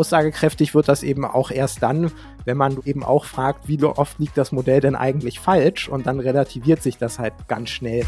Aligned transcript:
aussagekräftig 0.00 0.74
wird 0.74 0.88
das 0.88 1.02
eben 1.02 1.26
auch 1.26 1.50
erst 1.50 1.82
dann, 1.82 2.10
wenn 2.46 2.56
man 2.56 2.78
eben 2.86 3.04
auch 3.04 3.26
fragt, 3.26 3.68
wie 3.68 3.82
oft 3.84 4.18
liegt 4.18 4.38
das 4.38 4.50
Modell 4.50 4.80
denn 4.80 4.96
eigentlich 4.96 5.40
falsch 5.40 5.90
und 5.90 6.06
dann 6.06 6.20
relativiert 6.20 6.82
sich 6.82 6.96
das 6.96 7.18
halt 7.18 7.34
ganz 7.48 7.68
schnell. 7.68 8.06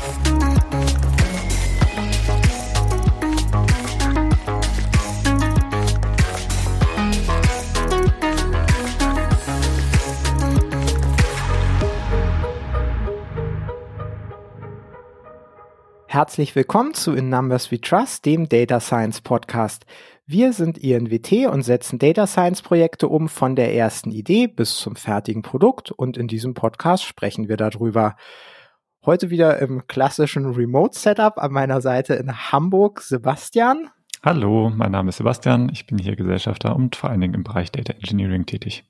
Herzlich 16.07 16.55
willkommen 16.55 16.93
zu 16.93 17.15
In 17.15 17.31
Numbers 17.31 17.73
We 17.73 17.81
Trust, 17.81 18.27
dem 18.27 18.47
Data 18.47 18.81
Science 18.81 19.23
Podcast. 19.23 19.87
Wir 20.27 20.53
sind 20.53 20.79
INWT 20.79 21.49
und 21.51 21.63
setzen 21.63 21.99
Data 21.99 22.29
Science 22.29 22.63
Projekte 22.63 23.09
um 23.09 23.29
von 23.29 23.57
der 23.57 23.75
ersten 23.75 24.13
Idee 24.13 24.47
bis 24.47 24.77
zum 24.77 24.95
fertigen 24.95 25.43
Produkt 25.43 25.91
und 25.91 26.17
in 26.17 26.29
diesem 26.29 26.55
Podcast 26.55 27.03
sprechen 27.03 27.49
wir 27.49 27.57
darüber. 27.57 28.15
Heute 29.05 29.31
wieder 29.31 29.59
im 29.59 29.89
klassischen 29.89 30.47
Remote 30.47 30.97
Setup 30.97 31.39
an 31.39 31.51
meiner 31.51 31.81
Seite 31.81 32.15
in 32.15 32.53
Hamburg 32.53 33.01
Sebastian. 33.01 33.91
Hallo, 34.23 34.71
mein 34.71 34.93
Name 34.93 35.09
ist 35.09 35.17
Sebastian, 35.17 35.71
ich 35.73 35.89
bin 35.89 35.99
hier 35.99 36.15
Gesellschafter 36.15 36.77
und 36.77 36.95
vor 36.95 37.11
allen 37.11 37.21
Dingen 37.21 37.35
im 37.35 37.43
Bereich 37.43 37.73
Data 37.73 37.93
Engineering 37.93 38.47
tätig. 38.47 38.85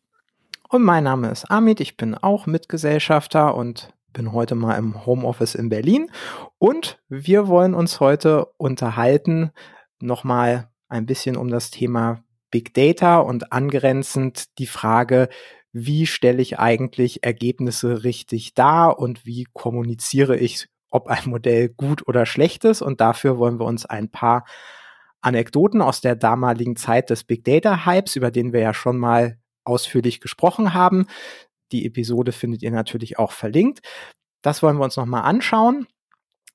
Und 0.68 0.82
mein 0.82 1.04
Name 1.04 1.30
ist 1.30 1.51
Amit, 1.51 1.80
ich 1.80 1.96
bin 1.96 2.14
auch 2.14 2.45
Mitgesellschafter 2.45 3.54
und 3.54 3.95
bin 4.12 4.32
heute 4.32 4.54
mal 4.54 4.76
im 4.76 5.06
Homeoffice 5.06 5.54
in 5.54 5.70
Berlin 5.70 6.10
und 6.59 6.98
wir 7.09 7.48
wollen 7.48 7.73
uns 7.73 8.01
heute 8.01 8.48
unterhalten 8.59 9.52
nochmal 9.98 10.68
ein 10.92 11.06
bisschen 11.06 11.37
um 11.37 11.48
das 11.48 11.70
Thema 11.70 12.23
Big 12.51 12.74
Data 12.74 13.18
und 13.18 13.52
angrenzend 13.52 14.59
die 14.59 14.66
Frage, 14.66 15.29
wie 15.73 16.07
stelle 16.07 16.43
ich 16.43 16.59
eigentlich 16.59 17.24
Ergebnisse 17.24 18.04
richtig 18.04 18.54
dar 18.54 18.98
und 18.98 19.24
wie 19.24 19.46
kommuniziere 19.52 20.37
ich, 20.37 20.68
ob 20.90 21.09
ein 21.09 21.30
Modell 21.30 21.70
gut 21.70 22.07
oder 22.07 22.26
schlecht 22.26 22.65
ist. 22.65 22.82
Und 22.82 23.01
dafür 23.01 23.38
wollen 23.38 23.59
wir 23.59 23.65
uns 23.65 23.87
ein 23.87 24.10
paar 24.10 24.45
Anekdoten 25.23 25.80
aus 25.80 26.01
der 26.01 26.15
damaligen 26.15 26.76
Zeit 26.76 27.09
des 27.09 27.24
Big 27.24 27.45
Data 27.45 27.87
Hypes, 27.87 28.16
über 28.16 28.30
den 28.30 28.52
wir 28.52 28.60
ja 28.60 28.74
schon 28.74 28.98
mal 28.98 29.38
ausführlich 29.65 30.20
gesprochen 30.20 30.74
haben, 30.74 31.07
die 31.73 31.87
Episode 31.87 32.32
findet 32.32 32.63
ihr 32.63 32.70
natürlich 32.70 33.18
auch 33.18 33.32
verlinkt. 33.32 33.80
Das 34.43 34.63
wollen 34.63 34.76
wir 34.76 34.85
uns 34.85 34.96
nochmal 34.96 35.23
anschauen. 35.23 35.87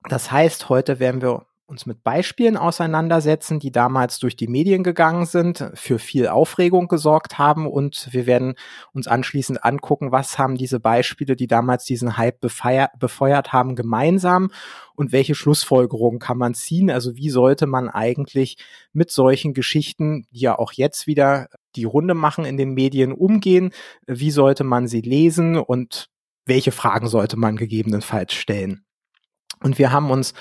Das 0.04 0.32
heißt, 0.32 0.70
heute 0.70 1.00
werden 1.00 1.22
wir 1.22 1.48
uns 1.68 1.86
mit 1.86 2.02
Beispielen 2.02 2.56
auseinandersetzen, 2.56 3.60
die 3.60 3.72
damals 3.72 4.20
durch 4.20 4.38
die 4.38 4.48
Medien 4.48 4.84
gegangen 4.84 5.26
sind, 5.26 5.70
für 5.74 6.00
viel 6.00 6.30
Aufregung 6.30 6.88
gesorgt 6.88 7.38
haben 7.38 7.68
und 7.68 8.08
wir 8.12 8.26
werden 8.26 8.56
uns 8.94 9.08
anschließend 9.08 9.66
angucken, 9.66 10.14
was 10.14 10.40
haben 10.40 10.56
diese 10.56 10.80
Beispiele, 10.80 11.36
die 11.36 11.48
damals 11.48 11.84
diesen 11.84 12.18
Hype 12.18 12.40
befeuert 12.40 13.52
haben, 13.52 13.76
gemeinsam 13.76 14.50
und 14.96 15.12
welche 15.12 15.36
Schlussfolgerungen 15.36 16.20
kann 16.20 16.38
man 16.38 16.54
ziehen? 16.54 16.90
Also 16.90 17.18
wie 17.18 17.30
sollte 17.30 17.68
man 17.68 17.90
eigentlich 17.90 18.58
mit 18.94 19.12
solchen 19.12 19.54
Geschichten, 19.54 20.26
die 20.32 20.40
ja 20.40 20.58
auch 20.58 20.72
jetzt 20.72 21.06
wieder 21.06 21.50
die 21.76 21.84
Runde 21.84 22.14
machen 22.14 22.46
in 22.46 22.56
den 22.56 22.74
Medien, 22.74 23.12
umgehen? 23.12 23.72
Wie 24.06 24.32
sollte 24.32 24.64
man 24.64 24.88
sie 24.88 25.02
lesen 25.02 25.58
und 25.58 26.08
welche 26.46 26.72
Fragen 26.72 27.10
sollte 27.10 27.36
man 27.36 27.58
gegebenenfalls 27.58 28.34
stellen? 28.34 28.86
Und 29.60 29.80
wir 29.80 29.92
haben 29.92 30.12
uns 30.12 30.34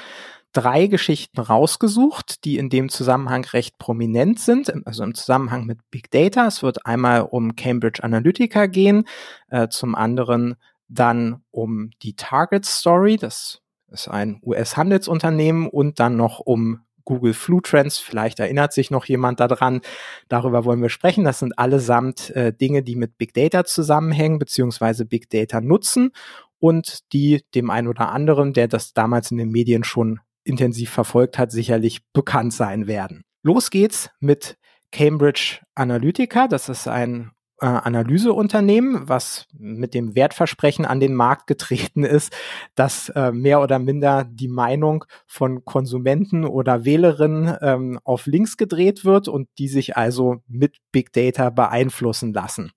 drei 0.57 0.87
Geschichten 0.87 1.39
rausgesucht, 1.39 2.45
die 2.45 2.57
in 2.57 2.71
dem 2.71 2.89
Zusammenhang 2.89 3.45
recht 3.45 3.77
prominent 3.79 4.41
sind, 4.41 4.73
also 4.87 5.05
im 5.05 5.15
Zusammenhang 5.15 5.67
mit 5.67 5.79
Big 5.91 6.11
Data. 6.11 6.47
Es 6.47 6.63
wird 6.63 6.87
einmal 6.87 7.23
um 7.23 7.57
Cambridge 7.57 8.03
Analytica 8.03 8.67
gehen, 8.67 9.05
äh, 9.51 9.69
zum 9.69 9.95
anderen 9.95 10.57
dann 10.89 11.43
um 11.51 11.91
die 12.03 12.15
Target 12.15 12.65
Story, 12.65 13.17
das 13.17 13.61
ist 13.89 14.09
ein 14.09 14.41
US-Handelsunternehmen 14.43 15.69
und 15.69 16.01
dann 16.01 16.17
noch 16.17 16.41
um 16.41 16.81
Google 17.05 17.35
Flu 17.35 17.61
Trends. 17.61 17.99
Vielleicht 17.99 18.41
erinnert 18.41 18.73
sich 18.73 18.91
noch 18.91 19.05
jemand 19.05 19.39
daran. 19.41 19.81
Darüber 20.29 20.65
wollen 20.65 20.83
wir 20.83 20.89
sprechen. 20.89 21.25
Das 21.25 21.39
sind 21.39 21.57
allesamt 21.59 22.31
äh, 22.31 22.53
Dinge, 22.53 22.83
die 22.83 22.97
mit 22.97 23.17
Big 23.17 23.33
Data 23.33 23.65
zusammenhängen, 23.65 24.39
beziehungsweise 24.39 25.05
Big 25.05 25.31
Data 25.31 25.61
nutzen 25.61 26.11
und 26.59 27.13
die 27.13 27.45
dem 27.55 27.71
einen 27.71 27.89
oder 27.89 28.11
anderen, 28.11 28.53
der 28.53 28.69
das 28.69 28.93
damals 28.93 29.31
in 29.31 29.39
den 29.39 29.51
Medien 29.51 29.85
schon 29.85 30.21
intensiv 30.47 30.91
verfolgt 30.91 31.39
hat, 31.39 31.51
sicherlich 31.51 32.01
bekannt 32.13 32.53
sein 32.53 32.87
werden. 32.87 33.23
Los 33.43 33.71
geht's 33.71 34.11
mit 34.21 34.57
Cambridge 34.93 35.61
Analytica. 35.75 36.49
Das 36.49 36.69
ist 36.69 36.89
ein 36.89 37.33
äh, 37.61 37.67
Analyseunternehmen, 37.67 39.09
was 39.09 39.47
mit 39.57 39.95
dem 39.95 40.15
Wertversprechen 40.15 40.85
an 40.85 41.01
den 41.01 41.15
Markt 41.15 41.47
getreten 41.47 42.05
ist, 42.05 42.35
dass 42.75 43.09
äh, 43.11 43.33
mehr 43.33 43.61
oder 43.61 43.79
minder 43.79 44.25
die 44.25 44.49
Meinung 44.49 45.05
von 45.27 45.65
Konsumenten 45.65 46.45
oder 46.45 46.85
Wählerinnen 46.85 47.57
ähm, 47.61 47.99
auf 48.05 48.27
links 48.27 48.57
gedreht 48.57 49.05
wird 49.05 49.29
und 49.29 49.49
die 49.59 49.69
sich 49.69 49.97
also 49.97 50.43
mit 50.47 50.77
Big 50.93 51.13
Data 51.13 51.51
beeinflussen 51.51 52.33
lassen. 52.33 52.73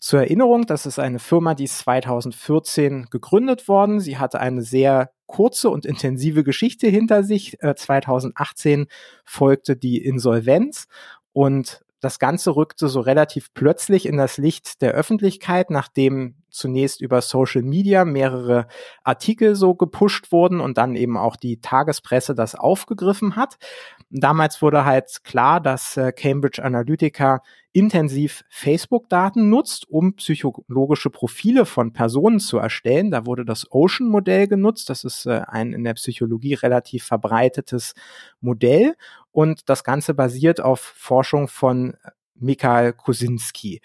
Zur 0.00 0.20
Erinnerung, 0.20 0.66
das 0.66 0.86
ist 0.86 0.98
eine 1.00 1.18
Firma, 1.18 1.54
die 1.54 1.64
ist 1.64 1.78
2014 1.78 3.06
gegründet 3.10 3.66
worden. 3.66 3.98
Sie 3.98 4.18
hatte 4.18 4.40
eine 4.40 4.62
sehr 4.62 5.10
kurze 5.26 5.70
und 5.70 5.84
intensive 5.84 6.44
Geschichte 6.44 6.86
hinter 6.86 7.24
sich. 7.24 7.60
Äh, 7.62 7.74
2018 7.74 8.86
folgte 9.24 9.76
die 9.76 10.04
Insolvenz 10.04 10.86
und 11.32 11.84
das 12.00 12.18
Ganze 12.18 12.54
rückte 12.54 12.88
so 12.88 13.00
relativ 13.00 13.52
plötzlich 13.54 14.06
in 14.06 14.16
das 14.16 14.38
Licht 14.38 14.82
der 14.82 14.92
Öffentlichkeit, 14.92 15.70
nachdem 15.70 16.36
zunächst 16.50 17.00
über 17.00 17.20
Social 17.20 17.62
Media 17.62 18.04
mehrere 18.04 18.66
Artikel 19.04 19.54
so 19.54 19.74
gepusht 19.74 20.32
wurden 20.32 20.60
und 20.60 20.78
dann 20.78 20.96
eben 20.96 21.16
auch 21.16 21.36
die 21.36 21.60
Tagespresse 21.60 22.34
das 22.34 22.54
aufgegriffen 22.54 23.36
hat. 23.36 23.56
Damals 24.10 24.62
wurde 24.62 24.84
halt 24.84 25.22
klar, 25.24 25.60
dass 25.60 25.96
äh, 25.96 26.12
Cambridge 26.12 26.62
Analytica 26.64 27.42
intensiv 27.72 28.44
Facebook-Daten 28.48 29.50
nutzt, 29.50 29.88
um 29.88 30.14
psychologische 30.16 31.10
Profile 31.10 31.66
von 31.66 31.92
Personen 31.92 32.40
zu 32.40 32.58
erstellen. 32.58 33.10
Da 33.10 33.26
wurde 33.26 33.44
das 33.44 33.70
Ocean-Modell 33.70 34.48
genutzt. 34.48 34.88
Das 34.88 35.04
ist 35.04 35.26
äh, 35.26 35.42
ein 35.46 35.72
in 35.74 35.84
der 35.84 35.94
Psychologie 35.94 36.54
relativ 36.54 37.04
verbreitetes 37.04 37.94
Modell. 38.40 38.96
Und 39.38 39.68
das 39.68 39.84
Ganze 39.84 40.14
basiert 40.14 40.60
auf 40.60 40.80
Forschung 40.80 41.46
von 41.46 41.94
Mikhail 42.34 42.92
Kosinski. 42.92 43.80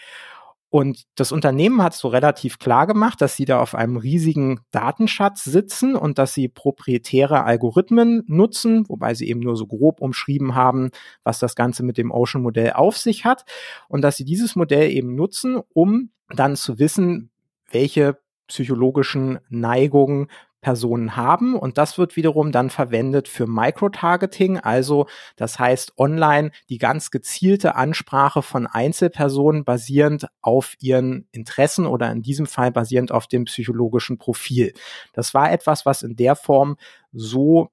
Und 0.71 1.03
das 1.13 1.31
Unternehmen 1.31 1.83
hat 1.83 1.93
so 1.93 2.07
relativ 2.07 2.57
klar 2.57 2.87
gemacht, 2.87 3.21
dass 3.21 3.35
sie 3.35 3.45
da 3.45 3.61
auf 3.61 3.75
einem 3.75 3.97
riesigen 3.97 4.61
Datenschatz 4.71 5.43
sitzen 5.43 5.95
und 5.95 6.17
dass 6.17 6.33
sie 6.33 6.47
proprietäre 6.47 7.43
Algorithmen 7.43 8.23
nutzen, 8.25 8.89
wobei 8.89 9.13
sie 9.13 9.29
eben 9.29 9.41
nur 9.41 9.55
so 9.55 9.67
grob 9.67 10.01
umschrieben 10.01 10.55
haben, 10.55 10.89
was 11.23 11.37
das 11.37 11.53
Ganze 11.53 11.83
mit 11.83 11.99
dem 11.99 12.09
Ocean-Modell 12.09 12.73
auf 12.73 12.97
sich 12.97 13.23
hat. 13.23 13.45
Und 13.87 14.01
dass 14.01 14.17
sie 14.17 14.25
dieses 14.25 14.55
Modell 14.55 14.89
eben 14.89 15.13
nutzen, 15.13 15.61
um 15.71 16.09
dann 16.29 16.55
zu 16.55 16.79
wissen, 16.79 17.29
welche 17.69 18.17
psychologischen 18.47 19.37
Neigungen 19.49 20.29
Personen 20.63 21.15
haben 21.15 21.55
und 21.55 21.77
das 21.77 21.99
wird 21.99 22.15
wiederum 22.15 22.51
dann 22.51 22.71
verwendet 22.71 23.27
für 23.27 23.45
Microtargeting, 23.45 24.57
also 24.57 25.05
das 25.35 25.59
heißt 25.59 25.99
online 25.99 26.51
die 26.69 26.79
ganz 26.79 27.11
gezielte 27.11 27.75
Ansprache 27.75 28.41
von 28.41 28.65
Einzelpersonen 28.65 29.65
basierend 29.65 30.27
auf 30.41 30.73
ihren 30.79 31.27
Interessen 31.31 31.85
oder 31.85 32.11
in 32.11 32.23
diesem 32.23 32.47
Fall 32.47 32.71
basierend 32.71 33.11
auf 33.11 33.27
dem 33.27 33.45
psychologischen 33.45 34.17
Profil. 34.17 34.73
Das 35.11 35.33
war 35.35 35.51
etwas, 35.51 35.85
was 35.85 36.01
in 36.01 36.15
der 36.15 36.35
Form 36.35 36.77
so 37.11 37.69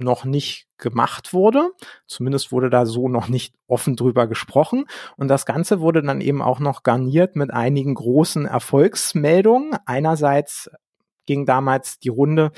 noch 0.00 0.24
nicht 0.24 0.66
gemacht 0.78 1.32
wurde. 1.32 1.70
Zumindest 2.06 2.52
wurde 2.52 2.70
da 2.70 2.86
so 2.86 3.08
noch 3.08 3.28
nicht 3.28 3.54
offen 3.66 3.96
drüber 3.96 4.26
gesprochen. 4.26 4.84
Und 5.16 5.28
das 5.28 5.44
Ganze 5.44 5.80
wurde 5.80 6.02
dann 6.02 6.20
eben 6.20 6.40
auch 6.40 6.60
noch 6.60 6.82
garniert 6.82 7.36
mit 7.36 7.52
einigen 7.52 7.94
großen 7.94 8.46
Erfolgsmeldungen. 8.46 9.76
Einerseits 9.86 10.70
ging 11.28 11.44
damals 11.44 11.98
die 12.00 12.08
Runde, 12.08 12.50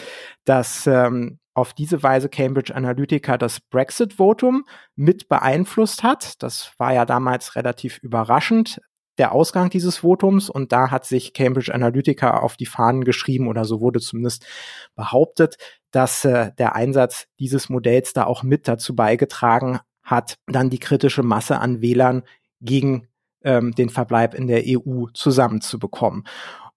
dass 0.44 0.86
ähm, 0.86 1.40
auf 1.54 1.74
diese 1.74 2.02
Weise 2.02 2.28
Cambridge 2.28 2.74
Analytica 2.74 3.36
das 3.36 3.60
Brexit-Votum 3.60 4.64
mit 4.94 5.28
beeinflusst 5.28 6.04
hat. 6.04 6.42
Das 6.42 6.72
war 6.78 6.94
ja 6.94 7.04
damals 7.04 7.56
relativ 7.56 7.98
überraschend, 7.98 8.80
der 9.18 9.32
Ausgang 9.32 9.70
dieses 9.70 9.98
Votums. 9.98 10.48
Und 10.48 10.70
da 10.70 10.92
hat 10.92 11.04
sich 11.04 11.34
Cambridge 11.34 11.74
Analytica 11.74 12.38
auf 12.38 12.56
die 12.56 12.66
Fahnen 12.66 13.02
geschrieben 13.04 13.48
oder 13.48 13.64
so 13.64 13.80
wurde 13.80 13.98
zumindest 14.00 14.46
behauptet, 14.94 15.56
dass 15.90 16.24
äh, 16.24 16.52
der 16.56 16.76
Einsatz 16.76 17.26
dieses 17.40 17.68
Modells 17.68 18.12
da 18.12 18.24
auch 18.24 18.44
mit 18.44 18.68
dazu 18.68 18.94
beigetragen 18.94 19.80
hat, 20.04 20.38
dann 20.46 20.70
die 20.70 20.78
kritische 20.78 21.24
Masse 21.24 21.58
an 21.58 21.82
Wählern 21.82 22.22
gegen 22.60 23.08
ähm, 23.42 23.72
den 23.72 23.88
Verbleib 23.88 24.34
in 24.34 24.46
der 24.46 24.62
EU 24.64 25.06
zusammenzubekommen. 25.12 26.24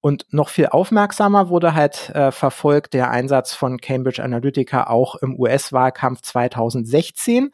Und 0.06 0.26
noch 0.32 0.50
viel 0.50 0.66
aufmerksamer 0.66 1.48
wurde 1.48 1.76
halt 1.76 2.10
äh, 2.10 2.34
verfolgt 2.34 2.94
der 2.94 3.10
Einsatz 3.10 3.54
von 3.54 3.80
Cambridge 3.80 4.22
Analytica 4.22 4.88
auch 4.88 5.16
im 5.16 5.40
US-Wahlkampf 5.40 6.20
2016. 6.24 7.52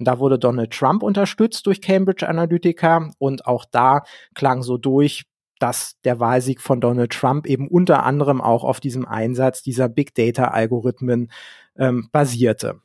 Da 0.00 0.18
wurde 0.18 0.40
Donald 0.40 0.72
Trump 0.72 1.04
unterstützt 1.04 1.68
durch 1.68 1.80
Cambridge 1.80 2.28
Analytica 2.28 3.12
und 3.18 3.46
auch 3.46 3.64
da 3.64 4.02
klang 4.34 4.64
so 4.64 4.76
durch, 4.76 5.26
dass 5.60 6.00
der 6.02 6.18
Wahlsieg 6.18 6.60
von 6.60 6.80
Donald 6.80 7.12
Trump 7.12 7.46
eben 7.46 7.68
unter 7.68 8.02
anderem 8.02 8.40
auch 8.40 8.64
auf 8.64 8.80
diesem 8.80 9.06
Einsatz 9.06 9.62
dieser 9.62 9.88
Big 9.88 10.16
Data 10.16 10.48
Algorithmen 10.48 11.30
ähm, 11.76 12.08
basierte. 12.10 12.80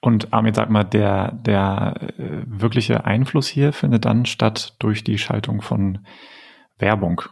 Und 0.00 0.32
Armin, 0.32 0.54
sag 0.54 0.70
mal, 0.70 0.82
der, 0.82 1.30
der 1.30 1.94
äh, 2.18 2.42
wirkliche 2.46 3.04
Einfluss 3.04 3.46
hier 3.46 3.72
findet 3.72 4.06
dann 4.06 4.26
statt 4.26 4.74
durch 4.80 5.04
die 5.04 5.18
Schaltung 5.18 5.62
von 5.62 6.00
Werbung. 6.78 7.22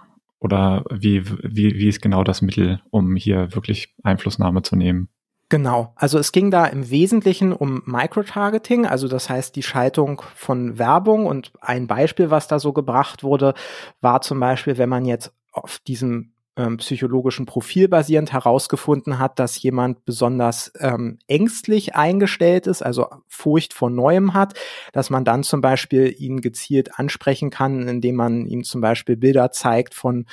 Oder 0.41 0.85
wie, 0.91 1.25
wie, 1.43 1.75
wie 1.75 1.89
ist 1.89 2.01
genau 2.01 2.25
das 2.25 2.43
Mittel, 2.43 2.81
um 2.91 3.15
hier 3.15 3.55
wirklich 3.55 3.95
Einflussnahme 4.03 4.63
zu 4.63 4.75
nehmen? 4.75 5.09
Genau, 5.51 5.93
also 5.97 6.19
es 6.19 6.31
ging 6.31 6.51
da 6.53 6.65
im 6.67 6.91
Wesentlichen 6.91 7.53
um 7.53 7.83
Microtargeting, 7.85 8.87
also 8.87 9.09
das 9.09 9.29
heißt 9.29 9.57
die 9.57 9.65
Schaltung 9.65 10.23
von 10.37 10.79
Werbung 10.79 11.27
und 11.27 11.53
ein 11.61 11.89
Beispiel, 11.89 12.31
was 12.31 12.47
da 12.47 12.61
so 12.61 12.73
gebracht 12.73 13.25
wurde, 13.25 13.55
war 14.01 14.21
zum 14.21 14.39
Beispiel, 14.39 14.79
wenn 14.79 14.89
man 14.89 15.05
jetzt 15.05 15.35
auf 15.53 15.81
diesem 15.81 16.35
ähm, 16.61 16.77
psychologischen 16.77 17.47
Profil 17.47 17.89
basierend 17.89 18.33
herausgefunden 18.33 19.19
hat, 19.19 19.39
dass 19.39 19.61
jemand 19.63 20.05
besonders 20.05 20.73
ähm, 20.79 21.19
ängstlich 21.27 21.95
eingestellt 21.95 22.67
ist, 22.67 22.83
also 22.83 23.09
Furcht 23.29 23.73
vor 23.73 23.89
Neuem 23.89 24.35
hat, 24.35 24.55
dass 24.93 25.09
man 25.09 25.25
dann 25.25 25.43
zum 25.43 25.63
Beispiel 25.63 26.15
ihn 26.19 26.41
gezielt 26.41 26.99
ansprechen 26.99 27.51
kann, 27.51 27.89
indem 27.89 28.17
man 28.17 28.47
ihm 28.47 28.63
zum 28.65 28.81
Beispiel 28.81 29.17
Bilder 29.17 29.51
zeigt 29.53 29.95
von 29.95 30.27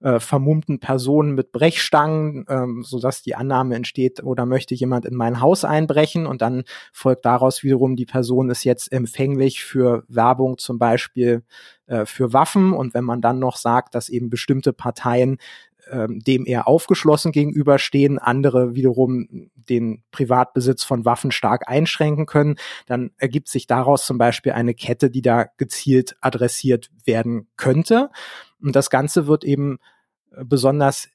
äh, 0.00 0.20
vermummten 0.20 0.78
Personen 0.78 1.34
mit 1.34 1.52
Brechstangen, 1.52 2.44
ähm, 2.48 2.82
so 2.84 3.00
dass 3.00 3.22
die 3.22 3.34
Annahme 3.34 3.74
entsteht, 3.74 4.22
oder 4.22 4.46
möchte 4.46 4.74
jemand 4.74 5.04
in 5.06 5.14
mein 5.14 5.40
Haus 5.40 5.64
einbrechen? 5.64 6.26
Und 6.26 6.42
dann 6.42 6.64
folgt 6.92 7.24
daraus 7.24 7.62
wiederum, 7.62 7.96
die 7.96 8.06
Person 8.06 8.50
ist 8.50 8.64
jetzt 8.64 8.92
empfänglich 8.92 9.64
für 9.64 10.04
Werbung 10.08 10.58
zum 10.58 10.78
Beispiel 10.78 11.42
äh, 11.86 12.06
für 12.06 12.32
Waffen. 12.32 12.72
Und 12.72 12.94
wenn 12.94 13.04
man 13.04 13.20
dann 13.20 13.38
noch 13.38 13.56
sagt, 13.56 13.94
dass 13.94 14.08
eben 14.08 14.30
bestimmte 14.30 14.72
Parteien 14.72 15.38
ähm, 15.90 16.20
dem 16.20 16.46
eher 16.46 16.68
aufgeschlossen 16.68 17.32
gegenüberstehen, 17.32 18.18
andere 18.18 18.74
wiederum 18.74 19.50
den 19.54 20.02
Privatbesitz 20.10 20.84
von 20.84 21.04
Waffen 21.04 21.30
stark 21.30 21.68
einschränken 21.68 22.26
können, 22.26 22.56
dann 22.86 23.10
ergibt 23.18 23.48
sich 23.48 23.66
daraus 23.66 24.06
zum 24.06 24.18
Beispiel 24.18 24.52
eine 24.52 24.74
Kette, 24.74 25.10
die 25.10 25.22
da 25.22 25.46
gezielt 25.56 26.16
adressiert 26.20 26.90
werden 27.04 27.48
könnte. 27.56 28.10
Und 28.60 28.74
das 28.74 28.90
Ganze 28.90 29.26
wird 29.26 29.44
eben 29.44 29.78
äh, 30.32 30.44
besonders 30.44 31.08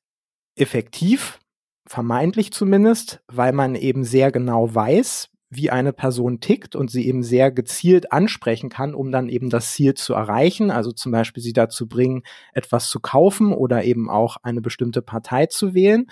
effektiv, 0.56 1.40
vermeintlich 1.86 2.54
zumindest, 2.54 3.22
weil 3.28 3.52
man 3.52 3.76
eben 3.76 4.04
sehr 4.04 4.32
genau 4.32 4.74
weiß, 4.74 5.30
wie 5.56 5.70
eine 5.70 5.94
Person 5.94 6.40
tickt 6.40 6.76
und 6.76 6.92
sie 6.92 7.08
eben 7.08 7.24
sehr 7.24 7.52
gezielt 7.52 8.12
ansprechen 8.12 8.70
kann, 8.70 8.94
um 8.94 9.12
dann 9.12 9.30
eben 9.30 9.50
das 9.50 9.74
Ziel 9.74 9.94
zu 9.94 10.14
erreichen. 10.14 10.72
Also 10.72 10.92
zum 10.92 11.12
Beispiel 11.12 11.42
sie 11.42 11.54
dazu 11.54 11.88
bringen, 11.88 12.24
etwas 12.54 12.90
zu 12.90 13.00
kaufen 13.00 13.54
oder 13.54 13.84
eben 13.84 14.10
auch 14.10 14.38
eine 14.44 14.62
bestimmte 14.62 15.02
Partei 15.02 15.48
zu 15.48 15.74
wählen. 15.74 16.08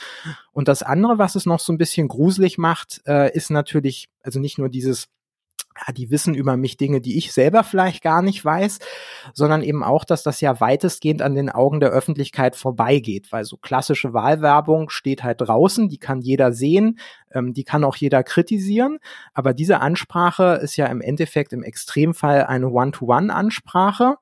Und 0.52 0.68
das 0.68 0.84
andere, 0.84 1.18
was 1.18 1.36
es 1.36 1.46
noch 1.46 1.60
so 1.60 1.74
ein 1.74 1.78
bisschen 1.78 2.08
gruselig 2.08 2.58
macht, 2.58 3.02
äh, 3.08 3.34
ist 3.36 3.50
natürlich, 3.50 4.10
also 4.24 4.40
nicht 4.40 4.58
nur 4.58 4.70
dieses 4.70 5.08
ja, 5.78 5.94
die 5.94 6.12
wissen 6.12 6.36
über 6.36 6.58
mich 6.58 6.78
Dinge, 6.78 7.02
die 7.02 7.18
ich 7.18 7.32
selber 7.32 7.64
vielleicht 7.64 8.04
gar 8.04 8.22
nicht 8.22 8.44
weiß, 8.44 8.80
sondern 9.34 9.64
eben 9.64 9.84
auch, 9.84 10.04
dass 10.04 10.24
das 10.24 10.42
ja 10.42 10.60
weitestgehend 10.60 11.22
an 11.22 11.36
den 11.36 11.50
Augen 11.50 11.80
der 11.80 11.90
Öffentlichkeit 11.90 12.56
vorbeigeht, 12.56 13.32
weil 13.32 13.46
so 13.46 13.58
klassische 13.58 14.14
Wahlwerbung 14.14 14.90
steht 14.90 15.24
halt 15.24 15.42
draußen, 15.42 15.90
die 15.90 15.98
kann 15.98 16.22
jeder 16.22 16.52
sehen, 16.52 17.00
ähm, 17.32 17.54
die 17.54 17.64
kann 17.64 17.84
auch 17.84 17.96
jeder 17.96 18.24
kritisieren, 18.24 19.00
aber 19.34 19.54
diese 19.54 19.80
Ansprache 19.80 20.60
ist 20.62 20.76
ja 20.76 20.88
im 20.88 21.02
Endeffekt 21.02 21.54
im 21.54 21.64
Extremfall 21.64 22.46
eine 22.46 22.70
One-to-One-Ansprache. 22.70 24.18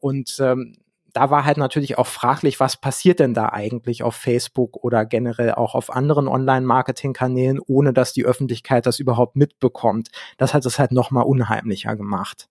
Und 0.00 0.36
ähm, 0.38 0.76
da 1.16 1.30
war 1.30 1.46
halt 1.46 1.56
natürlich 1.56 1.96
auch 1.96 2.06
fraglich, 2.06 2.60
was 2.60 2.76
passiert 2.76 3.20
denn 3.20 3.32
da 3.32 3.48
eigentlich 3.48 4.02
auf 4.02 4.14
Facebook 4.14 4.84
oder 4.84 5.06
generell 5.06 5.52
auch 5.52 5.74
auf 5.74 5.88
anderen 5.94 6.28
Online-Marketing-Kanälen, 6.28 7.58
ohne 7.66 7.94
dass 7.94 8.12
die 8.12 8.26
Öffentlichkeit 8.26 8.84
das 8.84 8.98
überhaupt 8.98 9.34
mitbekommt. 9.34 10.10
Das 10.36 10.52
hat 10.52 10.66
es 10.66 10.78
halt 10.78 10.92
nochmal 10.92 11.24
unheimlicher 11.24 11.96
gemacht. 11.96 12.48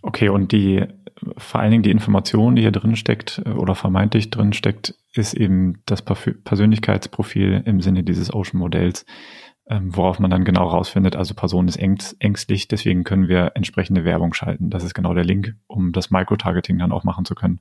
Okay, 0.00 0.30
und 0.30 0.50
die, 0.52 0.86
vor 1.36 1.60
allen 1.60 1.72
Dingen 1.72 1.82
die 1.82 1.90
Information, 1.90 2.56
die 2.56 2.62
hier 2.62 2.72
drin 2.72 2.96
steckt 2.96 3.42
äh, 3.44 3.50
oder 3.50 3.74
vermeintlich 3.74 4.30
drin 4.30 4.54
steckt, 4.54 4.94
ist 5.12 5.34
eben 5.34 5.82
das 5.84 6.02
Persönlichkeitsprofil 6.02 7.62
im 7.66 7.82
Sinne 7.82 8.02
dieses 8.02 8.32
Ocean-Modells, 8.32 9.04
ähm, 9.70 9.96
worauf 9.96 10.18
man 10.18 10.30
dann 10.30 10.44
genau 10.44 10.66
rausfindet, 10.66 11.14
also 11.14 11.34
Person 11.34 11.68
ist 11.68 11.76
ängstlich, 11.78 12.66
deswegen 12.66 13.04
können 13.04 13.28
wir 13.28 13.52
entsprechende 13.54 14.04
Werbung 14.04 14.34
schalten. 14.34 14.68
Das 14.68 14.82
ist 14.82 14.94
genau 14.94 15.14
der 15.14 15.24
Link, 15.24 15.54
um 15.68 15.92
das 15.92 16.10
Microtargeting 16.10 16.78
dann 16.78 16.90
auch 16.90 17.04
machen 17.04 17.24
zu 17.24 17.36
können. 17.36 17.60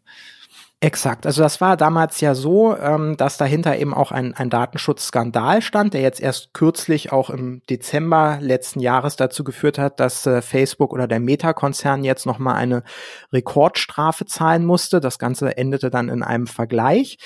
Exakt. 0.81 1.25
Also 1.25 1.41
das 1.43 1.59
war 1.59 1.75
damals 1.75 2.21
ja 2.21 2.33
so, 2.33 2.75
ähm, 2.77 3.17
dass 3.17 3.37
dahinter 3.37 3.77
eben 3.77 3.93
auch 3.93 4.11
ein, 4.11 4.33
ein 4.33 4.49
Datenschutzskandal 4.49 5.61
stand, 5.61 5.93
der 5.93 6.01
jetzt 6.01 6.21
erst 6.21 6.53
kürzlich 6.53 7.11
auch 7.11 7.29
im 7.29 7.61
Dezember 7.69 8.39
letzten 8.41 8.79
Jahres 8.79 9.17
dazu 9.17 9.43
geführt 9.43 9.77
hat, 9.77 9.99
dass 9.99 10.25
äh, 10.25 10.41
Facebook 10.41 10.93
oder 10.93 11.05
der 11.05 11.19
Meta-Konzern 11.19 12.05
jetzt 12.05 12.25
nochmal 12.25 12.55
eine 12.55 12.83
Rekordstrafe 13.33 14.25
zahlen 14.25 14.65
musste. 14.65 15.01
Das 15.01 15.19
Ganze 15.19 15.57
endete 15.57 15.89
dann 15.89 16.07
in 16.07 16.23
einem 16.23 16.47
Vergleich. 16.47 17.17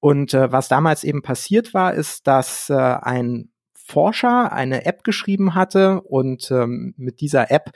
Und 0.00 0.34
äh, 0.34 0.50
was 0.50 0.66
damals 0.66 1.04
eben 1.04 1.22
passiert 1.22 1.74
war, 1.74 1.94
ist, 1.94 2.26
dass 2.26 2.68
äh, 2.68 2.74
ein 2.74 3.50
Forscher 3.86 4.52
eine 4.52 4.84
App 4.84 5.04
geschrieben 5.04 5.54
hatte 5.54 6.00
und 6.00 6.50
ähm, 6.50 6.94
mit 6.96 7.20
dieser 7.20 7.50
App 7.52 7.70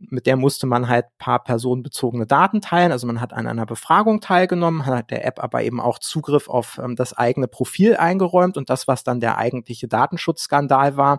mit 0.00 0.26
der 0.26 0.36
musste 0.36 0.66
man 0.66 0.88
halt 0.88 1.06
paar 1.18 1.42
personenbezogene 1.42 2.26
Daten 2.26 2.60
teilen. 2.60 2.92
Also 2.92 3.06
man 3.06 3.20
hat 3.20 3.32
an 3.32 3.48
einer 3.48 3.66
Befragung 3.66 4.20
teilgenommen, 4.20 4.86
hat 4.86 5.10
der 5.10 5.26
App 5.26 5.42
aber 5.42 5.64
eben 5.64 5.80
auch 5.80 5.98
Zugriff 5.98 6.48
auf 6.48 6.78
ähm, 6.82 6.94
das 6.94 7.12
eigene 7.12 7.48
Profil 7.48 7.96
eingeräumt 7.96 8.56
und 8.56 8.70
das, 8.70 8.86
was 8.86 9.02
dann 9.02 9.18
der 9.18 9.38
eigentliche 9.38 9.88
Datenschutzskandal 9.88 10.96
war. 10.96 11.18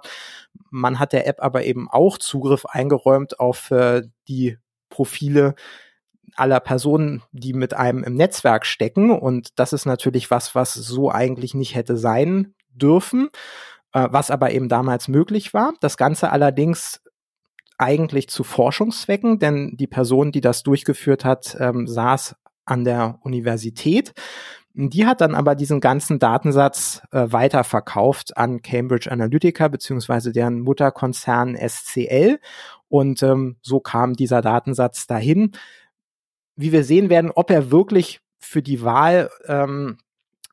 Man 0.69 0.99
hat 0.99 1.13
der 1.13 1.27
App 1.27 1.41
aber 1.41 1.65
eben 1.65 1.89
auch 1.89 2.17
Zugriff 2.17 2.65
eingeräumt 2.65 3.39
auf 3.39 3.71
äh, 3.71 4.03
die 4.27 4.57
Profile 4.89 5.55
aller 6.35 6.61
Personen, 6.61 7.23
die 7.31 7.53
mit 7.53 7.73
einem 7.73 8.03
im 8.03 8.15
Netzwerk 8.15 8.65
stecken. 8.65 9.11
Und 9.11 9.59
das 9.59 9.73
ist 9.73 9.85
natürlich 9.85 10.31
was, 10.31 10.55
was 10.55 10.73
so 10.73 11.11
eigentlich 11.11 11.53
nicht 11.53 11.75
hätte 11.75 11.97
sein 11.97 12.53
dürfen 12.69 13.29
was 13.91 14.31
aber 14.31 14.51
eben 14.51 14.69
damals 14.69 15.07
möglich 15.07 15.53
war. 15.53 15.73
Das 15.81 15.97
Ganze 15.97 16.31
allerdings 16.31 17.01
eigentlich 17.77 18.29
zu 18.29 18.43
Forschungszwecken, 18.43 19.39
denn 19.39 19.77
die 19.77 19.87
Person, 19.87 20.31
die 20.31 20.41
das 20.41 20.63
durchgeführt 20.63 21.25
hat, 21.25 21.55
ähm, 21.59 21.87
saß 21.87 22.35
an 22.65 22.83
der 22.83 23.19
Universität. 23.23 24.13
Die 24.73 25.05
hat 25.05 25.21
dann 25.21 25.33
aber 25.33 25.55
diesen 25.55 25.79
ganzen 25.79 26.19
Datensatz 26.19 27.01
äh, 27.11 27.25
weiterverkauft 27.31 28.37
an 28.37 28.61
Cambridge 28.61 29.11
Analytica 29.11 29.67
beziehungsweise 29.67 30.31
deren 30.31 30.59
Mutterkonzern 30.59 31.55
SCL 31.57 32.39
und 32.87 33.23
ähm, 33.23 33.57
so 33.61 33.79
kam 33.79 34.13
dieser 34.13 34.41
Datensatz 34.41 35.07
dahin. 35.07 35.51
Wie 36.55 36.71
wir 36.71 36.83
sehen 36.83 37.09
werden, 37.09 37.31
ob 37.33 37.49
er 37.49 37.71
wirklich 37.71 38.19
für 38.39 38.61
die 38.61 38.81
Wahl 38.81 39.29
ähm, 39.47 39.97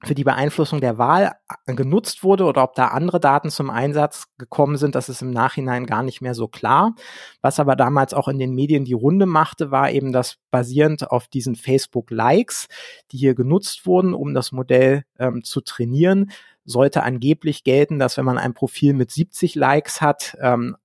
für 0.07 0.15
die 0.15 0.25
Beeinflussung 0.25 0.81
der 0.81 0.99
Wahl 0.99 1.33
genutzt 1.67 2.23
wurde 2.23 2.45
oder 2.45 2.63
ob 2.63 2.75
da 2.75 2.89
andere 2.89 3.21
Daten 3.21 3.51
zum 3.51 3.71
Einsatz 3.71 4.27
gekommen 4.39 4.77
sind, 4.77 4.95
das 4.95 5.09
ist 5.09 5.23
im 5.23 5.31
Nachhinein 5.31 5.87
gar 5.87 6.03
nicht 6.03 6.21
mehr 6.21 6.35
so 6.35 6.49
klar. 6.49 6.95
Was 7.43 7.61
aber 7.61 7.77
damals 7.77 8.15
auch 8.15 8.29
in 8.29 8.39
den 8.39 8.55
Medien 8.55 8.85
die 8.85 8.93
Runde 8.93 9.27
machte, 9.27 9.71
war 9.71 9.91
eben, 9.91 10.13
dass 10.13 10.39
basierend 10.51 11.11
auf 11.11 11.29
diesen 11.29 11.57
Facebook-Likes, 11.57 12.69
die 13.11 13.19
hier 13.19 13.35
genutzt 13.35 13.87
wurden, 13.87 14.15
um 14.15 14.33
das 14.33 14.53
Modell 14.53 15.05
ähm, 15.19 15.43
zu 15.43 15.61
trainieren, 15.61 16.31
sollte 16.65 17.03
angeblich 17.03 17.65
gelten, 17.65 17.99
dass 17.99 18.17
wenn 18.17 18.25
man 18.25 18.39
ein 18.39 18.55
Profil 18.55 18.95
mit 18.95 19.11
70 19.11 19.55
Likes 19.55 20.01
hat, 20.01 20.37
ähm, 20.41 20.77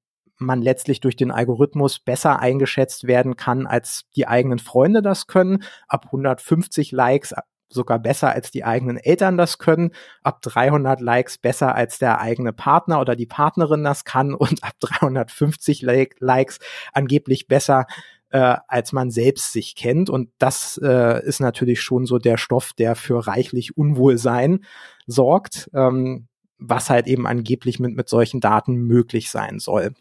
man 0.41 0.61
letztlich 0.61 0.99
durch 0.99 1.15
den 1.15 1.31
Algorithmus 1.31 1.99
besser 1.99 2.39
eingeschätzt 2.39 3.07
werden 3.07 3.35
kann, 3.35 3.67
als 3.67 4.05
die 4.15 4.27
eigenen 4.27 4.59
Freunde 4.59 5.01
das 5.01 5.27
können. 5.27 5.63
Ab 5.87 6.07
150 6.07 6.91
Likes 6.91 7.33
sogar 7.71 7.99
besser 7.99 8.31
als 8.31 8.51
die 8.51 8.63
eigenen 8.63 8.97
Eltern 8.97 9.37
das 9.37 9.57
können, 9.57 9.91
ab 10.23 10.41
300 10.41 11.01
Likes 11.01 11.37
besser 11.37 11.75
als 11.75 11.99
der 11.99 12.19
eigene 12.19 12.53
Partner 12.53 12.99
oder 12.99 13.15
die 13.15 13.25
Partnerin 13.25 13.83
das 13.83 14.05
kann 14.05 14.33
und 14.35 14.63
ab 14.63 14.73
350 14.79 15.81
Likes 16.19 16.59
angeblich 16.93 17.47
besser 17.47 17.85
äh, 18.31 18.55
als 18.67 18.93
man 18.93 19.11
selbst 19.11 19.51
sich 19.51 19.75
kennt. 19.75 20.09
Und 20.09 20.29
das 20.37 20.79
äh, 20.81 21.23
ist 21.25 21.39
natürlich 21.39 21.81
schon 21.81 22.05
so 22.05 22.17
der 22.17 22.37
Stoff, 22.37 22.71
der 22.73 22.95
für 22.95 23.27
reichlich 23.27 23.77
Unwohlsein 23.77 24.63
sorgt, 25.05 25.69
ähm, 25.73 26.27
was 26.57 26.89
halt 26.89 27.07
eben 27.07 27.27
angeblich 27.27 27.79
mit, 27.79 27.95
mit 27.95 28.07
solchen 28.07 28.39
Daten 28.39 28.75
möglich 28.75 29.29
sein 29.29 29.59
soll. 29.59 29.93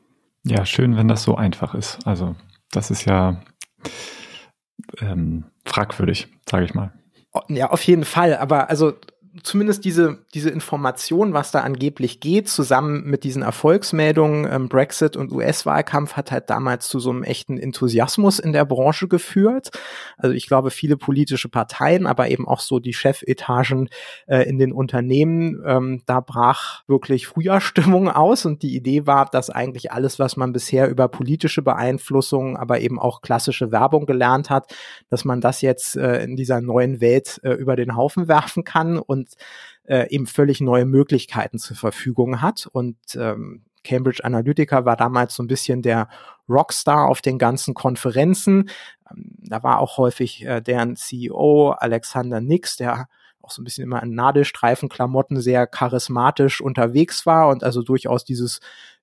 Ja, 0.44 0.64
schön, 0.64 0.96
wenn 0.96 1.08
das 1.08 1.22
so 1.22 1.34
einfach 1.34 1.74
ist. 1.74 1.98
Also 2.06 2.36
das 2.70 2.90
ist 2.90 3.04
ja 3.04 3.42
ähm, 5.00 5.44
fragwürdig, 5.64 6.28
sage 6.48 6.64
ich 6.64 6.74
mal. 6.74 6.92
Ja, 7.48 7.70
auf 7.70 7.82
jeden 7.84 8.04
Fall. 8.04 8.36
Aber 8.36 8.70
also 8.70 8.94
zumindest 9.42 9.84
diese, 9.84 10.18
diese 10.34 10.50
Information, 10.50 11.32
was 11.32 11.52
da 11.52 11.60
angeblich 11.60 12.20
geht, 12.20 12.48
zusammen 12.48 13.04
mit 13.04 13.22
diesen 13.22 13.42
Erfolgsmeldungen, 13.42 14.48
ähm, 14.50 14.68
Brexit 14.68 15.16
und 15.16 15.32
US-Wahlkampf, 15.32 16.14
hat 16.14 16.32
halt 16.32 16.50
damals 16.50 16.88
zu 16.88 16.98
so 16.98 17.10
einem 17.10 17.22
echten 17.22 17.58
Enthusiasmus 17.58 18.38
in 18.38 18.52
der 18.52 18.64
Branche 18.64 19.08
geführt. 19.08 19.70
Also 20.16 20.34
ich 20.34 20.46
glaube, 20.46 20.70
viele 20.70 20.96
politische 20.96 21.48
Parteien, 21.48 22.06
aber 22.06 22.28
eben 22.28 22.46
auch 22.48 22.60
so 22.60 22.80
die 22.80 22.92
Chefetagen 22.92 23.88
äh, 24.26 24.48
in 24.48 24.58
den 24.58 24.72
Unternehmen, 24.72 25.62
ähm, 25.64 26.02
da 26.06 26.20
brach 26.20 26.82
wirklich 26.88 27.26
Frühjahrstimmung 27.26 28.08
aus 28.08 28.44
und 28.44 28.62
die 28.62 28.74
Idee 28.74 29.06
war, 29.06 29.26
dass 29.26 29.48
eigentlich 29.48 29.92
alles, 29.92 30.18
was 30.18 30.36
man 30.36 30.52
bisher 30.52 30.88
über 30.88 31.08
politische 31.08 31.62
Beeinflussung, 31.62 32.56
aber 32.56 32.80
eben 32.80 32.98
auch 32.98 33.22
klassische 33.22 33.70
Werbung 33.70 34.06
gelernt 34.06 34.50
hat, 34.50 34.74
dass 35.08 35.24
man 35.24 35.40
das 35.40 35.60
jetzt 35.60 35.96
äh, 35.96 36.24
in 36.24 36.36
dieser 36.36 36.60
neuen 36.60 37.00
Welt 37.00 37.40
äh, 37.44 37.52
über 37.52 37.76
den 37.76 37.96
Haufen 37.96 38.26
werfen 38.26 38.64
kann 38.64 38.98
und 38.98 39.19
äh, 39.84 40.08
eben 40.10 40.26
völlig 40.26 40.60
neue 40.60 40.84
Möglichkeiten 40.86 41.58
zur 41.58 41.76
Verfügung 41.76 42.40
hat. 42.40 42.68
Und 42.70 42.96
ähm, 43.16 43.62
Cambridge 43.82 44.24
Analytica 44.24 44.84
war 44.84 44.96
damals 44.96 45.34
so 45.34 45.42
ein 45.42 45.48
bisschen 45.48 45.82
der 45.82 46.08
Rockstar 46.48 47.08
auf 47.08 47.22
den 47.22 47.38
ganzen 47.38 47.74
Konferenzen. 47.74 48.70
Ähm, 49.10 49.36
da 49.38 49.62
war 49.62 49.78
auch 49.78 49.96
häufig 49.96 50.44
äh, 50.44 50.60
deren 50.60 50.96
CEO 50.96 51.70
Alexander 51.70 52.40
Nix, 52.40 52.76
der 52.76 53.08
auch 53.42 53.50
so 53.50 53.62
ein 53.62 53.64
bisschen 53.64 53.84
immer 53.84 54.02
in 54.02 54.14
Nadelstreifenklamotten 54.14 55.40
sehr 55.40 55.66
charismatisch 55.66 56.60
unterwegs 56.60 57.26
war 57.26 57.48
und 57.48 57.64
also 57.64 57.82
durchaus 57.82 58.24
dieses 58.24 58.60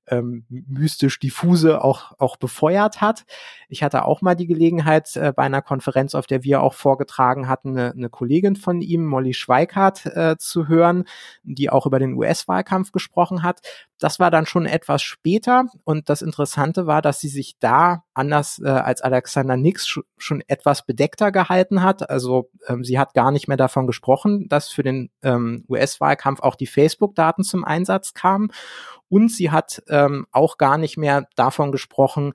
ähm, 0.08 0.46
mystisch 0.50 1.20
diffuse 1.20 1.84
auch, 1.84 2.14
auch 2.18 2.38
befeuert 2.38 3.02
hat. 3.02 3.26
Ich 3.70 3.84
hatte 3.84 4.06
auch 4.06 4.22
mal 4.22 4.36
die 4.36 4.48
Gelegenheit, 4.48 5.16
äh, 5.16 5.34
bei 5.36 5.44
einer 5.44 5.62
Konferenz, 5.62 6.16
auf 6.16 6.28
der 6.28 6.44
wir 6.44 6.62
auch 6.62 6.74
vorgetragen 6.74 7.48
hatten, 7.48 7.78
eine, 7.78 7.92
eine 7.92 8.10
Kollegin 8.10 8.56
von 8.56 8.82
ihm, 8.82 9.06
Molly 9.06 9.34
Schweikart, 9.34 10.06
äh, 10.06 10.38
zu 10.38 10.68
hören, 10.68 11.06
die 11.44 11.70
auch 11.70 11.86
über 11.86 12.00
den 12.00 12.14
US-Wahlkampf 12.14 12.92
gesprochen 12.92 13.44
hat. 13.44 13.62
Das 14.00 14.20
war 14.20 14.30
dann 14.30 14.46
schon 14.46 14.66
etwas 14.66 15.02
später 15.02 15.66
und 15.84 16.10
das 16.10 16.22
Interessante 16.22 16.86
war, 16.86 17.02
dass 17.02 17.20
sie 17.20 17.30
sich 17.30 17.58
da 17.60 18.04
anders 18.14 18.62
äh, 18.64 18.70
als 18.70 19.02
Alexander 19.02 19.58
Nix 19.58 19.88
sch 19.88 20.00
schon 20.18 20.44
etwas 20.48 20.86
bedeckter 20.86 21.32
gehalten 21.32 21.82
hat. 21.82 22.10
Also 22.10 22.50
ähm, 22.68 22.84
sie 22.84 23.00
hat 23.00 23.14
gar 23.14 23.32
nicht 23.32 23.48
mehr 23.48 23.58
davon 23.58 23.88
gesprochen, 23.88 24.48
dass 24.50 24.70
für 24.70 24.84
den 24.84 25.10
ähm, 25.24 25.66
US-Wahlkampf 25.68 26.42
auch 26.42 26.56
die 26.56 26.68
Facebook-Daten 26.68 27.44
zum 27.44 27.64
Einsatz 27.64 28.14
kamen 28.14 28.52
und 29.10 29.32
sie 29.32 29.52
hat 29.52 29.84
ähm, 29.88 30.28
auch 30.32 30.58
gar 30.58 30.78
nicht 30.78 30.98
mehr 30.98 31.28
davon 31.36 31.72
gesprochen, 31.72 32.34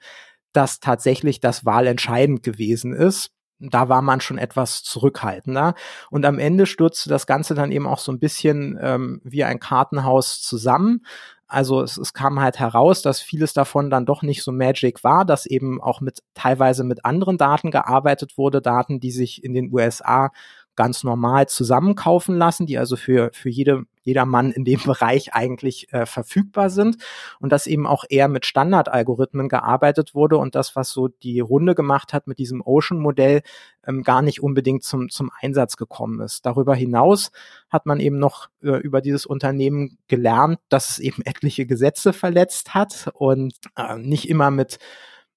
dass 0.52 0.81
tatsächlich 0.81 1.40
das 1.40 1.64
wahlentscheidend 1.64 2.42
gewesen 2.42 2.92
ist. 2.92 3.32
Da 3.71 3.88
war 3.88 4.02
man 4.02 4.21
schon 4.21 4.38
etwas 4.38 4.83
zurückhaltender. 4.83 5.75
Und 6.11 6.26
am 6.26 6.38
Ende 6.38 6.66
stürzte 6.66 7.09
das 7.09 7.26
Ganze 7.26 7.54
dann 7.54 7.71
eben 7.71 7.87
auch 7.87 7.99
so 7.99 8.11
ein 8.11 8.19
bisschen 8.19 8.78
ähm, 8.81 9.21
wie 9.25 9.45
ein 9.45 9.61
Kartenhaus 9.61 10.42
zusammen. 10.42 11.04
Also 11.47 11.83
es, 11.83 11.99
es 11.99 12.14
kam 12.14 12.40
halt 12.40 12.59
heraus, 12.59 13.02
dass 13.02 13.21
vieles 13.21 13.52
davon 13.52 13.90
dann 13.90 14.07
doch 14.07 14.23
nicht 14.23 14.42
so 14.42 14.52
magic 14.52 15.04
war, 15.04 15.25
dass 15.25 15.47
eben 15.47 15.83
auch 15.83 16.00
mit 16.00 16.23
teilweise 16.35 16.83
mit 16.83 17.04
anderen 17.04 17.37
Daten 17.38 17.71
gearbeitet 17.71 18.38
wurde, 18.38 18.62
Daten, 18.62 19.00
die 19.00 19.11
sich 19.11 19.45
in 19.45 19.52
den 19.52 19.73
USA 19.73 20.31
ganz 20.76 21.04
normal 21.04 21.49
zusammenkaufen 21.49 22.37
lassen, 22.37 22.66
die 22.66 22.78
also 22.78 22.97
für, 22.97 23.31
für 23.35 23.50
jede, 23.50 23.85
jeder 24.02 24.26
Mann 24.26 24.52
in 24.52 24.64
dem 24.64 24.80
Bereich 24.85 25.35
eigentlich 25.35 25.92
äh, 25.92 26.06
verfügbar 26.06 26.71
sind 26.71 26.97
und 27.40 27.50
dass 27.50 27.66
eben 27.66 27.87
auch 27.87 28.04
eher 28.09 28.28
mit 28.28 28.47
Standardalgorithmen 28.47 29.49
gearbeitet 29.49 30.14
wurde 30.14 30.37
und 30.37 30.54
das, 30.54 30.76
was 30.76 30.90
so 30.90 31.09
die 31.09 31.40
Runde 31.40 31.75
gemacht 31.75 32.12
hat 32.12 32.26
mit 32.26 32.38
diesem 32.38 32.61
Ocean-Modell, 32.61 33.42
ähm, 33.87 34.02
gar 34.02 34.23
nicht 34.23 34.42
unbedingt 34.42 34.85
zum, 34.85 35.09
zum 35.09 35.30
Einsatz 35.40 35.76
gekommen 35.76 36.21
ist. 36.21 36.47
Darüber 36.47 36.75
hinaus 36.75 37.30
hat 37.68 37.87
man 37.87 38.00
eben 38.00 38.18
noch 38.18 38.49
äh, 38.62 38.76
über 38.78 39.00
dieses 39.00 39.26
Unternehmen 39.26 39.99
gelernt, 40.09 40.59
dass 40.68 40.90
es 40.90 40.99
eben 40.99 41.23
etliche 41.25 41.66
Gesetze 41.66 42.12
verletzt 42.12 42.75
hat 42.75 43.11
und 43.14 43.54
äh, 43.76 43.99
nicht 43.99 44.28
immer 44.28 44.50
mit 44.50 44.78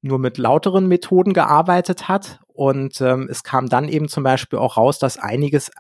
nur 0.05 0.19
mit 0.19 0.37
lauteren 0.37 0.87
Methoden 0.87 1.33
gearbeitet 1.33 2.07
hat. 2.07 2.39
Und 2.53 3.01
ähm, 3.01 3.27
es 3.29 3.43
kam 3.43 3.67
dann 3.69 3.89
eben 3.89 4.07
zum 4.07 4.23
Beispiel 4.23 4.59
auch 4.59 4.77
raus, 4.77 4.99
dass 4.99 5.17
einiges 5.17 5.71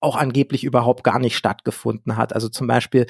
auch 0.00 0.16
angeblich 0.16 0.64
überhaupt 0.64 1.04
gar 1.04 1.18
nicht 1.18 1.36
stattgefunden 1.36 2.16
hat. 2.16 2.32
Also 2.32 2.48
zum 2.48 2.66
Beispiel 2.66 3.06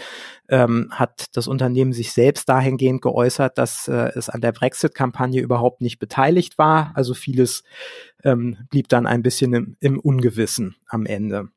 ähm, 0.49 0.89
hat 0.93 1.27
das 1.37 1.49
Unternehmen 1.49 1.93
sich 1.93 2.13
selbst 2.13 2.49
dahingehend 2.49 3.03
geäußert, 3.03 3.59
dass 3.59 3.89
äh, 3.89 4.13
es 4.15 4.29
an 4.29 4.41
der 4.41 4.53
Brexit-Kampagne 4.53 5.41
überhaupt 5.41 5.81
nicht 5.81 5.99
beteiligt 5.99 6.59
war. 6.59 6.93
Also 6.95 7.15
vieles 7.15 7.65
ähm, 8.25 8.59
blieb 8.71 8.89
dann 8.89 9.07
ein 9.07 9.23
bisschen 9.23 9.53
im, 9.55 9.77
im 9.81 9.99
Ungewissen 9.99 10.77
am 10.87 11.07
Ende. 11.07 11.49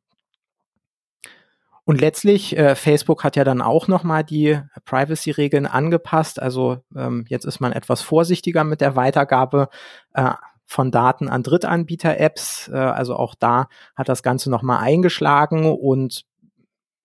Und 1.89 2.01
letztlich, 2.01 2.55
äh, 2.55 2.75
Facebook 2.75 3.23
hat 3.23 3.35
ja 3.35 3.43
dann 3.43 3.63
auch 3.63 3.87
nochmal 3.87 4.23
die 4.23 4.59
Privacy-Regeln 4.85 5.65
angepasst. 5.65 6.39
Also 6.39 6.83
ähm, 6.95 7.25
jetzt 7.29 7.45
ist 7.45 7.61
man 7.61 7.71
etwas 7.71 8.03
vorsichtiger 8.03 8.63
mit 8.63 8.79
der 8.79 8.95
Weitergabe 8.95 9.69
äh, 10.13 10.33
von 10.69 10.91
Daten 10.91 11.27
an 11.27 11.41
Drittanbieter-Apps. 11.41 12.69
Äh, 12.71 12.77
also 12.77 13.15
auch 13.15 13.33
da 13.33 13.67
hat 13.95 14.07
das 14.07 14.21
Ganze 14.23 14.51
nochmal 14.51 14.79
eingeschlagen 14.79 15.65
und 15.65 16.25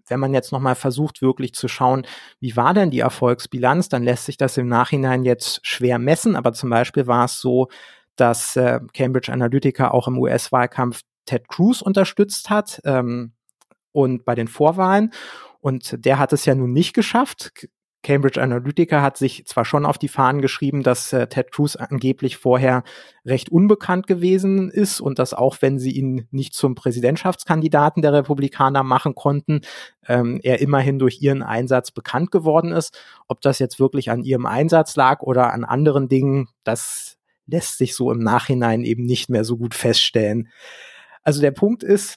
wenn 0.06 0.20
man 0.20 0.34
jetzt 0.34 0.52
nochmal 0.52 0.74
versucht, 0.74 1.22
wirklich 1.22 1.54
zu 1.54 1.66
schauen, 1.66 2.06
wie 2.38 2.56
war 2.56 2.74
denn 2.74 2.90
die 2.90 3.00
Erfolgsbilanz, 3.00 3.88
dann 3.88 4.02
lässt 4.02 4.26
sich 4.26 4.36
das 4.36 4.58
im 4.58 4.68
Nachhinein 4.68 5.24
jetzt 5.24 5.66
schwer 5.66 5.98
messen. 5.98 6.36
Aber 6.36 6.52
zum 6.52 6.68
Beispiel 6.68 7.06
war 7.06 7.24
es 7.24 7.40
so, 7.40 7.68
dass 8.14 8.54
äh, 8.56 8.80
Cambridge 8.92 9.32
Analytica 9.32 9.92
auch 9.92 10.06
im 10.06 10.18
US-Wahlkampf 10.18 11.00
Ted 11.24 11.48
Cruz 11.48 11.80
unterstützt 11.80 12.50
hat. 12.50 12.82
Ähm, 12.84 13.32
und 13.92 14.26
bei 14.26 14.34
den 14.34 14.48
Vorwahlen. 14.48 15.12
Und 15.60 16.04
der 16.04 16.18
hat 16.18 16.34
es 16.34 16.44
ja 16.44 16.54
nun 16.54 16.74
nicht 16.74 16.92
geschafft. 16.92 17.52
Cambridge 18.04 18.40
Analytica 18.40 19.02
hat 19.02 19.16
sich 19.16 19.44
zwar 19.46 19.64
schon 19.64 19.84
auf 19.84 19.98
die 19.98 20.08
Fahnen 20.08 20.40
geschrieben, 20.40 20.84
dass 20.84 21.12
äh, 21.12 21.26
Ted 21.26 21.50
Cruz 21.50 21.74
angeblich 21.74 22.36
vorher 22.36 22.84
recht 23.24 23.48
unbekannt 23.48 24.06
gewesen 24.06 24.70
ist 24.70 25.00
und 25.00 25.18
dass 25.18 25.34
auch 25.34 25.56
wenn 25.60 25.80
sie 25.80 25.90
ihn 25.90 26.28
nicht 26.30 26.54
zum 26.54 26.76
Präsidentschaftskandidaten 26.76 28.02
der 28.02 28.12
Republikaner 28.12 28.84
machen 28.84 29.16
konnten, 29.16 29.62
ähm, 30.06 30.38
er 30.44 30.60
immerhin 30.60 31.00
durch 31.00 31.20
ihren 31.20 31.42
Einsatz 31.42 31.90
bekannt 31.90 32.30
geworden 32.30 32.70
ist. 32.70 32.96
Ob 33.26 33.40
das 33.40 33.58
jetzt 33.58 33.80
wirklich 33.80 34.10
an 34.10 34.22
ihrem 34.22 34.46
Einsatz 34.46 34.94
lag 34.94 35.22
oder 35.22 35.52
an 35.52 35.64
anderen 35.64 36.08
Dingen, 36.08 36.48
das 36.62 37.16
lässt 37.46 37.78
sich 37.78 37.94
so 37.94 38.12
im 38.12 38.20
Nachhinein 38.20 38.84
eben 38.84 39.04
nicht 39.04 39.30
mehr 39.30 39.44
so 39.44 39.56
gut 39.56 39.74
feststellen. 39.74 40.48
Also 41.22 41.40
der 41.40 41.52
Punkt 41.52 41.82
ist, 41.82 42.16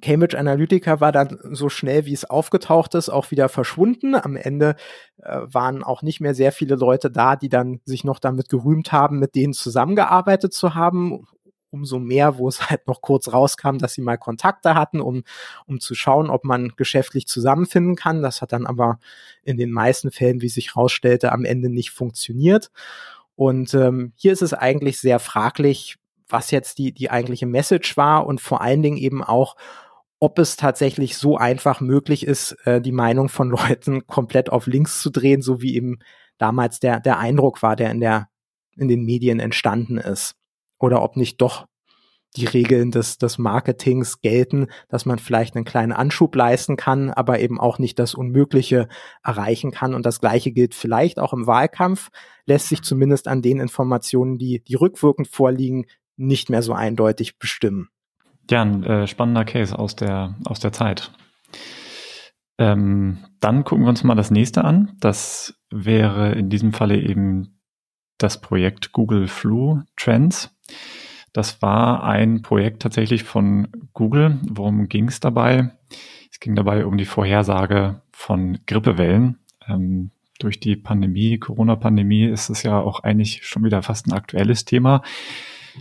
Cambridge 0.00 0.38
Analytica 0.38 1.00
war 1.00 1.12
dann 1.12 1.38
so 1.50 1.68
schnell, 1.68 2.06
wie 2.06 2.14
es 2.14 2.24
aufgetaucht 2.24 2.94
ist, 2.94 3.10
auch 3.10 3.30
wieder 3.30 3.48
verschwunden. 3.48 4.14
Am 4.14 4.36
Ende 4.36 4.76
äh, 5.18 5.40
waren 5.42 5.82
auch 5.82 6.02
nicht 6.02 6.20
mehr 6.20 6.34
sehr 6.34 6.50
viele 6.50 6.76
Leute 6.76 7.10
da, 7.10 7.36
die 7.36 7.50
dann 7.50 7.80
sich 7.84 8.02
noch 8.02 8.18
damit 8.18 8.48
gerühmt 8.48 8.90
haben, 8.90 9.18
mit 9.18 9.34
denen 9.34 9.52
zusammengearbeitet 9.52 10.54
zu 10.54 10.74
haben. 10.74 11.26
Umso 11.70 11.98
mehr, 11.98 12.38
wo 12.38 12.48
es 12.48 12.70
halt 12.70 12.86
noch 12.86 13.00
kurz 13.00 13.32
rauskam, 13.32 13.78
dass 13.78 13.94
sie 13.94 14.02
mal 14.02 14.18
Kontakte 14.18 14.74
hatten, 14.74 15.00
um, 15.00 15.24
um 15.66 15.80
zu 15.80 15.94
schauen, 15.94 16.30
ob 16.30 16.44
man 16.44 16.72
geschäftlich 16.76 17.26
zusammenfinden 17.26 17.96
kann. 17.96 18.22
Das 18.22 18.42
hat 18.42 18.52
dann 18.52 18.66
aber 18.66 18.98
in 19.42 19.56
den 19.56 19.70
meisten 19.70 20.10
Fällen, 20.10 20.40
wie 20.42 20.48
sich 20.48 20.74
herausstellte, 20.74 21.32
am 21.32 21.44
Ende 21.44 21.68
nicht 21.68 21.90
funktioniert. 21.90 22.70
Und 23.36 23.74
ähm, 23.74 24.12
hier 24.16 24.32
ist 24.32 24.42
es 24.42 24.54
eigentlich 24.54 25.00
sehr 25.00 25.18
fraglich, 25.18 25.96
was 26.32 26.50
jetzt 26.50 26.78
die, 26.78 26.92
die 26.92 27.10
eigentliche 27.10 27.46
Message 27.46 27.96
war 27.96 28.26
und 28.26 28.40
vor 28.40 28.60
allen 28.60 28.82
Dingen 28.82 28.96
eben 28.96 29.22
auch, 29.22 29.56
ob 30.18 30.38
es 30.38 30.56
tatsächlich 30.56 31.16
so 31.16 31.36
einfach 31.36 31.80
möglich 31.80 32.26
ist, 32.26 32.52
äh, 32.64 32.80
die 32.80 32.92
Meinung 32.92 33.28
von 33.28 33.50
Leuten 33.68 34.06
komplett 34.06 34.50
auf 34.50 34.66
links 34.66 35.02
zu 35.02 35.10
drehen, 35.10 35.42
so 35.42 35.60
wie 35.60 35.74
eben 35.74 35.98
damals 36.38 36.80
der, 36.80 37.00
der 37.00 37.18
Eindruck 37.18 37.62
war, 37.62 37.76
der 37.76 37.90
in 37.90 38.00
der, 38.00 38.28
in 38.76 38.88
den 38.88 39.04
Medien 39.04 39.40
entstanden 39.40 39.98
ist. 39.98 40.34
Oder 40.78 41.02
ob 41.02 41.16
nicht 41.16 41.40
doch 41.40 41.66
die 42.36 42.46
Regeln 42.46 42.90
des, 42.90 43.18
des 43.18 43.36
Marketings 43.38 44.20
gelten, 44.20 44.68
dass 44.88 45.04
man 45.04 45.18
vielleicht 45.18 45.54
einen 45.54 45.64
kleinen 45.64 45.92
Anschub 45.92 46.34
leisten 46.34 46.76
kann, 46.76 47.10
aber 47.10 47.40
eben 47.40 47.60
auch 47.60 47.78
nicht 47.78 47.98
das 47.98 48.14
Unmögliche 48.14 48.88
erreichen 49.22 49.70
kann. 49.70 49.94
Und 49.94 50.06
das 50.06 50.20
Gleiche 50.20 50.50
gilt 50.50 50.74
vielleicht 50.74 51.18
auch 51.18 51.32
im 51.32 51.46
Wahlkampf, 51.46 52.08
lässt 52.46 52.68
sich 52.68 52.82
zumindest 52.82 53.28
an 53.28 53.42
den 53.42 53.60
Informationen, 53.60 54.38
die, 54.38 54.62
die 54.64 54.74
rückwirkend 54.74 55.28
vorliegen, 55.28 55.86
nicht 56.16 56.50
mehr 56.50 56.62
so 56.62 56.72
eindeutig 56.72 57.38
bestimmen. 57.38 57.88
Ja, 58.50 58.62
ein 58.62 58.84
äh, 58.84 59.06
spannender 59.06 59.44
Case 59.44 59.78
aus 59.78 59.96
der, 59.96 60.36
aus 60.44 60.60
der 60.60 60.72
Zeit. 60.72 61.12
Ähm, 62.58 63.18
dann 63.40 63.64
gucken 63.64 63.84
wir 63.84 63.90
uns 63.90 64.04
mal 64.04 64.14
das 64.14 64.30
nächste 64.30 64.64
an. 64.64 64.96
Das 65.00 65.54
wäre 65.70 66.32
in 66.32 66.50
diesem 66.50 66.72
Falle 66.72 67.00
eben 67.00 67.60
das 68.18 68.40
Projekt 68.40 68.92
Google 68.92 69.26
Flu 69.26 69.80
Trends. 69.96 70.54
Das 71.32 71.62
war 71.62 72.04
ein 72.04 72.42
Projekt 72.42 72.82
tatsächlich 72.82 73.24
von 73.24 73.68
Google. 73.94 74.38
Worum 74.42 74.88
ging 74.88 75.08
es 75.08 75.20
dabei? 75.20 75.72
Es 76.30 76.40
ging 76.40 76.54
dabei 76.54 76.84
um 76.84 76.98
die 76.98 77.06
Vorhersage 77.06 78.02
von 78.12 78.58
Grippewellen. 78.66 79.38
Ähm, 79.66 80.10
durch 80.38 80.60
die 80.60 80.76
Pandemie, 80.76 81.38
Corona-Pandemie, 81.38 82.24
ist 82.24 82.50
es 82.50 82.62
ja 82.64 82.78
auch 82.78 83.00
eigentlich 83.00 83.46
schon 83.46 83.64
wieder 83.64 83.82
fast 83.82 84.06
ein 84.06 84.12
aktuelles 84.12 84.64
Thema. 84.64 85.02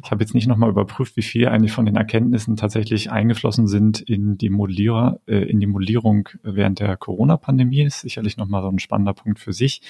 Ich 0.04 0.12
habe 0.12 0.24
jetzt 0.24 0.34
nicht 0.34 0.48
nochmal 0.48 0.70
überprüft, 0.70 1.18
wie 1.18 1.22
viel 1.22 1.48
eigentlich 1.48 1.72
von 1.72 1.86
den 1.86 1.96
Erkenntnissen 1.96 2.56
tatsächlich 2.56 3.12
eingeflossen 3.12 3.68
sind 3.68 4.00
in 4.00 4.38
die 4.38 4.50
Modellierer, 4.50 5.20
äh, 5.28 5.50
in 5.50 5.60
die 5.60 5.68
Modellierung 5.68 6.30
während 6.44 6.80
der 6.80 6.98
Corona-Pandemie. 6.98 7.82
Ist 7.82 8.02
sicherlich 8.02 8.38
nochmal 8.38 8.62
so 8.62 8.70
ein 8.70 8.80
spannender 8.80 9.14
Punkt 9.14 9.40
für 9.40 9.54
sich. 9.54 9.82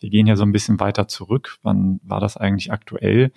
Wir 0.00 0.10
gehen 0.10 0.26
ja 0.26 0.36
so 0.36 0.44
ein 0.44 0.52
bisschen 0.52 0.80
weiter 0.80 1.08
zurück. 1.08 1.58
Wann 1.62 2.00
war 2.02 2.20
das 2.20 2.36
eigentlich 2.36 2.72
aktuell? 2.72 3.32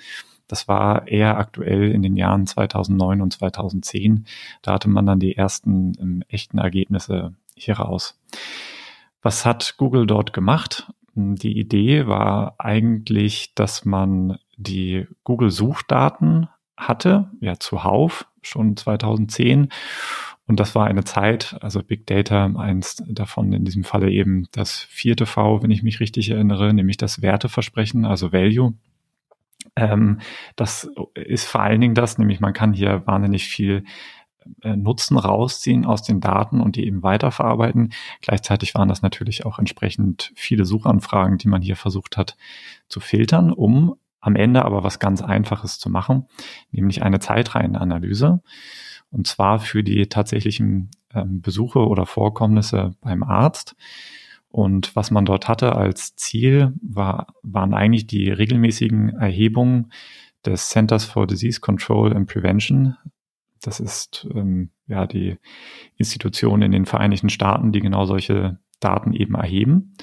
Das 0.48 0.68
war 0.68 1.08
eher 1.08 1.38
aktuell 1.38 1.92
in 1.92 2.02
den 2.02 2.16
Jahren 2.16 2.48
2009 2.48 3.22
und 3.22 3.34
2010. 3.34 4.26
Da 4.62 4.74
hatte 4.74 4.90
man 4.90 5.06
dann 5.06 5.20
die 5.20 5.36
ersten 5.36 5.94
ähm, 6.00 6.24
echten 6.30 6.58
Ergebnisse 6.58 7.36
hieraus. 7.56 8.20
Was 9.22 9.46
hat 9.46 9.76
Google 9.78 10.08
dort 10.08 10.32
gemacht? 10.32 10.92
Die 11.16 11.58
Idee 11.60 12.08
war 12.08 12.56
eigentlich, 12.60 13.54
dass 13.56 13.84
man 13.84 14.38
die 14.58 15.08
Google-Suchdaten 15.24 16.50
hatte, 16.76 17.32
ja 17.40 17.60
zuhauf, 17.60 18.28
schon 18.42 18.78
2010. 18.78 19.70
Und 20.46 20.60
das 20.60 20.76
war 20.76 20.88
eine 20.88 21.04
Zeit, 21.04 21.58
also 21.62 21.84
Big 21.84 22.08
Data, 22.08 22.46
eins 22.46 23.04
davon 23.08 23.52
in 23.52 23.66
diesem 23.66 23.84
Falle 23.84 24.10
eben 24.10 24.48
das 24.52 24.80
vierte 24.80 25.26
V, 25.26 25.62
wenn 25.62 25.72
ich 25.72 25.84
mich 25.84 26.00
richtig 26.00 26.30
erinnere, 26.30 26.74
nämlich 26.74 26.98
das 26.98 27.22
Werteversprechen, 27.22 28.06
also 28.06 28.32
Value. 28.32 28.74
Ähm, 29.76 30.20
das 30.56 30.90
ist 31.16 31.46
vor 31.46 31.62
allen 31.62 31.82
Dingen 31.82 31.96
das, 31.96 32.18
nämlich 32.18 32.40
man 32.40 32.54
kann 32.54 32.74
hier 32.74 33.06
wahnsinnig 33.06 33.46
viel 33.46 33.84
äh, 34.62 34.78
Nutzen 34.78 35.18
rausziehen 35.18 35.86
aus 35.86 36.04
den 36.04 36.22
Daten 36.22 36.62
und 36.62 36.78
die 36.78 36.86
eben 36.86 37.04
weiterverarbeiten. 37.04 37.92
Gleichzeitig 38.22 38.74
waren 38.74 38.88
das 38.88 39.02
natürlich 39.02 39.46
auch 39.46 39.60
entsprechend 39.60 40.32
viele 40.36 40.64
Suchanfragen, 40.64 41.38
die 41.38 41.50
man 41.50 41.62
hier 41.62 41.76
versucht 41.76 42.16
hat 42.16 42.38
zu 42.88 43.02
filtern, 43.02 43.52
um 43.52 43.98
am 44.28 44.36
Ende 44.36 44.64
aber 44.66 44.84
was 44.84 45.00
ganz 45.00 45.22
Einfaches 45.22 45.80
zu 45.80 45.90
machen, 45.90 46.28
nämlich 46.72 47.02
eine 47.02 47.20
Zeitreihenanalyse. 47.20 48.42
Und 49.10 49.26
zwar 49.26 49.60
für 49.60 49.84
die 49.84 50.08
tatsächlichen 50.08 50.92
ähm, 51.14 51.42
Besuche 51.42 51.80
oder 51.88 52.06
Vorkommnisse 52.06 52.94
beim 53.02 53.24
Arzt. 53.24 53.76
Und 54.50 54.96
was 54.96 55.12
man 55.12 55.26
dort 55.26 55.48
hatte 55.48 55.76
als 55.76 56.16
Ziel, 56.16 56.74
war, 56.82 57.28
waren 57.42 57.74
eigentlich 57.74 58.06
die 58.06 58.30
regelmäßigen 58.30 59.10
Erhebungen 59.18 59.92
des 60.46 60.70
Centers 60.70 61.06
for 61.06 61.26
Disease 61.26 61.62
Control 61.62 62.14
and 62.14 62.30
Prevention. 62.30 62.98
Das 63.62 63.80
ist 63.80 64.28
ähm, 64.34 64.72
ja 64.88 65.08
die 65.08 65.38
Institution 65.96 66.62
in 66.62 66.72
den 66.74 66.86
Vereinigten 66.86 67.30
Staaten, 67.30 67.72
die 67.72 67.80
genau 67.80 68.06
solche 68.06 68.60
Daten 68.82 69.14
eben 69.14 69.36
erheben. 69.36 69.96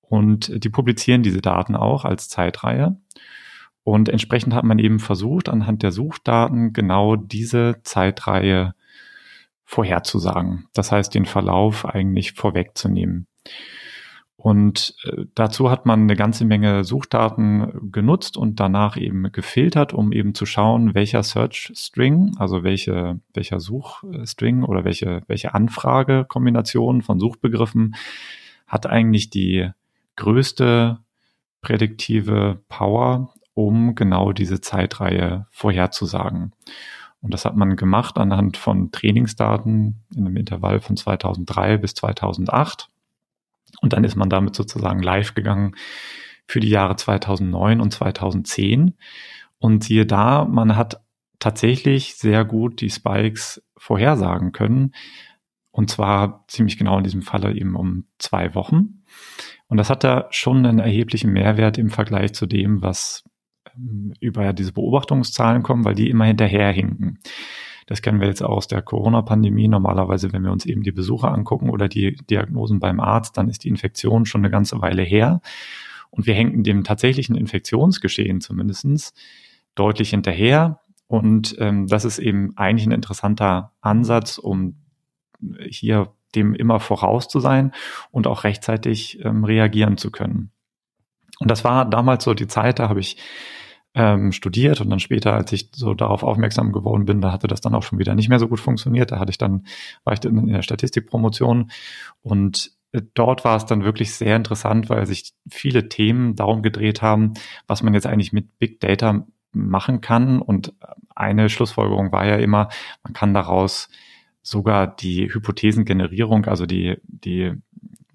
Und 0.00 0.64
die 0.64 0.70
publizieren 0.70 1.22
diese 1.22 1.42
Daten 1.42 1.76
auch 1.76 2.04
als 2.04 2.28
Zeitreihe. 2.28 2.96
Und 3.88 4.10
entsprechend 4.10 4.52
hat 4.52 4.64
man 4.64 4.78
eben 4.78 4.98
versucht, 4.98 5.48
anhand 5.48 5.82
der 5.82 5.92
Suchdaten 5.92 6.74
genau 6.74 7.16
diese 7.16 7.80
Zeitreihe 7.84 8.74
vorherzusagen. 9.64 10.68
Das 10.74 10.92
heißt, 10.92 11.14
den 11.14 11.24
Verlauf 11.24 11.86
eigentlich 11.86 12.32
vorwegzunehmen. 12.32 13.28
Und 14.36 14.94
äh, 15.04 15.24
dazu 15.34 15.70
hat 15.70 15.86
man 15.86 16.02
eine 16.02 16.16
ganze 16.16 16.44
Menge 16.44 16.84
Suchdaten 16.84 17.90
genutzt 17.90 18.36
und 18.36 18.60
danach 18.60 18.98
eben 18.98 19.32
gefiltert, 19.32 19.94
um 19.94 20.12
eben 20.12 20.34
zu 20.34 20.44
schauen, 20.44 20.94
welcher 20.94 21.22
Search 21.22 21.72
String, 21.74 22.36
also 22.36 22.64
welche, 22.64 23.20
welcher 23.32 23.58
Suchstring 23.58 24.64
oder 24.64 24.84
welche, 24.84 25.22
welche 25.28 25.54
Anfragekombination 25.54 27.00
von 27.00 27.18
Suchbegriffen 27.18 27.94
hat 28.66 28.84
eigentlich 28.84 29.30
die 29.30 29.70
größte 30.16 30.98
prädiktive 31.62 32.60
Power, 32.68 33.32
um 33.58 33.96
genau 33.96 34.32
diese 34.32 34.60
Zeitreihe 34.60 35.48
vorherzusagen. 35.50 36.52
Und 37.20 37.34
das 37.34 37.44
hat 37.44 37.56
man 37.56 37.74
gemacht 37.74 38.16
anhand 38.16 38.56
von 38.56 38.92
Trainingsdaten 38.92 40.04
in 40.14 40.26
einem 40.26 40.36
Intervall 40.36 40.80
von 40.80 40.96
2003 40.96 41.78
bis 41.78 41.94
2008 41.94 42.88
und 43.80 43.94
dann 43.94 44.04
ist 44.04 44.14
man 44.14 44.30
damit 44.30 44.54
sozusagen 44.54 45.02
live 45.02 45.34
gegangen 45.34 45.74
für 46.46 46.60
die 46.60 46.68
Jahre 46.68 46.94
2009 46.94 47.80
und 47.80 47.90
2010. 47.92 48.94
Und 49.58 49.82
siehe 49.82 50.06
da, 50.06 50.44
man 50.44 50.76
hat 50.76 51.02
tatsächlich 51.40 52.14
sehr 52.14 52.44
gut 52.44 52.80
die 52.80 52.90
Spikes 52.90 53.60
vorhersagen 53.76 54.52
können. 54.52 54.94
Und 55.72 55.90
zwar 55.90 56.44
ziemlich 56.46 56.78
genau 56.78 56.98
in 56.98 57.04
diesem 57.04 57.22
Falle 57.22 57.52
eben 57.54 57.74
um 57.74 58.04
zwei 58.18 58.54
Wochen. 58.54 59.02
Und 59.66 59.78
das 59.78 59.90
hat 59.90 60.04
da 60.04 60.28
schon 60.30 60.64
einen 60.64 60.78
erheblichen 60.78 61.32
Mehrwert 61.32 61.76
im 61.76 61.90
Vergleich 61.90 62.34
zu 62.34 62.46
dem, 62.46 62.82
was 62.82 63.24
über 64.20 64.52
diese 64.52 64.72
Beobachtungszahlen 64.72 65.62
kommen, 65.62 65.84
weil 65.84 65.94
die 65.94 66.10
immer 66.10 66.24
hinterherhinken. 66.24 67.18
Das 67.86 68.02
kennen 68.02 68.20
wir 68.20 68.28
jetzt 68.28 68.42
auch 68.42 68.56
aus 68.56 68.68
der 68.68 68.82
Corona-Pandemie. 68.82 69.66
Normalerweise, 69.66 70.32
wenn 70.32 70.44
wir 70.44 70.52
uns 70.52 70.66
eben 70.66 70.82
die 70.82 70.92
Besucher 70.92 71.32
angucken 71.32 71.70
oder 71.70 71.88
die 71.88 72.16
Diagnosen 72.16 72.80
beim 72.80 73.00
Arzt, 73.00 73.38
dann 73.38 73.48
ist 73.48 73.64
die 73.64 73.68
Infektion 73.68 74.26
schon 74.26 74.42
eine 74.42 74.50
ganze 74.50 74.80
Weile 74.82 75.02
her. 75.02 75.40
Und 76.10 76.26
wir 76.26 76.34
hängen 76.34 76.62
dem 76.64 76.84
tatsächlichen 76.84 77.34
Infektionsgeschehen 77.34 78.42
zumindestens 78.42 79.14
deutlich 79.74 80.10
hinterher. 80.10 80.80
Und 81.06 81.56
ähm, 81.60 81.86
das 81.86 82.04
ist 82.04 82.18
eben 82.18 82.54
eigentlich 82.56 82.86
ein 82.86 82.92
interessanter 82.92 83.72
Ansatz, 83.80 84.36
um 84.36 84.76
hier 85.66 86.12
dem 86.34 86.54
immer 86.54 86.80
voraus 86.80 87.28
zu 87.28 87.40
sein 87.40 87.72
und 88.10 88.26
auch 88.26 88.44
rechtzeitig 88.44 89.24
ähm, 89.24 89.44
reagieren 89.44 89.96
zu 89.96 90.10
können. 90.10 90.50
Und 91.38 91.50
das 91.50 91.64
war 91.64 91.88
damals 91.88 92.24
so 92.24 92.34
die 92.34 92.48
Zeit, 92.48 92.78
da 92.78 92.88
habe 92.90 93.00
ich 93.00 93.16
ähm, 93.94 94.32
studiert 94.32 94.80
und 94.80 94.90
dann 94.90 95.00
später, 95.00 95.34
als 95.34 95.52
ich 95.52 95.70
so 95.74 95.94
darauf 95.94 96.22
aufmerksam 96.22 96.72
geworden 96.72 97.04
bin, 97.04 97.20
da 97.20 97.32
hatte 97.32 97.48
das 97.48 97.60
dann 97.60 97.74
auch 97.74 97.82
schon 97.82 97.98
wieder 97.98 98.14
nicht 98.14 98.28
mehr 98.28 98.38
so 98.38 98.48
gut 98.48 98.60
funktioniert. 98.60 99.12
Da 99.12 99.18
hatte 99.18 99.30
ich 99.30 99.38
dann, 99.38 99.66
war 100.04 100.12
ich 100.12 100.20
dann 100.20 100.36
in 100.38 100.48
der 100.48 100.62
Statistikpromotion 100.62 101.70
und 102.22 102.72
äh, 102.92 103.02
dort 103.14 103.44
war 103.44 103.56
es 103.56 103.66
dann 103.66 103.84
wirklich 103.84 104.14
sehr 104.14 104.36
interessant, 104.36 104.90
weil 104.90 105.06
sich 105.06 105.32
viele 105.48 105.88
Themen 105.88 106.36
darum 106.36 106.62
gedreht 106.62 107.02
haben, 107.02 107.34
was 107.66 107.82
man 107.82 107.94
jetzt 107.94 108.06
eigentlich 108.06 108.32
mit 108.32 108.58
Big 108.58 108.80
Data 108.80 109.26
machen 109.52 110.00
kann. 110.00 110.40
Und 110.40 110.74
eine 111.14 111.48
Schlussfolgerung 111.48 112.12
war 112.12 112.26
ja 112.26 112.36
immer, 112.36 112.68
man 113.02 113.12
kann 113.12 113.34
daraus 113.34 113.88
sogar 114.42 114.86
die 114.86 115.32
Hypothesengenerierung, 115.32 116.46
also 116.46 116.66
die, 116.66 116.96
die, 117.02 117.52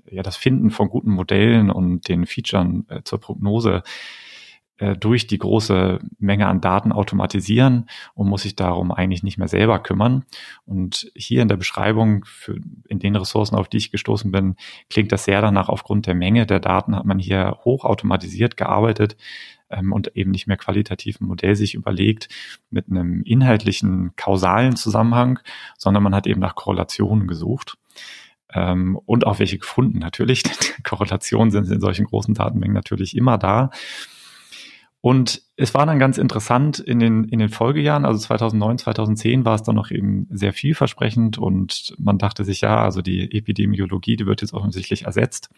ja, 0.10 0.24
das 0.24 0.38
Finden 0.38 0.72
von 0.72 0.90
guten 0.90 1.12
Modellen 1.12 1.70
und 1.70 2.08
den 2.08 2.26
Features 2.26 2.68
äh, 2.88 3.02
zur 3.04 3.20
Prognose 3.20 3.84
äh, 4.84 4.98
durch 4.98 5.28
die 5.28 5.38
große 5.38 6.00
Menge 6.20 6.48
an 6.48 6.60
Daten 6.60 6.92
automatisieren 6.92 7.88
und 8.16 8.28
muss 8.28 8.42
sich 8.42 8.56
darum 8.58 8.92
eigentlich 8.92 9.24
nicht 9.24 9.38
mehr 9.38 9.48
selber 9.48 9.80
kümmern. 9.80 10.26
Und 10.66 11.10
hier 11.16 11.42
in 11.42 11.48
der 11.48 11.56
Beschreibung, 11.56 12.26
für, 12.26 12.60
in 12.90 13.00
den 13.00 13.16
Ressourcen, 13.16 13.56
auf 13.56 13.70
die 13.70 13.78
ich 13.78 13.92
gestoßen 13.92 14.32
bin, 14.32 14.56
klingt 14.90 15.14
das 15.14 15.24
sehr 15.24 15.42
danach, 15.42 15.70
aufgrund 15.70 16.06
der 16.06 16.16
Menge 16.16 16.46
der 16.46 16.60
Daten 16.60 16.98
hat 16.98 17.06
man 17.06 17.18
hier 17.18 17.60
hochautomatisiert 17.64 18.58
gearbeitet 18.58 19.16
ähm, 19.70 19.94
und 19.94 20.18
eben 20.18 20.32
nicht 20.32 20.48
mehr 20.48 20.58
qualitativ 20.58 21.22
ein 21.22 21.28
Modell 21.28 21.56
sich 21.56 21.76
überlegt 21.76 22.28
mit 22.70 22.90
einem 22.90 23.24
inhaltlichen 23.24 24.14
kausalen 24.18 24.76
Zusammenhang, 24.76 25.40
sondern 25.78 26.04
man 26.04 26.14
hat 26.14 26.28
eben 26.28 26.42
nach 26.42 26.56
Korrelationen 26.56 27.28
gesucht 27.28 27.78
ähm, 28.54 29.00
und 29.06 29.26
auch 29.26 29.40
welche 29.40 29.60
gefunden 29.60 30.00
natürlich. 30.00 30.44
Korrelationen 30.84 31.52
sind 31.52 31.72
in 31.72 31.80
solchen 31.80 32.06
großen 32.06 32.34
Datenmengen 32.34 32.76
natürlich 32.76 33.16
immer 33.16 33.38
da. 33.38 33.70
Und 35.06 35.42
es 35.58 35.74
war 35.74 35.86
dann 35.86 36.00
ganz 36.00 36.18
interessant 36.18 36.80
in 36.80 36.98
den, 36.98 37.26
in 37.26 37.40
den 37.40 37.50
Folgejahren, 37.50 38.06
also 38.06 38.18
2009, 38.20 38.78
2010 38.78 39.44
war 39.44 39.56
es 39.56 39.62
dann 39.62 39.76
noch 39.76 39.92
eben 39.92 40.28
sehr 40.30 40.54
vielversprechend 40.54 41.38
und 41.38 41.94
man 41.98 42.18
dachte 42.18 42.46
sich, 42.46 42.62
ja, 42.62 42.82
also 42.82 43.02
die 43.02 43.36
Epidemiologie, 43.38 44.16
die 44.16 44.26
wird 44.26 44.40
jetzt 44.40 44.54
offensichtlich 44.54 45.04
ersetzt. 45.04 45.50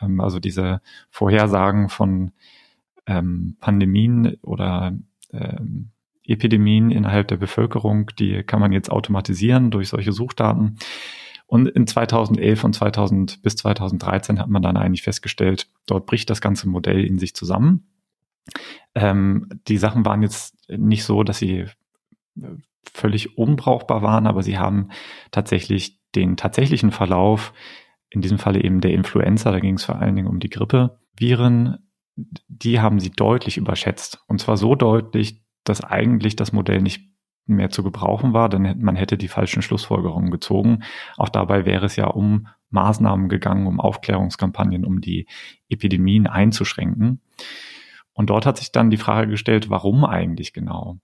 Ähm, 0.00 0.20
also 0.20 0.38
diese 0.38 0.82
Vorhersagen 1.10 1.88
von 1.88 2.30
ähm, 3.08 3.56
Pandemien 3.58 4.36
oder 4.42 4.96
ähm, 5.32 5.90
Epidemien 6.22 6.92
innerhalb 6.92 7.26
der 7.26 7.38
Bevölkerung, 7.38 8.12
die 8.20 8.44
kann 8.44 8.60
man 8.60 8.70
jetzt 8.70 8.92
automatisieren 8.92 9.72
durch 9.72 9.88
solche 9.88 10.12
Suchdaten. 10.12 10.78
Und 11.48 11.66
in 11.66 11.88
2011 11.88 12.62
und 12.62 12.74
2000 12.76 13.42
bis 13.42 13.56
2013 13.56 14.38
hat 14.38 14.48
man 14.48 14.62
dann 14.62 14.76
eigentlich 14.76 15.02
festgestellt, 15.02 15.66
dort 15.86 16.06
bricht 16.06 16.30
das 16.30 16.40
ganze 16.40 16.68
Modell 16.68 17.04
in 17.04 17.18
sich 17.18 17.34
zusammen. 17.34 17.88
Ähm, 18.94 19.48
die 19.68 19.78
Sachen 19.78 20.04
waren 20.04 20.22
jetzt 20.22 20.56
nicht 20.68 21.04
so, 21.04 21.22
dass 21.22 21.38
sie 21.38 21.66
äh, 22.40 22.48
völlig 22.92 23.36
unbrauchbar 23.36 24.02
waren, 24.02 24.26
aber 24.26 24.42
sie 24.42 24.58
haben 24.58 24.90
tatsächlich 25.30 26.00
den 26.14 26.36
tatsächlichen 26.36 26.92
Verlauf, 26.92 27.52
in 28.08 28.20
diesem 28.20 28.38
Falle 28.38 28.62
eben 28.62 28.80
der 28.80 28.92
Influenza, 28.92 29.50
da 29.50 29.60
ging 29.60 29.74
es 29.74 29.84
vor 29.84 29.96
allen 29.96 30.16
Dingen 30.16 30.28
um 30.28 30.38
die 30.38 30.48
Grippeviren, 30.48 31.78
die 32.48 32.80
haben 32.80 33.00
sie 33.00 33.10
deutlich 33.10 33.56
überschätzt. 33.58 34.22
Und 34.26 34.40
zwar 34.40 34.56
so 34.56 34.74
deutlich, 34.74 35.42
dass 35.64 35.84
eigentlich 35.84 36.36
das 36.36 36.52
Modell 36.52 36.80
nicht 36.80 37.10
mehr 37.46 37.70
zu 37.70 37.82
gebrauchen 37.82 38.32
war, 38.32 38.48
denn 38.48 38.80
man 38.80 38.96
hätte 38.96 39.18
die 39.18 39.28
falschen 39.28 39.62
Schlussfolgerungen 39.62 40.30
gezogen. 40.30 40.82
Auch 41.16 41.28
dabei 41.28 41.64
wäre 41.64 41.86
es 41.86 41.96
ja 41.96 42.06
um 42.06 42.48
Maßnahmen 42.70 43.28
gegangen, 43.28 43.66
um 43.66 43.80
Aufklärungskampagnen, 43.80 44.84
um 44.84 45.00
die 45.00 45.26
Epidemien 45.68 46.26
einzuschränken. 46.26 47.20
Und 48.16 48.30
dort 48.30 48.46
hat 48.46 48.56
sich 48.56 48.72
dann 48.72 48.90
die 48.90 48.96
Frage 48.96 49.30
gestellt, 49.30 49.68
warum 49.70 50.04
eigentlich 50.04 50.52
genau? 50.54 50.98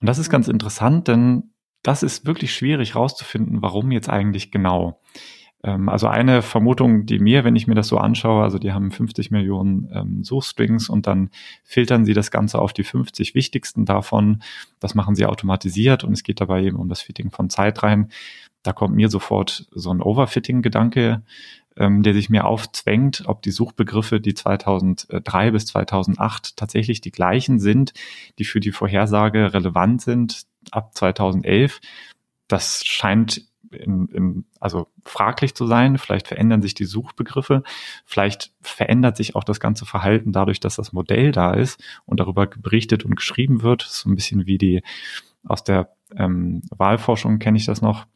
Und 0.00 0.08
das 0.08 0.18
ist 0.18 0.30
ganz 0.30 0.48
interessant, 0.48 1.06
denn 1.06 1.52
das 1.82 2.02
ist 2.02 2.26
wirklich 2.26 2.54
schwierig 2.54 2.94
herauszufinden, 2.94 3.62
warum 3.62 3.92
jetzt 3.92 4.08
eigentlich 4.08 4.50
genau. 4.50 5.00
Ähm, 5.62 5.90
also 5.90 6.06
eine 6.08 6.40
Vermutung, 6.40 7.04
die 7.04 7.18
mir, 7.18 7.44
wenn 7.44 7.56
ich 7.56 7.66
mir 7.66 7.74
das 7.74 7.88
so 7.88 7.98
anschaue, 7.98 8.42
also 8.42 8.58
die 8.58 8.72
haben 8.72 8.90
50 8.90 9.30
Millionen 9.30 9.90
ähm, 9.92 10.24
Suchstrings 10.24 10.88
und 10.88 11.06
dann 11.06 11.30
filtern 11.62 12.06
sie 12.06 12.14
das 12.14 12.30
Ganze 12.30 12.58
auf 12.58 12.72
die 12.72 12.84
50 12.84 13.34
wichtigsten 13.34 13.84
davon. 13.84 14.42
Das 14.78 14.94
machen 14.94 15.14
sie 15.14 15.26
automatisiert 15.26 16.04
und 16.04 16.14
es 16.14 16.22
geht 16.22 16.40
dabei 16.40 16.64
eben 16.64 16.78
um 16.78 16.88
das 16.88 17.02
Fitting 17.02 17.30
von 17.30 17.50
Zeit 17.50 17.82
rein. 17.82 18.10
Da 18.62 18.72
kommt 18.72 18.94
mir 18.94 19.08
sofort 19.08 19.68
so 19.72 19.90
ein 19.90 20.02
Overfitting-Gedanke, 20.02 21.22
ähm, 21.76 22.02
der 22.02 22.14
sich 22.14 22.30
mir 22.30 22.44
aufzwängt, 22.44 23.24
ob 23.26 23.42
die 23.42 23.50
Suchbegriffe, 23.50 24.20
die 24.20 24.34
2003 24.34 25.50
bis 25.50 25.66
2008 25.66 26.56
tatsächlich 26.56 27.00
die 27.00 27.12
gleichen 27.12 27.58
sind, 27.58 27.92
die 28.38 28.44
für 28.44 28.60
die 28.60 28.72
Vorhersage 28.72 29.54
relevant 29.54 30.02
sind 30.02 30.46
ab 30.70 30.94
2011. 30.94 31.80
Das 32.48 32.84
scheint 32.84 33.46
in, 33.70 34.08
in, 34.08 34.44
also 34.58 34.88
fraglich 35.04 35.54
zu 35.54 35.66
sein. 35.66 35.98
Vielleicht 35.98 36.28
verändern 36.28 36.62
sich 36.62 36.74
die 36.74 36.84
Suchbegriffe. 36.84 37.62
Vielleicht 38.04 38.52
verändert 38.60 39.16
sich 39.16 39.36
auch 39.36 39.44
das 39.44 39.60
ganze 39.60 39.86
Verhalten 39.86 40.32
dadurch, 40.32 40.60
dass 40.60 40.76
das 40.76 40.92
Modell 40.92 41.32
da 41.32 41.54
ist 41.54 41.82
und 42.04 42.20
darüber 42.20 42.46
berichtet 42.46 43.04
und 43.04 43.14
geschrieben 43.14 43.62
wird. 43.62 43.82
So 43.82 44.10
ein 44.10 44.16
bisschen 44.16 44.46
wie 44.46 44.58
die 44.58 44.82
aus 45.46 45.64
der 45.64 45.94
ähm, 46.16 46.62
Wahlforschung 46.70 47.38
kenne 47.38 47.58
ich 47.58 47.66
das 47.66 47.80
noch. 47.80 48.06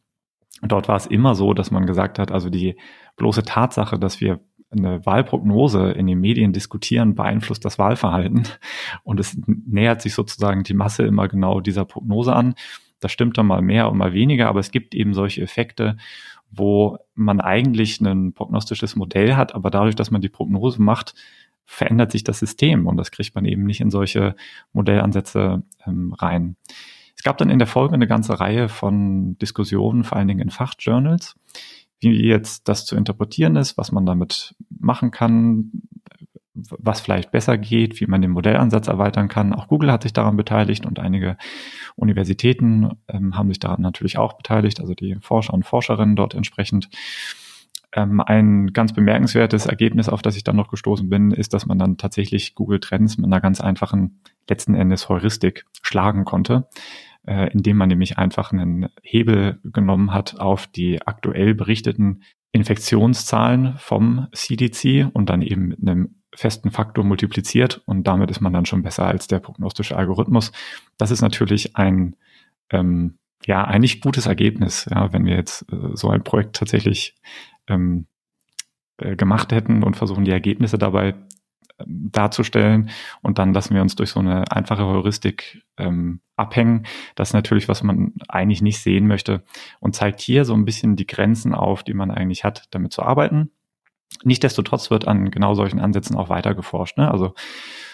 Dort 0.61 0.87
war 0.87 0.95
es 0.95 1.05
immer 1.05 1.35
so, 1.35 1.53
dass 1.53 1.71
man 1.71 1.85
gesagt 1.85 2.17
hat, 2.19 2.31
also 2.31 2.49
die 2.49 2.75
bloße 3.17 3.43
Tatsache, 3.43 3.99
dass 3.99 4.21
wir 4.21 4.39
eine 4.71 5.05
Wahlprognose 5.05 5.91
in 5.91 6.07
den 6.07 6.19
Medien 6.19 6.53
diskutieren, 6.53 7.15
beeinflusst 7.15 7.65
das 7.65 7.77
Wahlverhalten. 7.77 8.47
Und 9.03 9.19
es 9.19 9.37
nähert 9.45 10.01
sich 10.01 10.13
sozusagen 10.13 10.63
die 10.63 10.73
Masse 10.73 11.03
immer 11.03 11.27
genau 11.27 11.61
dieser 11.61 11.85
Prognose 11.85 12.33
an. 12.33 12.55
Das 12.99 13.11
stimmt 13.11 13.37
dann 13.37 13.47
mal 13.47 13.61
mehr 13.61 13.89
und 13.89 13.97
mal 13.97 14.13
weniger, 14.13 14.47
aber 14.47 14.59
es 14.59 14.71
gibt 14.71 14.95
eben 14.95 15.13
solche 15.13 15.41
Effekte, 15.41 15.97
wo 16.51 16.97
man 17.13 17.41
eigentlich 17.41 17.99
ein 18.01 18.33
prognostisches 18.33 18.95
Modell 18.95 19.35
hat, 19.35 19.53
aber 19.55 19.69
dadurch, 19.69 19.95
dass 19.95 20.11
man 20.11 20.21
die 20.21 20.29
Prognose 20.29 20.81
macht, 20.81 21.13
verändert 21.65 22.11
sich 22.11 22.23
das 22.23 22.39
System 22.39 22.87
und 22.87 22.97
das 22.97 23.11
kriegt 23.11 23.35
man 23.35 23.45
eben 23.45 23.65
nicht 23.65 23.81
in 23.81 23.89
solche 23.89 24.35
Modellansätze 24.71 25.63
ähm, 25.85 26.13
rein. 26.13 26.55
Es 27.25 27.27
gab 27.27 27.39
dann 27.39 27.49
in 27.49 27.57
der 27.57 27.67
Folge 27.67 27.95
eine 27.95 28.05
ganze 28.05 28.39
Reihe 28.39 28.69
von 28.69 29.35
Diskussionen, 29.39 30.03
vor 30.03 30.15
allen 30.15 30.27
Dingen 30.27 30.41
in 30.41 30.51
Fachjournals, 30.51 31.35
wie 31.99 32.23
jetzt 32.23 32.69
das 32.69 32.85
zu 32.85 32.95
interpretieren 32.95 33.55
ist, 33.55 33.79
was 33.79 33.91
man 33.91 34.05
damit 34.05 34.53
machen 34.69 35.09
kann, 35.09 35.71
was 36.53 37.01
vielleicht 37.01 37.31
besser 37.31 37.57
geht, 37.57 37.99
wie 37.99 38.05
man 38.05 38.21
den 38.21 38.29
Modellansatz 38.29 38.87
erweitern 38.87 39.27
kann. 39.27 39.53
Auch 39.53 39.67
Google 39.69 39.91
hat 39.91 40.03
sich 40.03 40.13
daran 40.13 40.37
beteiligt 40.37 40.85
und 40.85 40.99
einige 40.99 41.35
Universitäten 41.95 42.91
ähm, 43.07 43.35
haben 43.35 43.49
sich 43.49 43.57
daran 43.57 43.81
natürlich 43.81 44.19
auch 44.19 44.33
beteiligt, 44.33 44.79
also 44.79 44.93
die 44.93 45.17
Forscher 45.19 45.55
und 45.55 45.65
Forscherinnen 45.65 46.15
dort 46.15 46.35
entsprechend. 46.35 46.89
Ähm, 47.91 48.21
ein 48.21 48.67
ganz 48.71 48.93
bemerkenswertes 48.93 49.65
Ergebnis, 49.65 50.09
auf 50.09 50.21
das 50.21 50.35
ich 50.35 50.43
dann 50.43 50.57
noch 50.57 50.69
gestoßen 50.69 51.09
bin, 51.09 51.31
ist, 51.31 51.55
dass 51.55 51.65
man 51.65 51.79
dann 51.79 51.97
tatsächlich 51.97 52.53
Google 52.53 52.81
Trends 52.81 53.17
mit 53.17 53.25
einer 53.25 53.41
ganz 53.41 53.61
einfachen, 53.61 54.19
letzten 54.47 54.75
Endes 54.75 55.09
Heuristik 55.09 55.65
schlagen 55.81 56.23
konnte, 56.23 56.67
äh, 57.27 57.51
indem 57.51 57.77
man 57.77 57.89
nämlich 57.89 58.17
einfach 58.17 58.51
einen 58.51 58.89
Hebel 59.01 59.59
genommen 59.63 60.13
hat 60.13 60.39
auf 60.39 60.67
die 60.67 61.01
aktuell 61.05 61.53
berichteten 61.53 62.23
Infektionszahlen 62.51 63.75
vom 63.77 64.27
CDC 64.31 65.09
und 65.13 65.29
dann 65.29 65.41
eben 65.41 65.67
mit 65.69 65.81
einem 65.81 66.15
festen 66.33 66.71
Faktor 66.71 67.03
multipliziert 67.03 67.81
und 67.85 68.05
damit 68.05 68.31
ist 68.31 68.41
man 68.41 68.53
dann 68.53 68.65
schon 68.65 68.83
besser 68.83 69.05
als 69.05 69.27
der 69.27 69.39
prognostische 69.39 69.97
Algorithmus. 69.97 70.51
Das 70.97 71.11
ist 71.11 71.21
natürlich 71.21 71.75
ein 71.75 72.15
ähm, 72.69 73.17
ja 73.45 73.63
eigentlich 73.63 74.01
gutes 74.01 74.25
Ergebnis, 74.25 74.87
ja, 74.89 75.13
wenn 75.13 75.25
wir 75.25 75.35
jetzt 75.35 75.65
äh, 75.71 75.95
so 75.95 76.09
ein 76.09 76.23
Projekt 76.23 76.55
tatsächlich 76.55 77.15
ähm, 77.67 78.07
äh, 78.97 79.15
gemacht 79.15 79.51
hätten 79.51 79.83
und 79.83 79.95
versuchen 79.95 80.25
die 80.25 80.31
Ergebnisse 80.31 80.77
dabei 80.77 81.15
darzustellen 81.85 82.89
und 83.21 83.37
dann 83.37 83.53
lassen 83.53 83.75
wir 83.75 83.81
uns 83.81 83.95
durch 83.95 84.11
so 84.11 84.19
eine 84.19 84.51
einfache 84.51 84.85
Heuristik 84.85 85.63
ähm, 85.77 86.21
abhängen. 86.35 86.85
Das 87.15 87.29
ist 87.29 87.33
natürlich, 87.33 87.67
was 87.67 87.83
man 87.83 88.13
eigentlich 88.27 88.61
nicht 88.61 88.79
sehen 88.79 89.07
möchte 89.07 89.43
und 89.79 89.95
zeigt 89.95 90.21
hier 90.21 90.45
so 90.45 90.53
ein 90.53 90.65
bisschen 90.65 90.95
die 90.95 91.07
Grenzen 91.07 91.53
auf, 91.53 91.83
die 91.83 91.93
man 91.93 92.11
eigentlich 92.11 92.43
hat, 92.43 92.67
damit 92.71 92.93
zu 92.93 93.03
arbeiten. 93.03 93.51
Nichtsdestotrotz 94.23 94.89
wird 94.91 95.07
an 95.07 95.31
genau 95.31 95.53
solchen 95.55 95.79
Ansätzen 95.79 96.15
auch 96.15 96.29
weiter 96.29 96.55
geforscht. 96.55 96.97
Ne? 96.97 97.11
Also 97.11 97.33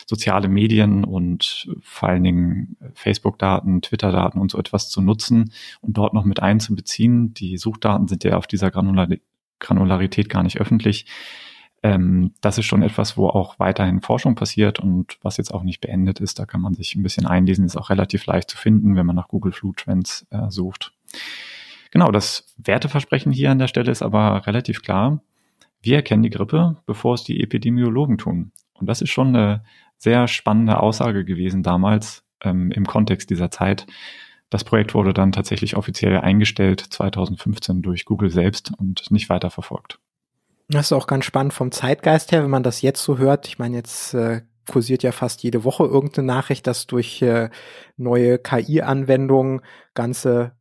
soziale 0.06 0.48
Medien 0.48 1.04
und 1.04 1.70
vor 1.82 2.10
allen 2.10 2.24
Dingen 2.24 2.78
Facebook-Daten, 2.94 3.82
Twitter-Daten 3.82 4.40
und 4.40 4.52
so 4.52 4.60
etwas 4.60 4.90
zu 4.90 5.02
nutzen 5.02 5.52
und 5.82 5.98
dort 5.98 6.14
noch 6.14 6.26
mit 6.26 6.42
einzubeziehen. 6.42 7.34
Die 7.34 7.58
Suchdaten 7.58 8.08
sind 8.08 8.24
ja 8.24 8.38
auf 8.38 8.46
dieser 8.46 8.72
Granularität 8.72 10.30
gar 10.30 10.44
nicht 10.44 10.60
öffentlich. 10.60 11.06
Ähm, 11.84 12.34
das 12.42 12.58
ist 12.58 12.66
schon 12.66 12.84
etwas, 12.84 13.18
wo 13.18 13.28
auch 13.28 13.58
weiterhin 13.60 14.02
Forschung 14.02 14.36
passiert 14.36 14.80
und 14.80 15.18
was 15.22 15.38
jetzt 15.38 15.54
auch 15.54 15.64
nicht 15.64 15.82
beendet 15.82 16.20
ist. 16.20 16.38
Da 16.38 16.46
kann 16.46 16.62
man 16.62 16.74
sich 16.74 16.96
ein 16.96 17.04
bisschen 17.04 17.26
einlesen, 17.26 17.66
ist 17.66 17.78
auch 17.78 17.90
relativ 17.90 18.26
leicht 18.26 18.50
zu 18.50 18.58
finden, 18.58 18.96
wenn 18.96 19.06
man 19.06 19.16
nach 19.16 19.28
Google 19.28 19.52
Flu 19.52 19.74
Trends 19.74 20.28
äh, 20.30 20.50
sucht. 20.50 20.94
Genau, 21.92 22.12
das 22.12 22.54
Werteversprechen 22.58 23.32
hier 23.32 23.52
an 23.52 23.60
der 23.60 23.68
Stelle 23.68 23.92
ist 23.92 24.02
aber 24.02 24.46
relativ 24.48 24.82
klar. 24.82 25.22
Wir 25.82 25.98
erkennen 25.98 26.24
die 26.24 26.30
Grippe, 26.30 26.78
bevor 26.86 27.16
es 27.16 27.24
die 27.24 27.42
Epidemiologen 27.42 28.18
tun. 28.18 28.52
Und 28.74 28.88
das 28.88 29.02
ist 29.02 29.10
schon 29.10 29.36
eine 29.36 29.64
sehr 29.98 30.28
spannende 30.28 30.80
Aussage 30.80 31.26
gewesen 31.26 31.64
damals 31.64 32.24
ähm, 32.44 32.72
im 32.72 32.86
Kontext 32.86 33.30
dieser 33.30 33.52
Zeit. 33.52 33.88
Das 34.50 34.64
Projekt 34.64 34.94
wurde 34.94 35.14
dann 35.14 35.32
tatsächlich 35.32 35.76
offiziell 35.76 36.18
eingestellt 36.18 36.82
2015 36.82 37.82
durch 37.82 38.06
Google 38.06 38.30
selbst 38.30 38.72
und 38.78 39.10
nicht 39.12 39.30
weiter 39.30 39.50
verfolgt. 39.50 40.00
Das 40.72 40.86
ist 40.86 40.94
auch 40.94 41.08
ganz 41.08 41.26
spannend 41.26 41.54
vom 41.54 41.72
Zeitgeist 41.72 42.32
her, 42.32 42.44
wenn 42.44 42.50
man 42.50 42.64
das 42.64 42.82
jetzt 42.82 43.04
so 43.04 43.18
hört. 43.18 43.46
Ich 43.46 43.60
meine, 43.60 43.76
jetzt 43.76 44.14
äh, 44.14 44.42
kursiert 44.70 45.04
ja 45.04 45.12
fast 45.12 45.44
jede 45.44 45.66
Woche 45.66 45.84
irgendeine 45.84 46.28
Nachricht, 46.28 46.66
dass 46.66 46.88
durch 46.88 47.22
äh, 47.22 47.50
neue 47.98 48.40
KI-Anwendungen 48.40 49.62
ganze 49.94 50.54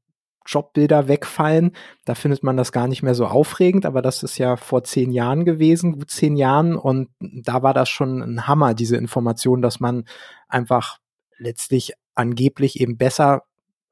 Jobbilder 0.46 1.06
wegfallen. 1.06 1.76
Da 2.06 2.16
findet 2.16 2.42
man 2.42 2.56
das 2.56 2.72
gar 2.72 2.88
nicht 2.88 3.04
mehr 3.04 3.14
so 3.14 3.26
aufregend, 3.26 3.86
aber 3.86 4.02
das 4.02 4.24
ist 4.24 4.36
ja 4.36 4.56
vor 4.56 4.82
zehn 4.82 5.12
Jahren 5.12 5.44
gewesen, 5.44 5.92
gut 5.92 6.10
zehn 6.10 6.36
Jahren. 6.36 6.74
Und 6.74 7.10
da 7.20 7.62
war 7.62 7.72
das 7.72 7.88
schon 7.88 8.20
ein 8.20 8.48
Hammer, 8.48 8.74
diese 8.74 8.96
Information, 8.96 9.62
dass 9.62 9.78
man 9.78 10.06
einfach 10.48 10.98
letztlich 11.38 11.92
angeblich 12.16 12.80
eben 12.80 12.96
besser 12.96 13.44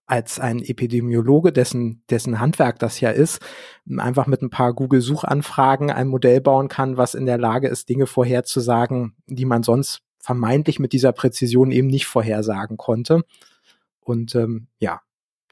als 0.08 0.40
ein 0.40 0.60
Epidemiologe, 0.60 1.52
dessen, 1.52 2.02
dessen 2.08 2.40
Handwerk 2.40 2.78
das 2.78 3.00
ja 3.00 3.10
ist, 3.10 3.40
einfach 3.98 4.26
mit 4.26 4.40
ein 4.40 4.50
paar 4.50 4.72
Google-Suchanfragen 4.72 5.90
ein 5.90 6.08
Modell 6.08 6.40
bauen 6.40 6.68
kann, 6.68 6.96
was 6.96 7.14
in 7.14 7.26
der 7.26 7.36
Lage 7.36 7.68
ist, 7.68 7.90
Dinge 7.90 8.06
vorherzusagen, 8.06 9.14
die 9.26 9.44
man 9.44 9.62
sonst 9.62 10.00
vermeintlich 10.18 10.78
mit 10.78 10.94
dieser 10.94 11.12
Präzision 11.12 11.70
eben 11.70 11.88
nicht 11.88 12.06
vorhersagen 12.06 12.78
konnte. 12.78 13.22
Und 14.00 14.34
ähm, 14.34 14.68
ja, 14.78 15.02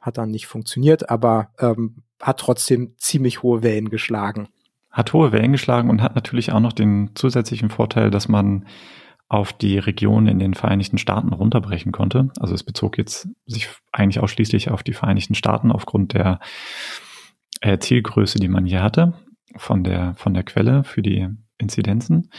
hat 0.00 0.16
dann 0.16 0.30
nicht 0.30 0.46
funktioniert, 0.46 1.10
aber 1.10 1.50
ähm, 1.58 2.02
hat 2.20 2.40
trotzdem 2.40 2.94
ziemlich 2.96 3.42
hohe 3.42 3.62
Wellen 3.62 3.90
geschlagen. 3.90 4.48
Hat 4.90 5.12
hohe 5.12 5.32
Wellen 5.32 5.52
geschlagen 5.52 5.90
und 5.90 6.00
hat 6.00 6.14
natürlich 6.14 6.52
auch 6.52 6.60
noch 6.60 6.72
den 6.72 7.10
zusätzlichen 7.14 7.68
Vorteil, 7.68 8.10
dass 8.10 8.28
man 8.28 8.64
auf 9.28 9.52
die 9.52 9.78
Region 9.78 10.28
in 10.28 10.38
den 10.38 10.54
Vereinigten 10.54 10.98
Staaten 10.98 11.32
runterbrechen 11.32 11.92
konnte. 11.92 12.30
Also 12.38 12.54
es 12.54 12.62
bezog 12.62 12.96
jetzt 12.96 13.28
sich 13.46 13.68
eigentlich 13.92 14.20
ausschließlich 14.20 14.70
auf 14.70 14.82
die 14.82 14.92
Vereinigten 14.92 15.34
Staaten 15.34 15.72
aufgrund 15.72 16.12
der 16.12 16.38
äh, 17.60 17.78
Zielgröße, 17.78 18.38
die 18.38 18.48
man 18.48 18.66
hier 18.66 18.82
hatte, 18.82 19.14
von 19.56 19.82
der, 19.82 20.14
von 20.16 20.34
der 20.34 20.44
Quelle 20.44 20.84
für 20.84 21.02
die 21.02 21.28
Inzidenzen. 21.58 22.30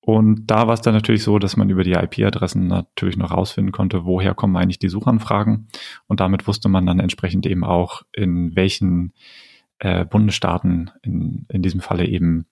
Und 0.00 0.46
da 0.46 0.66
war 0.66 0.72
es 0.72 0.80
dann 0.80 0.94
natürlich 0.94 1.22
so, 1.22 1.38
dass 1.38 1.58
man 1.58 1.68
über 1.68 1.84
die 1.84 1.92
IP-Adressen 1.92 2.66
natürlich 2.66 3.18
noch 3.18 3.30
rausfinden 3.30 3.72
konnte, 3.72 4.06
woher 4.06 4.34
kommen 4.34 4.56
eigentlich 4.56 4.78
die 4.78 4.88
Suchanfragen. 4.88 5.68
Und 6.06 6.20
damit 6.20 6.46
wusste 6.46 6.70
man 6.70 6.86
dann 6.86 6.98
entsprechend 6.98 7.44
eben 7.46 7.62
auch, 7.62 8.02
in 8.12 8.56
welchen 8.56 9.12
äh, 9.78 10.06
Bundesstaaten 10.06 10.90
in, 11.02 11.44
in 11.50 11.62
diesem 11.62 11.80
Falle 11.80 12.06
eben, 12.06 12.46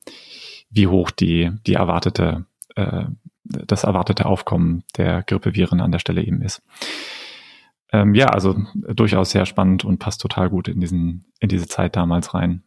wie 0.68 0.86
hoch 0.86 1.10
die, 1.10 1.50
die 1.66 1.74
erwartete, 1.74 2.44
äh, 2.74 3.06
das 3.48 3.84
erwartete 3.84 4.26
Aufkommen 4.26 4.84
der 4.96 5.22
Grippeviren 5.22 5.80
an 5.80 5.92
der 5.92 5.98
Stelle 5.98 6.22
eben 6.22 6.42
ist. 6.42 6.62
Ähm, 7.92 8.14
ja, 8.14 8.26
also 8.26 8.56
durchaus 8.74 9.30
sehr 9.30 9.46
spannend 9.46 9.84
und 9.84 9.98
passt 9.98 10.20
total 10.20 10.50
gut 10.50 10.68
in 10.68 10.80
diesen, 10.80 11.26
in 11.40 11.48
diese 11.48 11.68
Zeit 11.68 11.96
damals 11.96 12.34
rein. 12.34 12.62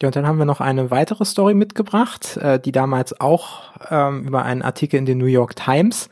Ja, 0.00 0.08
und 0.08 0.16
dann 0.16 0.26
haben 0.26 0.38
wir 0.38 0.44
noch 0.44 0.60
eine 0.60 0.90
weitere 0.90 1.24
Story 1.24 1.54
mitgebracht, 1.54 2.36
äh, 2.36 2.60
die 2.60 2.72
damals 2.72 3.20
auch 3.20 3.72
ähm, 3.90 4.26
über 4.26 4.44
einen 4.44 4.62
Artikel 4.62 4.96
in 4.96 5.06
den 5.06 5.18
New 5.18 5.26
York 5.26 5.56
Times 5.56 6.08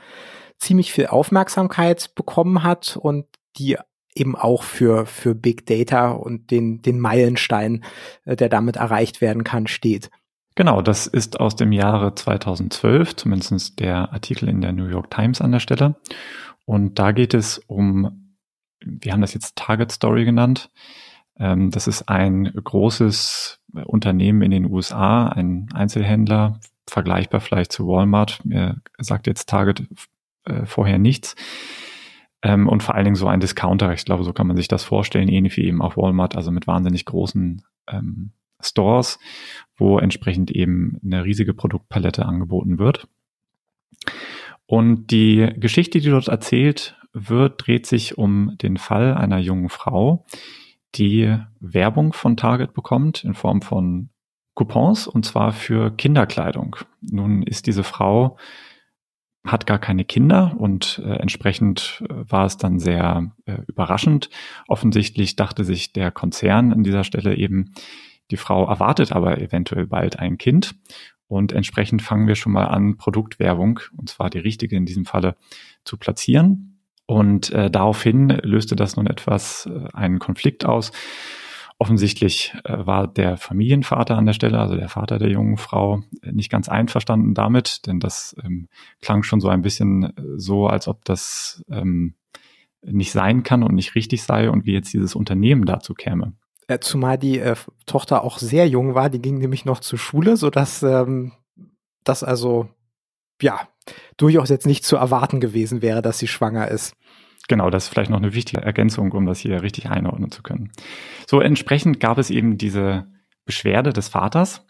ziemlich 0.59 0.93
viel 0.93 1.07
Aufmerksamkeit 1.07 2.15
bekommen 2.15 2.63
hat 2.63 2.97
und 3.01 3.27
die 3.59 3.77
eben 4.15 4.35
auch 4.35 4.63
für, 4.63 5.07
für 5.07 5.35
Big 5.35 5.67
Data 5.67 6.11
und 6.11 6.51
den, 6.51 6.83
den 6.83 6.99
Meilenstein, 6.99 7.85
äh, 8.25 8.35
der 8.35 8.49
damit 8.49 8.77
erreicht 8.77 9.21
werden 9.21 9.45
kann, 9.45 9.67
steht. 9.67 10.11
Genau, 10.57 10.81
das 10.81 11.07
ist 11.07 11.39
aus 11.39 11.55
dem 11.55 11.71
Jahre 11.71 12.15
2012, 12.15 13.17
zumindest 13.17 13.79
der 13.79 14.13
Artikel 14.15 14.49
in 14.49 14.63
der 14.63 14.73
New 14.73 14.87
York 14.87 15.11
Times 15.11 15.43
an 15.43 15.53
der 15.53 15.61
Stelle. 15.61 15.97
Und 16.65 16.99
da 16.99 17.13
geht 17.13 17.35
es 17.35 17.59
um, 17.67 18.35
wir 18.81 19.13
haben 19.13 19.21
das 19.21 19.35
jetzt 19.35 19.57
Target 19.57 19.93
Story 19.93 20.25
genannt. 20.25 20.71
Ähm, 21.39 21.71
das 21.71 21.87
ist 21.87 22.09
ein 22.09 22.45
großes 22.45 23.61
Unternehmen 23.85 24.41
in 24.41 24.51
den 24.51 24.65
USA, 24.65 25.29
ein 25.29 25.69
Einzelhändler, 25.75 26.59
vergleichbar 26.89 27.41
vielleicht 27.41 27.71
zu 27.71 27.87
Walmart. 27.87 28.43
Mir 28.47 28.81
sagt 28.97 29.27
jetzt 29.27 29.51
Target 29.51 29.87
äh, 30.45 30.65
vorher 30.65 30.99
nichts. 30.99 31.37
Ähm, 32.41 32.67
und 32.67 32.83
vor 32.83 32.95
allen 32.95 33.05
Dingen 33.05 33.17
so 33.17 33.29
ein 33.29 33.41
Discounter. 33.41 33.93
Ich 33.93 34.07
glaube, 34.07 34.25
so 34.25 34.33
kann 34.33 34.47
man 34.47 34.57
sich 34.57 34.69
das 34.69 34.85
vorstellen, 34.85 35.29
ähnlich 35.29 35.55
wie 35.59 35.67
eben 35.67 35.83
auch 35.83 35.99
Walmart, 35.99 36.35
also 36.35 36.51
mit 36.51 36.67
wahnsinnig 36.67 37.05
großen 37.05 37.61
ähm, 37.89 38.33
Stores, 38.61 39.19
wo 39.77 39.99
entsprechend 39.99 40.51
eben 40.51 40.99
eine 41.05 41.25
riesige 41.25 41.55
Produktpalette 41.55 42.25
angeboten 42.27 42.79
wird. 42.79 43.09
Und 44.67 45.11
die 45.11 45.49
Geschichte, 45.57 46.01
die 46.01 46.11
dort 46.11 46.29
erzählt 46.29 46.99
wird, 47.13 47.67
dreht 47.67 47.87
sich 47.87 48.19
um 48.19 48.57
den 48.61 48.77
Fall 48.77 49.15
einer 49.15 49.39
jungen 49.39 49.69
Frau, 49.69 50.27
die 50.95 51.37
Werbung 51.61 52.13
von 52.13 52.37
Target 52.37 52.73
bekommt 52.73 53.25
in 53.25 53.35
Form 53.35 53.63
von 53.63 54.11
Coupons 54.55 55.07
und 55.07 55.25
zwar 55.25 55.53
für 55.53 55.91
Kinderkleidung. 55.95 56.77
Nun 57.01 57.43
ist 57.43 57.67
diese 57.67 57.85
Frau 57.85 58.39
hat 59.47 59.67
gar 59.67 59.79
keine 59.79 60.05
Kinder 60.05 60.57
und 60.59 61.01
äh, 61.05 61.15
entsprechend 61.19 62.03
äh, 62.09 62.15
war 62.29 62.47
es 62.47 62.57
dann 62.57 62.81
sehr 62.81 63.31
äh, 63.45 63.59
überraschend. 63.69 64.29
Offensichtlich 64.67 65.37
dachte 65.37 65.65
sich 65.65 65.93
der 65.93 66.11
Konzern 66.11 66.73
an 66.73 66.83
dieser 66.83 67.05
Stelle 67.05 67.37
eben, 67.37 67.73
die 68.31 68.37
Frau 68.37 68.67
erwartet 68.67 69.13
aber 69.13 69.41
eventuell 69.41 69.87
bald 69.87 70.19
ein 70.19 70.39
Kind 70.39 70.75
und 71.29 71.53
entsprechend 71.53 72.03
fangen 72.03 72.29
wir 72.29 72.37
schon 72.37 72.53
mal 72.53 72.67
an, 72.67 72.97
Produktwerbung, 72.97 73.81
und 73.97 74.09
zwar 74.09 74.31
die 74.31 74.39
richtige 74.39 74.77
in 74.77 74.87
diesem 74.87 75.05
Falle, 75.05 75.37
zu 75.85 75.97
platzieren. 75.97 76.81
Und 77.07 77.51
äh, 77.51 77.71
daraufhin 77.71 78.29
löste 78.29 78.75
das 78.77 78.97
nun 78.97 79.07
etwas 79.07 79.67
äh, 79.67 79.89
einen 79.93 80.19
Konflikt 80.19 80.65
aus. 80.65 80.93
Offensichtlich 81.79 82.55
äh, 82.65 82.87
war 82.87 83.07
der 83.07 83.37
Familienvater 83.37 84.17
an 84.17 84.27
der 84.27 84.33
Stelle, 84.33 84.59
also 84.59 84.77
der 84.77 84.89
Vater 84.89 85.19
der 85.19 85.31
jungen 85.31 85.57
Frau, 85.57 86.03
äh, 86.23 86.33
nicht 86.33 86.51
ganz 86.51 86.69
einverstanden 86.69 87.35
damit, 87.35 87.87
denn 87.87 88.01
das 88.01 88.35
ähm, 88.45 88.69
klang 89.03 89.23
schon 89.23 89.41
so 89.41 89.49
ein 89.49 89.63
bisschen 89.63 90.05
äh, 90.05 90.13
so, 90.37 90.67
als 90.67 90.89
ob 90.89 91.05
das 91.05 91.65
ähm, 91.71 92.15
nicht 92.83 93.13
sein 93.13 93.43
kann 93.43 93.63
und 93.63 93.75
nicht 93.75 93.95
richtig 93.95 94.23
sei 94.23 94.49
und 94.49 94.65
wie 94.65 94.73
jetzt 94.73 94.93
dieses 94.93 95.15
Unternehmen 95.15 95.65
dazu 95.65 95.95
käme. 95.95 96.33
Äh, 96.69 96.81
zumal 96.81 97.17
die 97.19 97.39
äh, 97.39 97.55
Tochter 97.87 98.25
auch 98.25 98.39
sehr 98.39 98.69
jung 98.69 98.95
war, 98.95 99.09
die 99.09 99.23
ging 99.23 99.39
nämlich 99.39 99.65
noch 99.65 99.81
zur 99.81 99.99
Schule, 99.99 100.37
so 100.37 100.51
dass 100.51 100.83
ähm, 100.83 101.33
das 102.05 102.23
also 102.23 102.69
ja 103.41 103.69
durchaus 104.17 104.49
jetzt 104.49 104.67
nicht 104.67 104.85
zu 104.85 104.97
erwarten 104.97 105.41
gewesen 105.41 105.83
wäre, 105.83 106.03
dass 106.03 106.19
sie 106.19 106.27
schwanger 106.27 106.69
ist. 106.69 106.97
Genau, 107.49 107.71
das 107.71 107.85
ist 107.85 107.89
vielleicht 107.91 108.11
noch 108.11 108.19
eine 108.19 108.35
wichtige 108.35 108.63
Ergänzung, 108.63 109.13
um 109.13 109.27
das 109.27 109.39
hier 109.39 109.63
richtig 109.63 109.89
einordnen 109.89 110.33
zu 110.33 110.43
können. 110.43 110.73
So 111.27 111.41
entsprechend 111.41 112.01
gab 112.01 112.19
es 112.19 112.31
eben 112.31 112.59
diese 112.59 113.07
Beschwerde 113.45 113.93
des 113.93 114.09
Vaters 114.09 114.67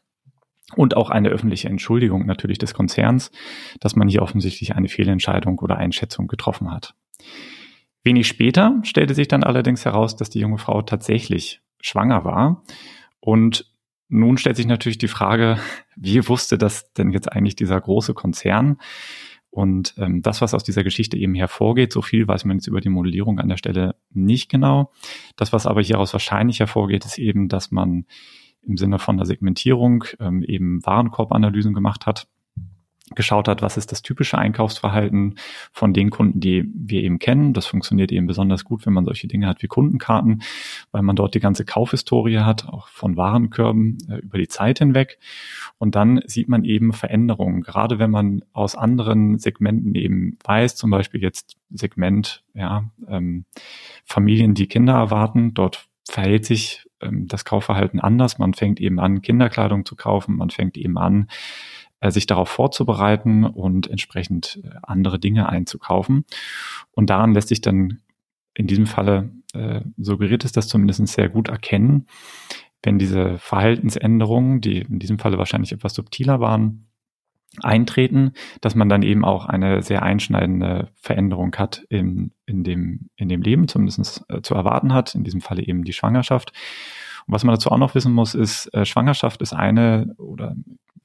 und 0.74 0.96
auch 0.96 1.08
eine 1.08 1.30
öffentliche 1.30 1.68
Entschuldigung 1.68 2.26
natürlich 2.26 2.58
des 2.58 2.74
Konzerns, 2.74 3.30
dass 3.80 3.96
man 3.96 4.08
hier 4.08 4.20
offensichtlich 4.20 4.74
eine 4.74 4.88
Fehlentscheidung 4.88 5.58
oder 5.60 5.76
Einschätzung 5.76 6.26
getroffen 6.26 6.70
hat. 6.70 6.94
Wenig 8.02 8.26
später 8.28 8.78
stellte 8.82 9.14
sich 9.14 9.28
dann 9.28 9.42
allerdings 9.42 9.84
heraus, 9.86 10.14
dass 10.16 10.28
die 10.28 10.40
junge 10.40 10.58
Frau 10.58 10.82
tatsächlich 10.82 11.62
schwanger 11.80 12.24
war. 12.24 12.62
Und 13.20 13.70
nun 14.08 14.38
stellt 14.38 14.56
sich 14.56 14.66
natürlich 14.66 14.98
die 14.98 15.08
Frage, 15.08 15.58
wie 15.96 16.28
wusste 16.28 16.58
das 16.58 16.92
denn 16.92 17.10
jetzt 17.10 17.30
eigentlich 17.32 17.56
dieser 17.56 17.80
große 17.80 18.14
Konzern? 18.14 18.78
Und 19.50 19.94
ähm, 19.96 20.20
das, 20.20 20.42
was 20.42 20.52
aus 20.52 20.64
dieser 20.64 20.84
Geschichte 20.84 21.16
eben 21.16 21.34
hervorgeht, 21.34 21.90
so 21.90 22.02
viel 22.02 22.28
weiß 22.28 22.44
man 22.44 22.58
jetzt 22.58 22.66
über 22.66 22.82
die 22.82 22.90
Modellierung 22.90 23.38
an 23.38 23.48
der 23.48 23.56
Stelle 23.56 23.96
nicht 24.10 24.50
genau. 24.50 24.92
Das, 25.36 25.52
was 25.52 25.66
aber 25.66 25.80
hieraus 25.82 26.12
wahrscheinlich 26.12 26.60
hervorgeht, 26.60 27.06
ist 27.06 27.16
eben, 27.16 27.48
dass 27.48 27.70
man 27.70 28.04
im 28.62 28.76
Sinne 28.76 28.98
von 28.98 29.16
der 29.16 29.24
Segmentierung 29.24 30.04
ähm, 30.20 30.42
eben 30.42 30.84
Warenkorbanalysen 30.84 31.72
gemacht 31.72 32.04
hat 32.04 32.28
geschaut 33.14 33.46
hat, 33.46 33.62
was 33.62 33.76
ist 33.76 33.92
das 33.92 34.02
typische 34.02 34.36
Einkaufsverhalten 34.36 35.36
von 35.72 35.92
den 35.92 36.10
Kunden, 36.10 36.40
die 36.40 36.68
wir 36.74 37.02
eben 37.02 37.20
kennen. 37.20 37.52
Das 37.52 37.66
funktioniert 37.66 38.10
eben 38.10 38.26
besonders 38.26 38.64
gut, 38.64 38.84
wenn 38.84 38.92
man 38.92 39.04
solche 39.04 39.28
Dinge 39.28 39.46
hat 39.46 39.62
wie 39.62 39.68
Kundenkarten, 39.68 40.42
weil 40.90 41.02
man 41.02 41.14
dort 41.14 41.34
die 41.34 41.40
ganze 41.40 41.64
Kaufhistorie 41.64 42.38
hat, 42.38 42.66
auch 42.66 42.88
von 42.88 43.16
Warenkörben 43.16 43.98
äh, 44.10 44.16
über 44.16 44.38
die 44.38 44.48
Zeit 44.48 44.80
hinweg. 44.80 45.18
Und 45.78 45.94
dann 45.94 46.20
sieht 46.26 46.48
man 46.48 46.64
eben 46.64 46.92
Veränderungen, 46.92 47.62
gerade 47.62 48.00
wenn 48.00 48.10
man 48.10 48.42
aus 48.52 48.74
anderen 48.74 49.38
Segmenten 49.38 49.94
eben 49.94 50.36
weiß, 50.42 50.74
zum 50.74 50.90
Beispiel 50.90 51.22
jetzt 51.22 51.56
Segment, 51.70 52.42
ja, 52.54 52.90
ähm, 53.08 53.44
Familien, 54.04 54.54
die 54.54 54.66
Kinder 54.66 54.94
erwarten, 54.94 55.54
dort 55.54 55.86
verhält 56.08 56.44
sich 56.44 56.86
ähm, 57.00 57.28
das 57.28 57.44
Kaufverhalten 57.44 58.00
anders. 58.00 58.38
Man 58.38 58.54
fängt 58.54 58.80
eben 58.80 58.98
an, 58.98 59.22
Kinderkleidung 59.22 59.84
zu 59.84 59.96
kaufen, 59.96 60.36
man 60.36 60.50
fängt 60.50 60.76
eben 60.76 60.98
an, 60.98 61.28
sich 62.10 62.26
darauf 62.26 62.48
vorzubereiten 62.48 63.44
und 63.44 63.88
entsprechend 63.88 64.60
äh, 64.64 64.70
andere 64.82 65.18
Dinge 65.18 65.48
einzukaufen. 65.48 66.24
Und 66.92 67.10
daran 67.10 67.34
lässt 67.34 67.48
sich 67.48 67.60
dann 67.60 68.00
in 68.54 68.66
diesem 68.66 68.86
Falle 68.86 69.30
äh, 69.52 69.82
suggeriert 69.96 70.44
es 70.44 70.52
das 70.52 70.68
zumindest 70.68 71.06
sehr 71.08 71.28
gut 71.28 71.48
erkennen, 71.48 72.06
wenn 72.82 72.98
diese 72.98 73.38
Verhaltensänderungen, 73.38 74.60
die 74.60 74.78
in 74.78 74.98
diesem 74.98 75.18
Falle 75.18 75.38
wahrscheinlich 75.38 75.72
etwas 75.72 75.94
subtiler 75.94 76.40
waren, 76.40 76.86
eintreten, 77.62 78.32
dass 78.60 78.74
man 78.74 78.88
dann 78.88 79.02
eben 79.02 79.24
auch 79.24 79.46
eine 79.46 79.82
sehr 79.82 80.02
einschneidende 80.02 80.90
Veränderung 80.94 81.54
hat 81.56 81.84
in, 81.88 82.32
in, 82.44 82.64
dem, 82.64 83.08
in 83.16 83.28
dem 83.28 83.42
Leben, 83.42 83.68
zumindest 83.68 84.24
äh, 84.28 84.42
zu 84.42 84.54
erwarten 84.54 84.92
hat, 84.92 85.14
in 85.14 85.24
diesem 85.24 85.40
Falle 85.40 85.62
eben 85.66 85.84
die 85.84 85.92
Schwangerschaft. 85.92 86.52
Und 87.26 87.34
was 87.34 87.44
man 87.44 87.54
dazu 87.54 87.70
auch 87.70 87.78
noch 87.78 87.94
wissen 87.94 88.12
muss, 88.12 88.34
ist, 88.34 88.72
äh, 88.74 88.84
Schwangerschaft 88.84 89.42
ist 89.42 89.52
eine 89.52 90.14
oder 90.18 90.54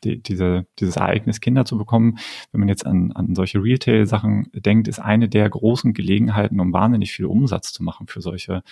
die, 0.04 0.22
diese, 0.22 0.66
dieses 0.80 0.96
Ereignis 0.96 1.42
Kinder 1.42 1.66
zu 1.66 1.78
bekommen, 1.78 2.18
wenn 2.52 2.60
man 2.60 2.70
jetzt 2.70 2.86
an, 2.86 3.12
an 3.12 3.36
solche 3.36 3.62
Retail-Sachen 3.62 4.50
denkt, 4.54 4.88
ist 4.88 5.00
eine 5.00 5.30
der 5.30 5.50
großen 5.50 5.94
Gelegenheiten, 5.94 6.60
um 6.60 6.74
wahnsinnig 6.74 7.12
viel 7.12 7.26
Umsatz 7.26 7.72
zu 7.72 7.84
machen 7.84 8.08
für 8.08 8.22
solche 8.22 8.64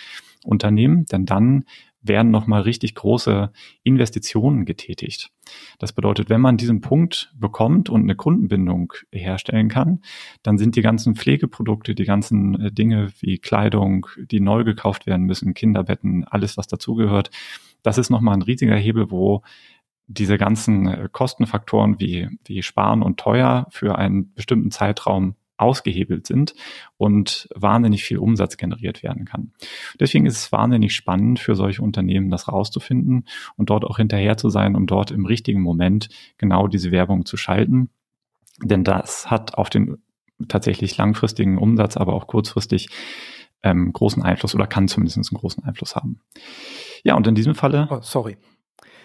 Unternehmen. 0.44 1.06
Denn 1.06 1.26
dann 1.26 1.64
werden 2.02 2.30
nochmal 2.30 2.62
richtig 2.62 2.94
große 2.94 3.50
Investitionen 3.82 4.64
getätigt. 4.64 5.30
Das 5.78 5.92
bedeutet, 5.92 6.30
wenn 6.30 6.40
man 6.40 6.56
diesen 6.56 6.80
Punkt 6.80 7.32
bekommt 7.36 7.90
und 7.90 8.02
eine 8.02 8.14
Kundenbindung 8.14 8.92
herstellen 9.12 9.68
kann, 9.68 10.00
dann 10.42 10.58
sind 10.58 10.76
die 10.76 10.82
ganzen 10.82 11.16
Pflegeprodukte, 11.16 11.94
die 11.94 12.04
ganzen 12.04 12.60
äh, 12.60 12.72
Dinge 12.72 13.12
wie 13.20 13.38
Kleidung, 13.38 14.06
die 14.16 14.40
neu 14.40 14.64
gekauft 14.64 15.06
werden 15.06 15.26
müssen, 15.26 15.54
Kinderbetten, 15.54 16.24
alles, 16.24 16.56
was 16.56 16.66
dazugehört, 16.66 17.30
das 17.82 17.98
ist 17.98 18.10
nochmal 18.10 18.34
ein 18.34 18.42
riesiger 18.42 18.76
Hebel, 18.76 19.10
wo 19.10 19.42
diese 20.06 20.38
ganzen 20.38 20.86
äh, 20.88 21.08
Kostenfaktoren 21.10 22.00
wie, 22.00 22.28
wie 22.44 22.62
sparen 22.62 23.02
und 23.02 23.18
teuer 23.20 23.66
für 23.70 23.96
einen 23.96 24.34
bestimmten 24.34 24.70
Zeitraum 24.70 25.36
ausgehebelt 25.60 26.26
sind 26.26 26.54
und 26.96 27.48
wahnsinnig 27.54 28.04
viel 28.04 28.18
Umsatz 28.18 28.56
generiert 28.56 29.02
werden 29.02 29.24
kann. 29.24 29.52
Deswegen 29.98 30.26
ist 30.26 30.36
es 30.36 30.52
wahnsinnig 30.52 30.94
spannend 30.94 31.38
für 31.38 31.54
solche 31.54 31.82
Unternehmen, 31.82 32.30
das 32.30 32.48
rauszufinden 32.48 33.26
und 33.56 33.70
dort 33.70 33.84
auch 33.84 33.98
hinterher 33.98 34.36
zu 34.36 34.48
sein, 34.50 34.76
um 34.76 34.86
dort 34.86 35.10
im 35.10 35.26
richtigen 35.26 35.60
Moment 35.60 36.08
genau 36.38 36.68
diese 36.68 36.90
Werbung 36.90 37.26
zu 37.26 37.36
schalten. 37.36 37.90
Denn 38.62 38.84
das 38.84 39.30
hat 39.30 39.54
auf 39.54 39.70
den 39.70 39.98
tatsächlich 40.48 40.96
langfristigen 40.96 41.58
Umsatz, 41.58 41.96
aber 41.96 42.14
auch 42.14 42.26
kurzfristig 42.26 42.88
ähm, 43.62 43.92
großen 43.92 44.22
Einfluss 44.22 44.54
oder 44.54 44.66
kann 44.66 44.88
zumindest 44.88 45.18
einen 45.18 45.38
großen 45.38 45.64
Einfluss 45.64 45.96
haben. 45.96 46.20
Ja, 47.04 47.14
und 47.14 47.26
in 47.26 47.34
diesem 47.34 47.54
Falle. 47.54 47.88
Oh, 47.90 48.00
sorry. 48.00 48.36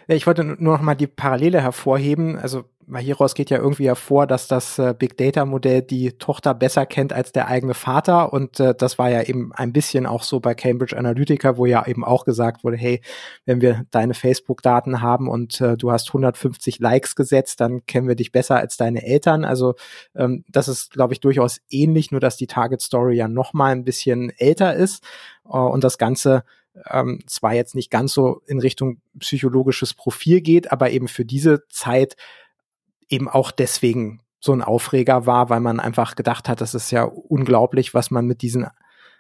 Ich 0.08 0.28
wollte 0.28 0.44
nur 0.44 0.78
noch 0.78 0.82
mal 0.82 0.96
die 0.96 1.08
Parallele 1.08 1.62
hervorheben. 1.62 2.38
Also 2.38 2.66
hieraus 2.98 3.34
geht 3.34 3.50
ja 3.50 3.58
irgendwie 3.58 3.88
hervor, 3.88 4.28
dass 4.28 4.48
das 4.48 4.78
äh, 4.78 4.94
Big 4.98 5.18
Data 5.18 5.46
Modell 5.46 5.82
die 5.82 6.12
Tochter 6.14 6.54
besser 6.54 6.86
kennt 6.86 7.14
als 7.14 7.32
der 7.32 7.48
eigene 7.48 7.74
Vater. 7.74 8.32
Und 8.32 8.60
äh, 8.60 8.76
das 8.76 9.00
war 9.00 9.10
ja 9.10 9.24
eben 9.24 9.52
ein 9.54 9.74
bisschen 9.74 10.06
auch 10.06 10.24
so 10.24 10.40
bei 10.40 10.54
Cambridge 10.54 10.96
Analytica, 10.96 11.58
wo 11.58 11.66
ja 11.66 11.86
eben 11.88 12.04
auch 12.04 12.26
gesagt 12.26 12.64
wurde, 12.64 12.78
hey, 12.78 13.02
wenn 13.46 13.62
wir 13.62 13.86
deine 13.92 14.14
Facebook-Daten 14.14 15.02
haben 15.02 15.28
und 15.28 15.60
äh, 15.62 15.76
du 15.78 15.92
hast 15.92 16.10
150 16.10 16.80
Likes 16.80 17.16
gesetzt, 17.16 17.60
dann 17.60 17.86
kennen 17.86 18.08
wir 18.08 18.16
dich 18.16 18.32
besser 18.32 18.58
als 18.58 18.78
deine 18.78 19.04
Eltern. 19.04 19.46
Also 19.46 19.76
ähm, 20.16 20.44
das 20.48 20.68
ist, 20.68 20.92
glaube 20.92 21.14
ich, 21.14 21.20
durchaus 21.20 21.62
ähnlich, 21.70 22.12
nur 22.12 22.22
dass 22.22 22.38
die 22.38 22.48
Target 22.48 22.82
Story 22.82 23.16
ja 23.16 23.28
noch 23.28 23.54
mal 23.54 23.72
ein 23.72 23.84
bisschen 23.84 24.30
älter 24.38 24.76
ist. 24.76 25.04
Äh, 25.46 25.58
und 25.58 25.84
das 25.84 25.98
Ganze 25.98 26.44
ähm, 26.90 27.22
zwar 27.28 27.54
jetzt 27.54 27.76
nicht 27.76 27.92
ganz 27.92 28.14
so 28.14 28.42
in 28.46 28.60
Richtung 28.60 29.02
psychologisches 29.20 29.94
Profil 29.94 30.42
geht, 30.42 30.72
aber 30.72 30.92
eben 30.92 31.08
für 31.08 31.26
diese 31.26 31.68
Zeit 31.70 32.16
eben 33.10 33.30
auch 33.30 33.52
deswegen 33.52 34.22
so 34.40 34.54
ein 34.54 34.62
Aufreger 34.62 35.26
war, 35.26 35.50
weil 35.50 35.60
man 35.60 35.80
einfach 35.80 36.16
gedacht 36.16 36.50
hat, 36.50 36.62
das 36.62 36.76
ist 36.76 36.92
ja 36.92 37.04
unglaublich, 37.04 37.94
was 37.94 38.12
man 38.12 38.26
mit 38.26 38.42
diesen 38.42 38.68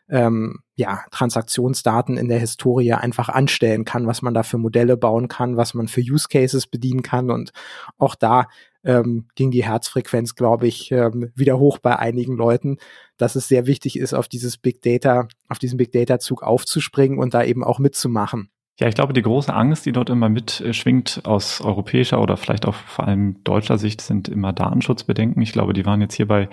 ähm, 0.09 0.59
ja, 0.75 1.03
Transaktionsdaten 1.11 2.17
in 2.17 2.27
der 2.27 2.39
Historie 2.39 2.93
einfach 2.93 3.29
anstellen 3.29 3.85
kann, 3.85 4.07
was 4.07 4.21
man 4.21 4.33
da 4.33 4.43
für 4.43 4.57
Modelle 4.57 4.97
bauen 4.97 5.27
kann, 5.27 5.57
was 5.57 5.73
man 5.73 5.87
für 5.87 6.01
Use 6.01 6.27
Cases 6.29 6.67
bedienen 6.67 7.01
kann. 7.01 7.31
Und 7.31 7.51
auch 7.97 8.15
da 8.15 8.47
ähm, 8.83 9.27
ging 9.35 9.51
die 9.51 9.63
Herzfrequenz, 9.63 10.35
glaube 10.35 10.67
ich, 10.67 10.91
ähm, 10.91 11.31
wieder 11.35 11.57
hoch 11.57 11.79
bei 11.79 11.97
einigen 11.97 12.35
Leuten, 12.35 12.77
dass 13.17 13.35
es 13.35 13.47
sehr 13.47 13.65
wichtig 13.65 13.97
ist, 13.97 14.13
auf 14.13 14.27
dieses 14.27 14.57
Big 14.57 14.81
Data, 14.81 15.27
auf 15.49 15.59
diesen 15.59 15.77
Big 15.77 15.91
Data 15.91 16.19
Zug 16.19 16.43
aufzuspringen 16.43 17.17
und 17.17 17.33
da 17.33 17.43
eben 17.43 17.63
auch 17.63 17.79
mitzumachen. 17.79 18.49
Ja, 18.77 18.89
ich 18.89 18.95
glaube, 18.95 19.13
die 19.13 19.21
große 19.21 19.53
Angst, 19.53 19.85
die 19.85 19.93
dort 19.93 20.09
immer 20.09 20.27
mitschwingt 20.27 21.21
aus 21.23 21.61
europäischer 21.61 22.21
oder 22.21 22.35
vielleicht 22.35 22.65
auch 22.65 22.73
vor 22.73 23.07
allem 23.07 23.41
deutscher 23.45 23.77
Sicht, 23.77 24.01
sind 24.01 24.27
immer 24.27 24.51
Datenschutzbedenken. 24.51 25.41
Ich 25.41 25.53
glaube, 25.53 25.71
die 25.71 25.85
waren 25.85 26.01
jetzt 26.01 26.15
hierbei 26.15 26.49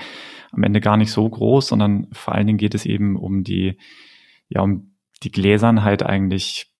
am 0.52 0.62
Ende 0.62 0.80
gar 0.80 0.96
nicht 0.96 1.10
so 1.10 1.28
groß, 1.28 1.66
sondern 1.66 2.06
vor 2.12 2.34
allen 2.34 2.46
Dingen 2.46 2.58
geht 2.58 2.76
es 2.76 2.86
eben 2.86 3.16
um 3.16 3.42
die, 3.42 3.76
ja, 4.48 4.60
um 4.60 4.94
die 5.24 5.32
Gläsernheit 5.32 6.04
eigentlich 6.04 6.72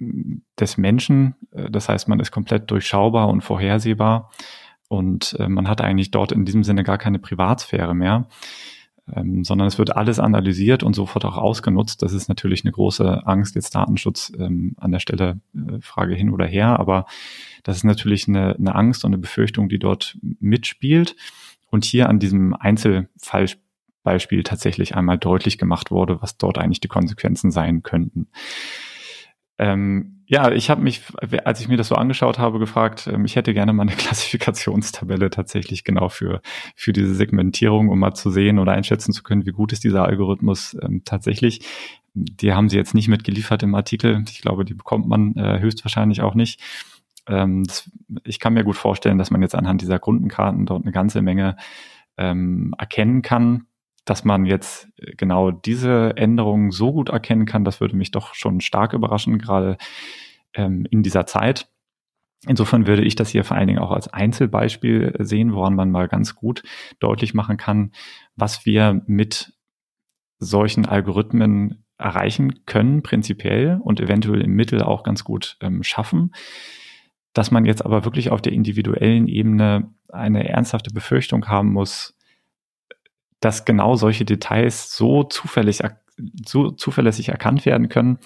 ähm, 0.00 0.44
des 0.60 0.76
Menschen. 0.76 1.34
Das 1.50 1.88
heißt, 1.88 2.06
man 2.06 2.20
ist 2.20 2.30
komplett 2.30 2.70
durchschaubar 2.70 3.28
und 3.28 3.40
vorhersehbar 3.40 4.30
und 4.88 5.34
äh, 5.40 5.48
man 5.48 5.68
hat 5.68 5.80
eigentlich 5.80 6.12
dort 6.12 6.30
in 6.30 6.44
diesem 6.44 6.62
Sinne 6.62 6.84
gar 6.84 6.98
keine 6.98 7.18
Privatsphäre 7.18 7.96
mehr 7.96 8.28
ähm, 9.12 9.44
sondern 9.44 9.68
es 9.68 9.78
wird 9.78 9.96
alles 9.96 10.18
analysiert 10.18 10.82
und 10.82 10.94
sofort 10.94 11.24
auch 11.24 11.36
ausgenutzt. 11.36 12.02
Das 12.02 12.12
ist 12.12 12.28
natürlich 12.28 12.64
eine 12.64 12.72
große 12.72 13.26
Angst, 13.26 13.54
jetzt 13.54 13.74
Datenschutz 13.74 14.32
ähm, 14.38 14.74
an 14.78 14.92
der 14.92 15.00
Stelle 15.00 15.40
äh, 15.54 15.80
Frage 15.80 16.14
hin 16.14 16.30
oder 16.30 16.46
her, 16.46 16.78
aber 16.78 17.06
das 17.62 17.76
ist 17.76 17.84
natürlich 17.84 18.28
eine, 18.28 18.54
eine 18.56 18.74
Angst 18.74 19.04
und 19.04 19.10
eine 19.10 19.20
Befürchtung, 19.20 19.68
die 19.68 19.78
dort 19.78 20.16
mitspielt 20.40 21.16
und 21.70 21.84
hier 21.84 22.08
an 22.08 22.18
diesem 22.18 22.54
Einzelfallbeispiel 22.54 24.42
tatsächlich 24.42 24.94
einmal 24.94 25.18
deutlich 25.18 25.58
gemacht 25.58 25.90
wurde, 25.90 26.22
was 26.22 26.38
dort 26.38 26.58
eigentlich 26.58 26.80
die 26.80 26.88
Konsequenzen 26.88 27.50
sein 27.50 27.82
könnten. 27.82 28.28
Ähm, 29.58 30.22
ja, 30.26 30.50
ich 30.50 30.70
habe 30.70 30.82
mich, 30.82 31.02
als 31.44 31.60
ich 31.60 31.68
mir 31.68 31.76
das 31.76 31.88
so 31.88 31.94
angeschaut 31.94 32.38
habe, 32.38 32.58
gefragt, 32.58 33.08
ähm, 33.12 33.24
ich 33.24 33.36
hätte 33.36 33.54
gerne 33.54 33.72
mal 33.72 33.82
eine 33.82 33.92
Klassifikationstabelle 33.96 35.30
tatsächlich 35.30 35.84
genau 35.84 36.08
für, 36.08 36.40
für 36.74 36.92
diese 36.92 37.14
Segmentierung, 37.14 37.88
um 37.88 37.98
mal 37.98 38.14
zu 38.14 38.30
sehen 38.30 38.58
oder 38.58 38.72
einschätzen 38.72 39.12
zu 39.12 39.22
können, 39.22 39.46
wie 39.46 39.52
gut 39.52 39.72
ist 39.72 39.84
dieser 39.84 40.06
Algorithmus 40.06 40.76
ähm, 40.82 41.02
tatsächlich. 41.04 41.66
Die 42.14 42.52
haben 42.52 42.68
sie 42.68 42.76
jetzt 42.76 42.94
nicht 42.94 43.08
mitgeliefert 43.08 43.62
im 43.62 43.74
Artikel. 43.74 44.24
Ich 44.28 44.40
glaube, 44.40 44.64
die 44.64 44.74
bekommt 44.74 45.06
man 45.08 45.34
äh, 45.36 45.60
höchstwahrscheinlich 45.60 46.22
auch 46.22 46.34
nicht. 46.34 46.60
Ähm, 47.28 47.64
das, 47.64 47.90
ich 48.24 48.38
kann 48.40 48.54
mir 48.54 48.64
gut 48.64 48.76
vorstellen, 48.76 49.18
dass 49.18 49.30
man 49.30 49.42
jetzt 49.42 49.54
anhand 49.54 49.82
dieser 49.82 49.98
Kundenkarten 49.98 50.66
dort 50.66 50.84
eine 50.84 50.92
ganze 50.92 51.22
Menge 51.22 51.56
ähm, 52.16 52.74
erkennen 52.78 53.22
kann 53.22 53.66
dass 54.04 54.24
man 54.24 54.44
jetzt 54.44 54.88
äh, 54.96 55.14
genau 55.16 55.50
diese 55.50 56.16
Änderungen 56.16 56.70
so 56.70 56.92
gut 56.92 57.08
erkennen 57.08 57.46
kann, 57.46 57.64
das 57.64 57.80
würde 57.80 57.96
mich 57.96 58.10
doch 58.10 58.34
schon 58.34 58.60
stark 58.60 58.92
überraschen, 58.92 59.38
gerade 59.38 59.76
ähm, 60.54 60.86
in 60.90 61.02
dieser 61.02 61.26
Zeit. 61.26 61.68
Insofern 62.46 62.86
würde 62.86 63.04
ich 63.04 63.14
das 63.14 63.30
hier 63.30 63.44
vor 63.44 63.56
allen 63.56 63.68
Dingen 63.68 63.78
auch 63.78 63.92
als 63.92 64.08
Einzelbeispiel 64.08 65.14
sehen, 65.20 65.54
woran 65.54 65.74
man 65.74 65.90
mal 65.90 66.08
ganz 66.08 66.34
gut 66.34 66.62
deutlich 67.00 67.32
machen 67.32 67.56
kann, 67.56 67.92
was 68.36 68.66
wir 68.66 69.02
mit 69.06 69.54
solchen 70.38 70.84
Algorithmen 70.84 71.84
erreichen 71.96 72.66
können, 72.66 73.02
prinzipiell 73.02 73.80
und 73.82 74.00
eventuell 74.00 74.42
im 74.42 74.52
Mittel 74.52 74.82
auch 74.82 75.04
ganz 75.04 75.24
gut 75.24 75.56
ähm, 75.60 75.82
schaffen. 75.82 76.34
Dass 77.32 77.50
man 77.50 77.64
jetzt 77.64 77.84
aber 77.84 78.04
wirklich 78.04 78.30
auf 78.30 78.42
der 78.42 78.52
individuellen 78.52 79.26
Ebene 79.26 79.94
eine 80.08 80.48
ernsthafte 80.48 80.92
Befürchtung 80.92 81.48
haben 81.48 81.72
muss, 81.72 82.16
dass 83.44 83.64
genau 83.64 83.94
solche 83.96 84.24
Details 84.24 84.96
so 84.96 85.22
zufällig, 85.22 85.80
so 86.46 86.70
zuverlässig 86.70 87.28
erkannt 87.28 87.66
werden 87.66 87.88
können, 87.88 88.18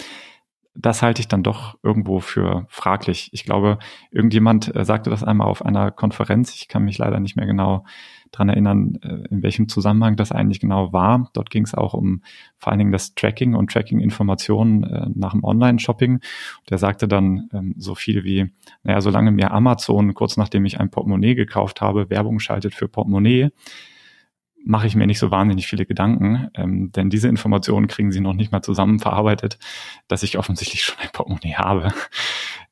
das 0.81 1.03
halte 1.03 1.21
ich 1.21 1.27
dann 1.27 1.43
doch 1.43 1.77
irgendwo 1.83 2.21
für 2.21 2.67
fraglich. 2.69 3.31
Ich 3.33 3.45
glaube, 3.45 3.79
irgendjemand 4.13 4.75
äh, 4.77 4.85
sagte 4.85 5.11
das 5.11 5.25
einmal 5.25 5.49
auf 5.49 5.67
einer 5.67 5.91
Konferenz. 5.91 6.55
Ich 6.55 6.69
kann 6.69 6.85
mich 6.85 6.99
leider 6.99 7.19
nicht 7.19 7.35
mehr 7.35 7.47
genau 7.47 7.85
dran 8.31 8.49
erinnern, 8.49 8.97
äh, 9.03 9.27
in 9.29 9.43
welchem 9.43 9.69
Zusammenhang 9.69 10.15
das 10.15 10.31
eigentlich 10.31 10.61
genau 10.61 10.93
war. 10.93 11.31
Dort 11.33 11.51
ging 11.51 11.65
es 11.65 11.75
auch 11.75 11.95
um 11.95 12.23
vor 12.59 12.71
allen 12.71 12.79
Dingen 12.79 12.93
das 12.93 13.17
Tracking 13.17 13.57
und 13.57 13.73
Tracking-Informationen 13.73 14.85
äh, 14.85 15.07
nach 15.13 15.33
dem 15.33 15.43
Online-Shopping. 15.43 16.21
Der 16.71 16.79
sagte 16.79 17.09
dann 17.09 17.49
ähm, 17.53 17.75
so 17.77 17.97
viel 17.97 18.23
wie, 18.23 18.53
naja, 18.85 19.01
solange 19.01 19.33
mir 19.33 19.51
Amazon 19.51 20.15
kurz 20.15 20.37
nachdem 20.37 20.65
ich 20.65 20.79
ein 20.79 20.91
Portemonnaie 20.91 21.35
gekauft 21.35 21.81
habe, 21.81 22.09
Werbung 22.09 22.39
schaltet 22.39 22.75
für 22.75 22.87
Portemonnaie, 22.87 23.51
mache 24.69 24.87
ich 24.87 24.95
mir 24.95 25.07
nicht 25.07 25.19
so 25.19 25.31
wahnsinnig 25.31 25.67
viele 25.67 25.87
Gedanken, 25.87 26.51
ähm, 26.55 26.93
denn 26.93 27.09
diese 27.09 27.27
Informationen 27.27 27.87
kriegen 27.87 28.13
sie 28.13 28.21
noch 28.21 28.35
nicht 28.35 28.53
mal 28.53 28.61
zusammen 28.61 28.99
verarbeitet, 28.99 29.59
dass 30.09 30.23
ich 30.23 30.37
offensichtlich 30.39 30.83
schon 30.83 30.99
ein 31.01 31.09
Portemonnaie 31.13 31.55
habe. 31.55 31.93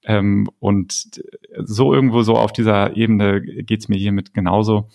Ähm, 0.08 0.48
und 0.60 1.20
so 1.58 1.92
irgendwo 1.92 2.22
so 2.22 2.36
auf 2.36 2.52
dieser 2.52 2.96
Ebene 2.96 3.40
geht's 3.42 3.88
mir 3.88 3.96
hiermit 3.96 4.34
genauso. 4.34 4.88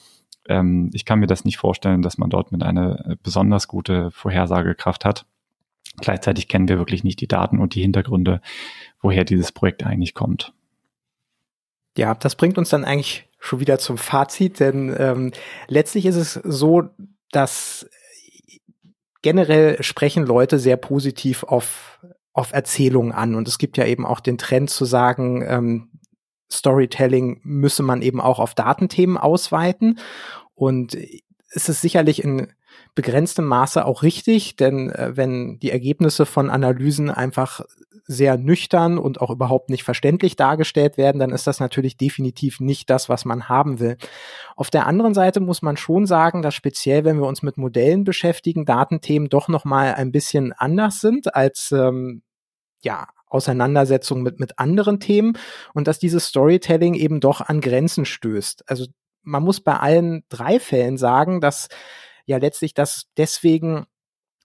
Ähm, 0.48 0.90
ich 0.94 1.04
kann 1.04 1.20
mir 1.20 1.28
das 1.28 1.44
nicht 1.44 1.58
vorstellen, 1.58 2.02
dass 2.02 2.18
man 2.18 2.30
dort 2.30 2.54
mit 2.54 2.64
einer 2.64 3.18
besonders 3.22 3.68
gute 3.68 4.12
Vorhersagekraft 4.12 5.04
hat. 5.04 5.26
Gleichzeitig 6.00 6.48
kennen 6.48 6.70
wir 6.70 6.78
wirklich 6.78 7.04
nicht 7.04 7.20
die 7.20 7.28
Daten 7.28 7.60
und 7.60 7.76
die 7.76 7.82
Hintergründe, 7.82 8.40
woher 9.02 9.26
dieses 9.26 9.52
Projekt 9.52 9.84
eigentlich 9.86 10.14
kommt. 10.14 10.54
Ja, 11.98 12.16
das 12.16 12.36
bringt 12.36 12.58
uns 12.58 12.70
dann 12.70 12.86
eigentlich 12.86 13.28
schon 13.41 13.60
wieder 13.60 13.80
zum 13.80 13.97
Fazit, 13.97 14.60
denn 14.60 14.95
ähm, 14.97 15.32
letztlich 15.67 16.06
ist 16.06 16.15
es 16.15 16.34
so, 16.34 16.84
dass 17.32 17.89
generell 19.23 19.82
sprechen 19.84 20.25
Leute 20.25 20.60
sehr 20.60 20.77
positiv 20.77 21.43
auf, 21.43 21.99
auf 22.34 22.54
Erzählungen 22.54 23.12
an. 23.12 23.36
Und 23.36 23.47
es 23.47 23.58
gibt 23.58 23.77
ja 23.77 23.86
eben 23.86 24.06
auch 24.06 24.19
den 24.19 24.38
Trend 24.38 24.69
zu 24.69 24.86
sagen, 24.86 25.43
ähm, 25.45 25.89
Storytelling 26.51 27.41
müsse 27.43 27.82
man 27.82 28.01
eben 28.01 28.21
auch 28.21 28.39
auf 28.39 28.54
Datenthemen 28.54 29.17
ausweiten. 29.17 29.99
Und 30.54 30.95
es 31.49 31.67
ist 31.67 31.82
sicherlich 31.82 32.23
in 32.23 32.54
begrenztem 32.93 33.45
Maße 33.45 33.84
auch 33.86 34.04
richtig, 34.04 34.56
denn 34.56 34.91
äh, 34.91 35.17
wenn 35.17 35.60
die 35.60 35.71
Ergebnisse 35.71 36.27
von 36.27 36.49
Analysen 36.51 37.10
einfach 37.10 37.62
sehr 38.06 38.38
nüchtern 38.38 38.97
und 38.97 39.21
auch 39.21 39.30
überhaupt 39.30 39.69
nicht 39.69 39.84
verständlich 39.84 40.36
dargestellt 40.36 40.97
werden, 40.97 41.19
dann 41.19 41.32
ist 41.32 41.47
das 41.47 41.60
natürlich 41.60 41.97
definitiv 41.97 42.60
nicht 42.60 42.89
das, 42.89 43.10
was 43.10 43.25
man 43.25 43.49
haben 43.49 43.80
will. 43.80 43.97
Auf 44.56 44.69
der 44.69 44.88
anderen 44.88 45.13
Seite 45.13 45.39
muss 45.39 45.62
man 45.62 45.77
schon 45.77 46.06
sagen, 46.06 46.41
dass 46.41 46.56
speziell, 46.56 47.04
wenn 47.04 47.19
wir 47.19 47.27
uns 47.27 47.43
mit 47.43 47.58
Modellen 47.58 48.04
beschäftigen, 48.04 48.65
Datenthemen 48.65 49.30
doch 49.30 49.47
noch 49.47 49.65
mal 49.65 49.93
ein 49.93 50.12
bisschen 50.12 50.54
anders 50.54 51.01
sind 51.01 51.36
als 51.36 51.71
ähm, 51.71 52.21
ja 52.82 53.08
Auseinandersetzungen 53.27 54.23
mit 54.23 54.39
mit 54.39 54.60
anderen 54.60 54.99
Themen 54.99 55.38
und 55.73 55.88
dass 55.88 55.99
dieses 55.99 56.27
Storytelling 56.27 56.93
eben 56.93 57.19
doch 57.19 57.41
an 57.41 57.62
Grenzen 57.62 58.06
stößt. 58.06 58.69
Also 58.69 58.86
man 59.23 59.43
muss 59.43 59.62
bei 59.62 59.77
allen 59.77 60.23
drei 60.30 60.60
Fällen 60.60 60.97
sagen, 60.97 61.41
dass 61.41 61.67
ja 62.25 62.38
letztlich 62.38 62.73
das 62.73 63.06
deswegen 63.17 63.86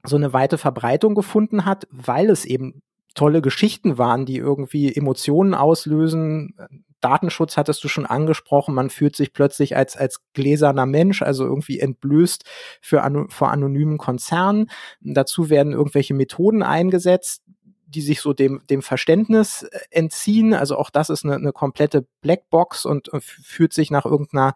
so 0.04 0.16
eine 0.16 0.32
weite 0.32 0.59
Verbreitung 0.59 1.14
gefunden 1.14 1.64
hat, 1.64 1.87
weil 1.90 2.30
es 2.30 2.44
eben 2.44 2.82
tolle 3.16 3.42
Geschichten 3.42 3.98
waren, 3.98 4.26
die 4.26 4.37
irgendwie 4.37 4.94
Emotionen 4.94 5.55
auslösen. 5.55 6.55
Datenschutz 7.00 7.57
hattest 7.57 7.83
du 7.83 7.88
schon 7.88 8.07
angesprochen. 8.07 8.74
Man 8.74 8.90
fühlt 8.90 9.16
sich 9.16 9.33
plötzlich 9.33 9.76
als, 9.76 9.96
als 9.96 10.20
gläserner 10.35 10.87
Mensch, 10.87 11.22
also 11.22 11.44
irgendwie 11.44 11.81
entblößt 11.81 12.44
für, 12.81 13.26
vor 13.29 13.50
anonymen 13.50 13.98
Konzernen. 13.98 14.70
Dazu 15.00 15.50
werden 15.50 15.72
irgendwelche 15.72 16.14
Methoden 16.14 16.62
eingesetzt, 16.62 17.42
die 17.87 18.00
sich 18.00 18.20
so 18.20 18.33
dem, 18.33 18.62
dem 18.68 18.83
Verständnis 18.83 19.62
äh, 19.62 19.79
entziehen. 19.90 20.55
Also 20.55 20.76
auch 20.76 20.90
das 20.90 21.11
ist 21.11 21.24
eine, 21.24 21.37
eine 21.37 21.52
komplette 21.52 22.07
Blackbox 22.20 22.85
und, 22.85 23.09
und 23.09 23.22
fühlt 23.22 23.72
sich 23.72 23.90
nach 23.90 24.05
irgendeiner 24.05 24.55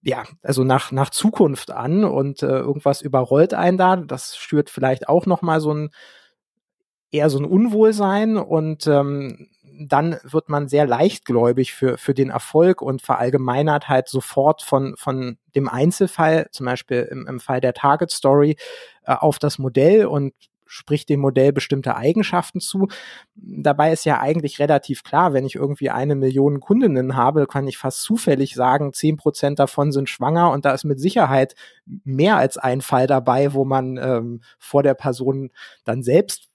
ja, 0.00 0.22
also 0.42 0.62
nach, 0.62 0.92
nach 0.92 1.10
Zukunft 1.10 1.72
an 1.72 2.04
und 2.04 2.42
äh, 2.42 2.46
irgendwas 2.46 3.02
überrollt 3.02 3.52
einen 3.52 3.78
da. 3.78 3.96
Das 3.96 4.36
schürt 4.36 4.70
vielleicht 4.70 5.08
auch 5.08 5.26
nochmal 5.26 5.60
so 5.60 5.74
ein, 5.74 5.90
eher 7.10 7.30
so 7.30 7.38
ein 7.38 7.44
Unwohlsein 7.44 8.36
und 8.36 8.86
ähm, 8.86 9.48
dann 9.80 10.16
wird 10.24 10.48
man 10.48 10.68
sehr 10.68 10.86
leichtgläubig 10.86 11.72
für, 11.72 11.98
für 11.98 12.14
den 12.14 12.30
Erfolg 12.30 12.82
und 12.82 13.00
verallgemeinert 13.00 13.88
halt 13.88 14.08
sofort 14.08 14.62
von, 14.62 14.94
von 14.96 15.38
dem 15.54 15.68
Einzelfall, 15.68 16.48
zum 16.50 16.66
Beispiel 16.66 17.08
im, 17.10 17.26
im 17.26 17.40
Fall 17.40 17.60
der 17.60 17.74
Target 17.74 18.10
Story, 18.10 18.56
äh, 19.04 19.14
auf 19.14 19.38
das 19.38 19.58
Modell 19.58 20.06
und 20.06 20.32
spricht 20.68 21.08
dem 21.08 21.20
Modell 21.20 21.52
bestimmte 21.52 21.96
Eigenschaften 21.96 22.60
zu. 22.60 22.88
Dabei 23.34 23.92
ist 23.92 24.04
ja 24.04 24.20
eigentlich 24.20 24.58
relativ 24.58 25.02
klar, 25.02 25.32
wenn 25.32 25.46
ich 25.46 25.54
irgendwie 25.54 25.90
eine 25.90 26.14
Million 26.14 26.60
Kundinnen 26.60 27.16
habe, 27.16 27.46
kann 27.46 27.66
ich 27.66 27.78
fast 27.78 28.02
zufällig 28.02 28.54
sagen, 28.54 28.92
zehn 28.92 29.16
Prozent 29.16 29.58
davon 29.58 29.92
sind 29.92 30.10
schwanger 30.10 30.50
und 30.50 30.64
da 30.64 30.72
ist 30.72 30.84
mit 30.84 31.00
Sicherheit 31.00 31.54
mehr 31.86 32.36
als 32.36 32.58
ein 32.58 32.82
Fall 32.82 33.06
dabei, 33.06 33.54
wo 33.54 33.64
man 33.64 33.96
ähm, 33.96 34.42
vor 34.58 34.82
der 34.82 34.94
Person 34.94 35.50
dann 35.84 36.02
selbst 36.02 36.47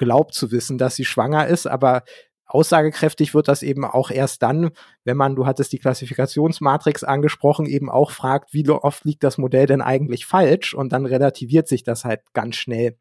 glaubt 0.00 0.34
zu 0.34 0.50
wissen, 0.50 0.78
dass 0.78 0.96
sie 0.96 1.04
schwanger 1.04 1.46
ist, 1.46 1.66
aber 1.66 2.02
aussagekräftig 2.46 3.34
wird 3.34 3.48
das 3.48 3.62
eben 3.62 3.84
auch 3.84 4.10
erst 4.10 4.42
dann, 4.42 4.70
wenn 5.04 5.16
man, 5.16 5.36
du 5.36 5.46
hattest 5.46 5.72
die 5.72 5.78
Klassifikationsmatrix 5.78 7.04
angesprochen, 7.04 7.66
eben 7.66 7.90
auch 7.90 8.10
fragt, 8.10 8.54
wie 8.54 8.68
oft 8.68 9.04
liegt 9.04 9.22
das 9.22 9.38
Modell 9.38 9.66
denn 9.66 9.82
eigentlich 9.82 10.26
falsch 10.26 10.74
und 10.74 10.92
dann 10.92 11.06
relativiert 11.06 11.68
sich 11.68 11.84
das 11.84 12.04
halt 12.04 12.22
ganz 12.32 12.56
schnell. 12.56 12.98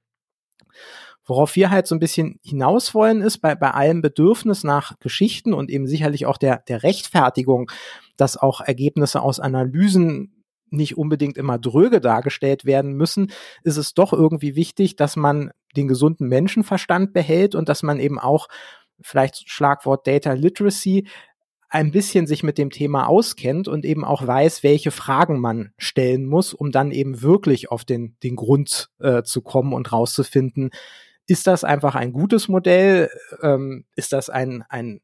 Worauf 1.25 1.55
wir 1.55 1.71
halt 1.71 1.87
so 1.87 1.95
ein 1.95 1.99
bisschen 1.99 2.37
hinaus 2.43 2.93
wollen, 2.93 3.21
ist 3.21 3.39
bei, 3.39 3.55
bei 3.55 3.71
allem 3.71 4.01
Bedürfnis 4.01 4.63
nach 4.63 4.99
Geschichten 4.99 5.53
und 5.53 5.69
eben 5.69 5.87
sicherlich 5.87 6.25
auch 6.25 6.37
der, 6.37 6.63
der 6.67 6.83
Rechtfertigung, 6.83 7.71
dass 8.17 8.35
auch 8.35 8.59
Ergebnisse 8.61 9.21
aus 9.21 9.39
Analysen 9.39 10.43
nicht 10.69 10.97
unbedingt 10.97 11.37
immer 11.37 11.57
dröge 11.57 12.01
dargestellt 12.01 12.65
werden 12.65 12.93
müssen, 12.93 13.31
ist 13.63 13.77
es 13.77 13.93
doch 13.93 14.11
irgendwie 14.11 14.55
wichtig, 14.55 14.97
dass 14.97 15.15
man 15.15 15.51
den 15.75 15.87
gesunden 15.87 16.27
Menschenverstand 16.27 17.13
behält 17.13 17.55
und 17.55 17.69
dass 17.69 17.83
man 17.83 17.99
eben 17.99 18.19
auch 18.19 18.47
vielleicht 19.01 19.49
Schlagwort 19.49 20.05
Data 20.07 20.33
Literacy 20.33 21.07
ein 21.69 21.91
bisschen 21.91 22.25
sich 22.25 22.41
mit 22.41 22.57
dem 22.57 22.71
Thema 22.71 23.07
auskennt 23.07 23.67
und 23.67 23.85
eben 23.85 24.03
auch 24.03 24.25
weiß, 24.25 24.63
welche 24.63 24.91
Fragen 24.91 25.39
man 25.39 25.71
stellen 25.77 26.25
muss, 26.25 26.53
um 26.53 26.71
dann 26.71 26.91
eben 26.91 27.21
wirklich 27.21 27.71
auf 27.71 27.85
den, 27.85 28.17
den 28.23 28.35
Grund 28.35 28.89
äh, 28.99 29.21
zu 29.21 29.41
kommen 29.41 29.73
und 29.73 29.91
rauszufinden, 29.91 30.71
ist 31.27 31.45
das 31.45 31.63
einfach 31.63 31.93
ein 31.93 32.11
gutes 32.11 32.47
Modell? 32.47 33.11
Ähm, 33.43 33.85
ist 33.95 34.13
das 34.13 34.31
ein, 34.31 34.63
ein 34.67 34.99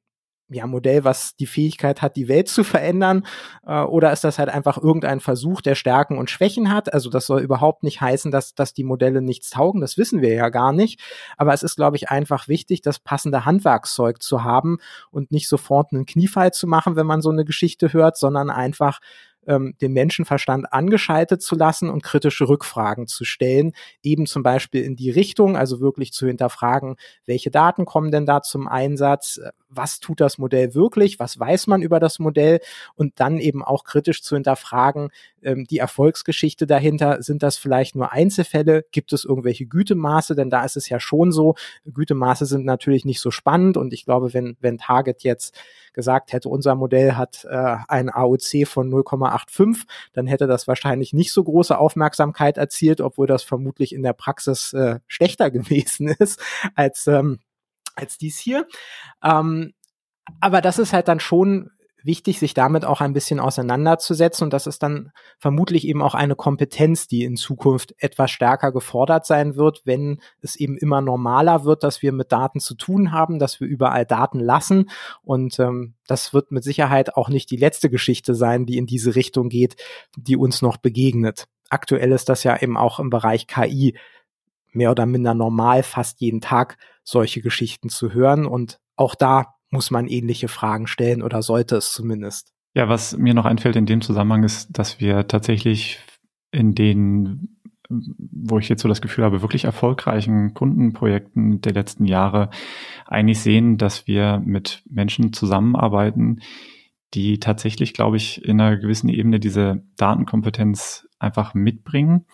ja, 0.50 0.68
Modell, 0.68 1.04
was 1.04 1.36
die 1.36 1.48
Fähigkeit 1.48 2.02
hat, 2.02 2.16
die 2.16 2.28
Welt 2.28 2.48
zu 2.48 2.64
verändern? 2.64 3.26
Äh, 3.66 3.82
oder 3.82 4.12
ist 4.12 4.24
das 4.24 4.38
halt 4.38 4.50
einfach 4.50 4.78
irgendein 4.78 5.20
Versuch, 5.20 5.62
der 5.62 5.76
Stärken 5.76 6.18
und 6.18 6.30
Schwächen 6.30 6.72
hat? 6.72 6.94
Also 6.94 7.10
das 7.10 7.26
soll 7.26 7.42
überhaupt 7.42 7.84
nicht 7.84 8.02
heißen, 8.02 8.32
dass, 8.32 8.54
dass 8.54 8.74
die 8.74 8.84
Modelle 8.84 9.22
nichts 9.22 9.50
taugen. 9.50 9.82
Das 9.82 9.98
wissen 9.98 10.22
wir 10.22 10.34
ja 10.34 10.50
gar 10.50 10.72
nicht. 10.72 11.02
Aber 11.38 11.54
es 11.54 11.64
ist, 11.64 11.76
glaube 11.76 11.98
ich, 11.98 12.10
einfach 12.10 12.48
wichtig, 12.48 12.82
das 12.82 13.00
passende 13.00 13.46
Handwerkszeug 13.46 14.22
zu 14.22 14.44
haben 14.44 14.78
und 15.10 15.32
nicht 15.32 15.48
sofort 15.48 15.92
einen 15.92 16.06
Kniefall 16.06 16.54
zu 16.54 16.68
machen, 16.68 16.96
wenn 16.96 17.08
man 17.08 17.22
so 17.22 17.30
eine 17.32 17.46
Geschichte 17.46 17.94
hört, 17.94 18.18
sondern 18.18 18.50
einfach 18.50 19.00
ähm, 19.48 19.76
den 19.82 19.94
Menschenverstand 19.94 20.72
angeschaltet 20.74 21.42
zu 21.42 21.56
lassen 21.56 21.90
und 21.90 22.04
kritische 22.04 22.48
Rückfragen 22.48 23.08
zu 23.08 23.26
stellen, 23.26 23.74
eben 24.04 24.26
zum 24.26 24.44
Beispiel 24.44 24.84
in 24.84 24.96
die 24.96 25.12
Richtung, 25.12 25.56
also 25.58 25.80
wirklich 25.80 26.14
zu 26.14 26.28
hinterfragen, 26.28 26.96
welche 27.26 27.52
Daten 27.52 27.86
kommen 27.86 28.12
denn 28.12 28.26
da 28.26 28.42
zum 28.42 28.68
Einsatz, 28.68 29.40
was 29.76 30.00
tut 30.00 30.22
das 30.22 30.38
Modell 30.38 30.74
wirklich, 30.74 31.20
was 31.20 31.40
weiß 31.40 31.68
man 31.68 31.82
über 31.82 32.00
das 32.00 32.20
Modell 32.20 32.60
und 32.96 33.20
dann 33.20 33.40
eben 33.40 33.64
auch 33.64 33.84
kritisch 33.84 34.22
zu 34.24 34.36
hinterfragen, 34.36 35.10
ähm, 35.42 35.66
die 35.66 35.80
Erfolgsgeschichte 35.80 36.68
dahinter, 36.68 37.22
sind 37.22 37.44
das 37.44 37.58
vielleicht 37.58 37.96
nur 37.96 38.12
Einzelfälle, 38.12 38.86
gibt 38.92 39.14
es 39.14 39.26
irgendwelche 39.26 39.66
Gütemaße, 39.66 40.36
denn 40.36 40.50
da 40.50 40.64
ist 40.66 40.78
es 40.78 40.90
ja 40.90 41.00
schon 41.00 41.32
so, 41.32 41.56
Gütemaße 41.86 42.46
sind 42.46 42.66
natürlich 42.66 43.06
nicht 43.06 43.20
so 43.20 43.32
spannend 43.32 43.78
und 43.78 43.94
ich 43.94 44.06
glaube, 44.06 44.34
wenn, 44.34 44.58
wenn 44.60 44.78
Target 44.78 45.24
jetzt 45.24 45.58
gesagt 45.94 46.34
hätte, 46.34 46.50
unser 46.50 46.76
Modell 46.76 47.14
hat 47.14 47.46
äh, 47.50 47.78
ein 47.88 48.10
AOC 48.10 48.68
von 48.68 48.92
0,85, 48.92 49.86
dann 50.14 50.28
hätte 50.28 50.46
das 50.46 50.68
wahrscheinlich 50.68 51.14
nicht 51.14 51.32
so 51.32 51.44
große 51.44 51.78
Aufmerksamkeit 51.78 52.58
erzielt, 52.58 53.02
obwohl 53.02 53.28
das 53.28 53.44
vermutlich 53.44 53.94
in 53.94 54.04
der 54.04 54.14
Praxis 54.14 54.74
äh, 54.74 55.00
schlechter 55.08 55.50
gewesen 55.56 56.08
ist 56.08 56.40
als 56.76 57.08
ähm, 57.08 57.40
als 57.96 58.18
dies 58.18 58.38
hier. 58.38 58.68
Ähm, 59.24 59.74
aber 60.40 60.62
das 60.62 60.80
ist 60.80 60.94
halt 60.94 61.08
dann 61.08 61.20
schon 61.20 61.70
wichtig, 62.06 62.38
sich 62.38 62.54
damit 62.54 62.86
auch 62.86 63.02
ein 63.02 63.14
bisschen 63.14 63.40
auseinanderzusetzen. 63.40 64.46
Und 64.46 64.54
das 64.54 64.68
ist 64.68 64.84
dann 64.84 65.12
vermutlich 65.40 65.88
eben 65.88 66.04
auch 66.04 66.14
eine 66.14 66.36
Kompetenz, 66.36 67.08
die 67.08 67.24
in 67.24 67.36
Zukunft 67.36 67.96
etwas 67.98 68.30
stärker 68.30 68.72
gefordert 68.72 69.26
sein 69.26 69.56
wird, 69.56 69.82
wenn 69.86 70.22
es 70.42 70.56
eben 70.56 70.78
immer 70.78 71.02
normaler 71.02 71.66
wird, 71.66 71.84
dass 71.84 72.04
wir 72.04 72.12
mit 72.14 72.32
Daten 72.32 72.60
zu 72.60 72.76
tun 72.76 73.12
haben, 73.12 73.40
dass 73.40 73.60
wir 73.60 73.68
überall 73.68 74.06
Daten 74.06 74.40
lassen. 74.40 74.92
Und 75.24 75.60
ähm, 75.60 75.96
das 76.06 76.32
wird 76.32 76.52
mit 76.52 76.64
Sicherheit 76.64 77.16
auch 77.16 77.30
nicht 77.30 77.50
die 77.50 77.58
letzte 77.58 77.90
Geschichte 77.90 78.36
sein, 78.36 78.68
die 78.68 78.78
in 78.78 78.86
diese 78.86 79.16
Richtung 79.16 79.50
geht, 79.50 79.76
die 80.16 80.38
uns 80.38 80.62
noch 80.62 80.78
begegnet. 80.78 81.48
Aktuell 81.70 82.12
ist 82.12 82.30
das 82.30 82.44
ja 82.44 82.62
eben 82.62 82.78
auch 82.78 83.00
im 83.00 83.10
Bereich 83.10 83.48
KI 83.48 83.98
mehr 84.72 84.92
oder 84.92 85.08
minder 85.08 85.34
normal, 85.34 85.82
fast 85.82 86.22
jeden 86.22 86.42
Tag 86.42 86.78
solche 87.06 87.42
Geschichten 87.42 87.88
zu 87.88 88.14
hören. 88.14 88.46
Und 88.46 88.80
auch 88.98 89.16
da 89.16 89.56
muss 89.70 89.92
man 89.92 90.08
ähnliche 90.08 90.50
Fragen 90.50 90.88
stellen 90.88 91.22
oder 91.22 91.42
sollte 91.42 91.78
es 91.78 91.94
zumindest. 91.94 92.52
Ja, 92.74 92.90
was 92.90 93.16
mir 93.18 93.34
noch 93.34 93.46
einfällt 93.46 93.78
in 93.78 93.86
dem 93.86 94.02
Zusammenhang 94.02 94.44
ist, 94.44 94.78
dass 94.78 95.00
wir 95.00 95.28
tatsächlich 95.28 96.00
in 96.52 96.76
den, 96.76 97.58
wo 97.90 98.60
ich 98.60 98.68
jetzt 98.68 98.82
so 98.82 98.90
das 98.90 99.02
Gefühl 99.02 99.24
habe, 99.24 99.42
wirklich 99.42 99.64
erfolgreichen 99.64 100.54
Kundenprojekten 100.54 101.62
der 101.62 101.74
letzten 101.74 102.06
Jahre 102.06 102.50
eigentlich 103.06 103.40
sehen, 103.40 103.78
dass 103.78 104.08
wir 104.08 104.42
mit 104.44 104.84
Menschen 104.90 105.32
zusammenarbeiten, 105.32 106.42
die 107.14 107.40
tatsächlich, 107.40 107.94
glaube 107.94 108.18
ich, 108.18 108.44
in 108.44 108.60
einer 108.60 108.78
gewissen 108.78 109.10
Ebene 109.10 109.40
diese 109.40 109.84
Datenkompetenz 109.96 111.08
einfach 111.18 111.54
mitbringen, 111.54 112.26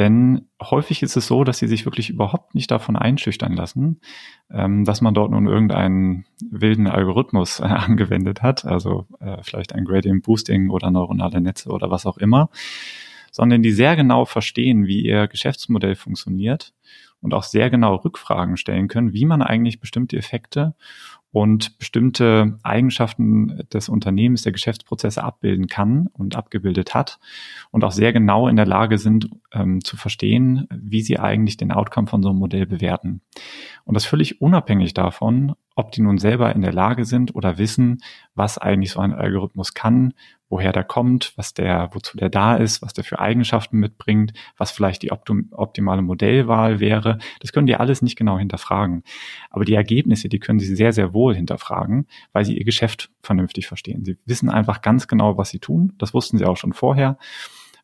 denn 0.00 0.48
häufig 0.62 1.02
ist 1.02 1.14
es 1.18 1.26
so, 1.26 1.44
dass 1.44 1.58
sie 1.58 1.68
sich 1.68 1.84
wirklich 1.84 2.08
überhaupt 2.08 2.54
nicht 2.54 2.70
davon 2.70 2.96
einschüchtern 2.96 3.52
lassen, 3.52 4.00
ähm, 4.50 4.86
dass 4.86 5.02
man 5.02 5.12
dort 5.12 5.30
nun 5.30 5.46
irgendeinen 5.46 6.24
wilden 6.50 6.86
Algorithmus 6.86 7.60
äh, 7.60 7.64
angewendet 7.64 8.40
hat, 8.40 8.64
also 8.64 9.06
äh, 9.20 9.36
vielleicht 9.42 9.74
ein 9.74 9.84
Gradient 9.84 10.22
Boosting 10.22 10.70
oder 10.70 10.90
neuronale 10.90 11.42
Netze 11.42 11.68
oder 11.68 11.90
was 11.90 12.06
auch 12.06 12.16
immer, 12.16 12.48
sondern 13.30 13.60
die 13.60 13.72
sehr 13.72 13.94
genau 13.94 14.24
verstehen, 14.24 14.86
wie 14.86 15.02
ihr 15.04 15.28
Geschäftsmodell 15.28 15.96
funktioniert 15.96 16.72
und 17.20 17.34
auch 17.34 17.42
sehr 17.42 17.70
genau 17.70 17.96
Rückfragen 17.96 18.56
stellen 18.56 18.88
können, 18.88 19.12
wie 19.12 19.24
man 19.24 19.42
eigentlich 19.42 19.80
bestimmte 19.80 20.16
Effekte 20.16 20.74
und 21.32 21.78
bestimmte 21.78 22.58
Eigenschaften 22.62 23.62
des 23.72 23.88
Unternehmens, 23.88 24.42
der 24.42 24.52
Geschäftsprozesse 24.52 25.22
abbilden 25.22 25.68
kann 25.68 26.08
und 26.12 26.34
abgebildet 26.34 26.94
hat 26.94 27.20
und 27.70 27.84
auch 27.84 27.92
sehr 27.92 28.12
genau 28.12 28.48
in 28.48 28.56
der 28.56 28.66
Lage 28.66 28.98
sind 28.98 29.30
ähm, 29.52 29.82
zu 29.84 29.96
verstehen, 29.96 30.66
wie 30.70 31.02
sie 31.02 31.18
eigentlich 31.18 31.56
den 31.56 31.70
Outcome 31.70 32.08
von 32.08 32.22
so 32.22 32.30
einem 32.30 32.38
Modell 32.38 32.66
bewerten. 32.66 33.20
Und 33.84 33.94
das 33.94 34.04
völlig 34.04 34.40
unabhängig 34.40 34.92
davon, 34.92 35.54
ob 35.76 35.92
die 35.92 36.02
nun 36.02 36.18
selber 36.18 36.54
in 36.54 36.62
der 36.62 36.72
Lage 36.72 37.04
sind 37.04 37.34
oder 37.34 37.58
wissen, 37.58 38.02
was 38.34 38.58
eigentlich 38.58 38.90
so 38.90 39.00
ein 39.00 39.14
Algorithmus 39.14 39.72
kann, 39.74 40.14
woher 40.50 40.72
der 40.72 40.84
kommt, 40.84 41.32
was 41.36 41.54
der, 41.54 41.88
wozu 41.92 42.18
der 42.18 42.28
da 42.28 42.56
ist, 42.56 42.82
was 42.82 42.92
der 42.92 43.04
für 43.04 43.20
Eigenschaften 43.20 43.78
mitbringt, 43.78 44.34
was 44.58 44.72
vielleicht 44.72 45.02
die 45.02 45.12
optimale 45.12 46.02
Modellwahl 46.02 46.80
wäre. 46.80 47.18
Das 47.38 47.52
können 47.52 47.68
die 47.68 47.76
alles 47.76 48.02
nicht 48.02 48.16
genau 48.16 48.36
hinterfragen. 48.36 49.04
Aber 49.48 49.64
die 49.64 49.74
Ergebnisse, 49.74 50.28
die 50.28 50.40
können 50.40 50.58
sie 50.58 50.74
sehr, 50.74 50.92
sehr 50.92 51.14
wohl 51.14 51.34
hinterfragen, 51.36 52.06
weil 52.32 52.44
sie 52.44 52.58
ihr 52.58 52.64
Geschäft 52.64 53.10
vernünftig 53.22 53.68
verstehen. 53.68 54.04
Sie 54.04 54.18
wissen 54.26 54.50
einfach 54.50 54.82
ganz 54.82 55.06
genau, 55.06 55.38
was 55.38 55.50
sie 55.50 55.60
tun. 55.60 55.94
Das 55.98 56.12
wussten 56.12 56.36
sie 56.36 56.44
auch 56.44 56.56
schon 56.56 56.72
vorher. 56.72 57.16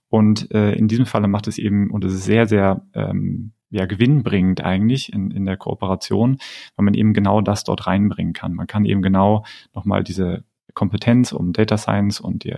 Und 0.08 0.50
äh, 0.52 0.72
in 0.72 0.88
diesem 0.88 1.06
Falle 1.06 1.28
macht 1.28 1.46
es 1.46 1.58
eben, 1.58 1.90
und 1.90 2.04
es 2.04 2.14
ist 2.14 2.24
sehr, 2.24 2.46
sehr 2.46 2.82
ähm, 2.94 3.52
ja, 3.70 3.86
gewinnbringend 3.86 4.62
eigentlich 4.62 5.12
in, 5.12 5.30
in 5.30 5.44
der 5.44 5.56
Kooperation, 5.56 6.38
weil 6.76 6.84
man 6.84 6.94
eben 6.94 7.12
genau 7.12 7.40
das 7.40 7.64
dort 7.64 7.86
reinbringen 7.86 8.32
kann. 8.32 8.54
Man 8.54 8.66
kann 8.66 8.84
eben 8.84 9.02
genau 9.02 9.44
nochmal 9.74 10.02
diese 10.02 10.44
Kompetenz 10.76 11.32
um 11.32 11.52
Data 11.52 11.76
Science 11.78 12.20
und 12.20 12.44
die 12.44 12.54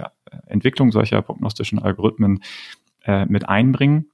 Entwicklung 0.47 0.91
solcher 0.93 1.23
prognostischen 1.23 1.79
Algorithmen 1.79 2.43
äh, 3.05 3.25
mit 3.25 3.49
einbringen. 3.49 4.11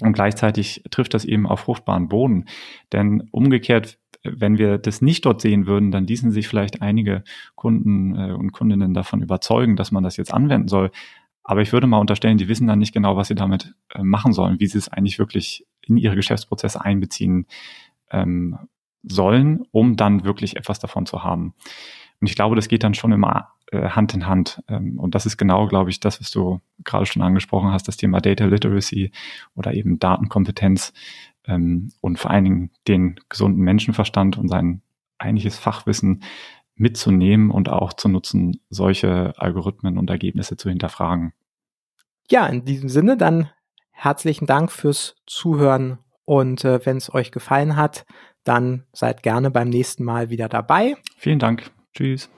Und 0.00 0.12
gleichzeitig 0.12 0.82
trifft 0.90 1.14
das 1.14 1.24
eben 1.24 1.46
auf 1.46 1.60
fruchtbaren 1.60 2.08
Boden. 2.08 2.44
Denn 2.92 3.28
umgekehrt, 3.30 3.98
wenn 4.22 4.58
wir 4.58 4.76
das 4.76 5.00
nicht 5.00 5.24
dort 5.24 5.40
sehen 5.40 5.66
würden, 5.66 5.90
dann 5.90 6.06
ließen 6.06 6.32
sich 6.32 6.48
vielleicht 6.48 6.82
einige 6.82 7.22
Kunden 7.54 8.14
äh, 8.16 8.32
und 8.32 8.52
Kundinnen 8.52 8.92
davon 8.92 9.22
überzeugen, 9.22 9.76
dass 9.76 9.92
man 9.92 10.02
das 10.02 10.16
jetzt 10.18 10.34
anwenden 10.34 10.68
soll. 10.68 10.90
Aber 11.44 11.62
ich 11.62 11.72
würde 11.72 11.86
mal 11.86 12.00
unterstellen, 12.00 12.38
die 12.38 12.48
wissen 12.48 12.66
dann 12.66 12.80
nicht 12.80 12.92
genau, 12.92 13.16
was 13.16 13.28
sie 13.28 13.36
damit 13.36 13.74
äh, 13.94 14.02
machen 14.02 14.32
sollen, 14.32 14.58
wie 14.58 14.66
sie 14.66 14.78
es 14.78 14.88
eigentlich 14.88 15.20
wirklich 15.20 15.64
in 15.82 15.96
ihre 15.96 16.16
Geschäftsprozesse 16.16 16.84
einbeziehen 16.84 17.46
ähm, 18.10 18.58
sollen, 19.04 19.64
um 19.70 19.96
dann 19.96 20.24
wirklich 20.24 20.56
etwas 20.56 20.80
davon 20.80 21.06
zu 21.06 21.22
haben. 21.22 21.54
Und 22.20 22.28
ich 22.28 22.36
glaube, 22.36 22.56
das 22.56 22.68
geht 22.68 22.82
dann 22.82 22.94
schon 22.94 23.12
immer 23.12 23.52
äh, 23.70 23.90
Hand 23.90 24.14
in 24.14 24.26
Hand. 24.26 24.62
Ähm, 24.68 24.98
und 24.98 25.14
das 25.14 25.26
ist 25.26 25.36
genau, 25.36 25.66
glaube 25.66 25.90
ich, 25.90 26.00
das, 26.00 26.20
was 26.20 26.30
du 26.30 26.60
gerade 26.84 27.06
schon 27.06 27.22
angesprochen 27.22 27.72
hast, 27.72 27.88
das 27.88 27.96
Thema 27.96 28.20
Data 28.20 28.44
Literacy 28.46 29.12
oder 29.54 29.74
eben 29.74 29.98
Datenkompetenz 29.98 30.92
ähm, 31.46 31.90
und 32.00 32.18
vor 32.18 32.30
allen 32.30 32.44
Dingen 32.44 32.70
den 32.88 33.20
gesunden 33.28 33.62
Menschenverstand 33.62 34.38
und 34.38 34.48
sein 34.48 34.82
eigentliches 35.18 35.58
Fachwissen 35.58 36.22
mitzunehmen 36.74 37.50
und 37.50 37.68
auch 37.68 37.94
zu 37.94 38.08
nutzen, 38.08 38.60
solche 38.68 39.32
Algorithmen 39.38 39.98
und 39.98 40.10
Ergebnisse 40.10 40.56
zu 40.56 40.68
hinterfragen. 40.68 41.32
Ja, 42.30 42.46
in 42.46 42.64
diesem 42.64 42.88
Sinne 42.88 43.16
dann 43.16 43.50
herzlichen 43.92 44.46
Dank 44.46 44.70
fürs 44.70 45.16
Zuhören 45.26 45.98
und 46.24 46.64
äh, 46.64 46.84
wenn 46.84 46.98
es 46.98 47.12
euch 47.12 47.32
gefallen 47.32 47.76
hat, 47.76 48.04
dann 48.44 48.84
seid 48.92 49.22
gerne 49.22 49.50
beim 49.50 49.70
nächsten 49.70 50.04
Mal 50.04 50.28
wieder 50.28 50.48
dabei. 50.48 50.96
Vielen 51.16 51.38
Dank. 51.38 51.70
Tschüss. 51.96 52.28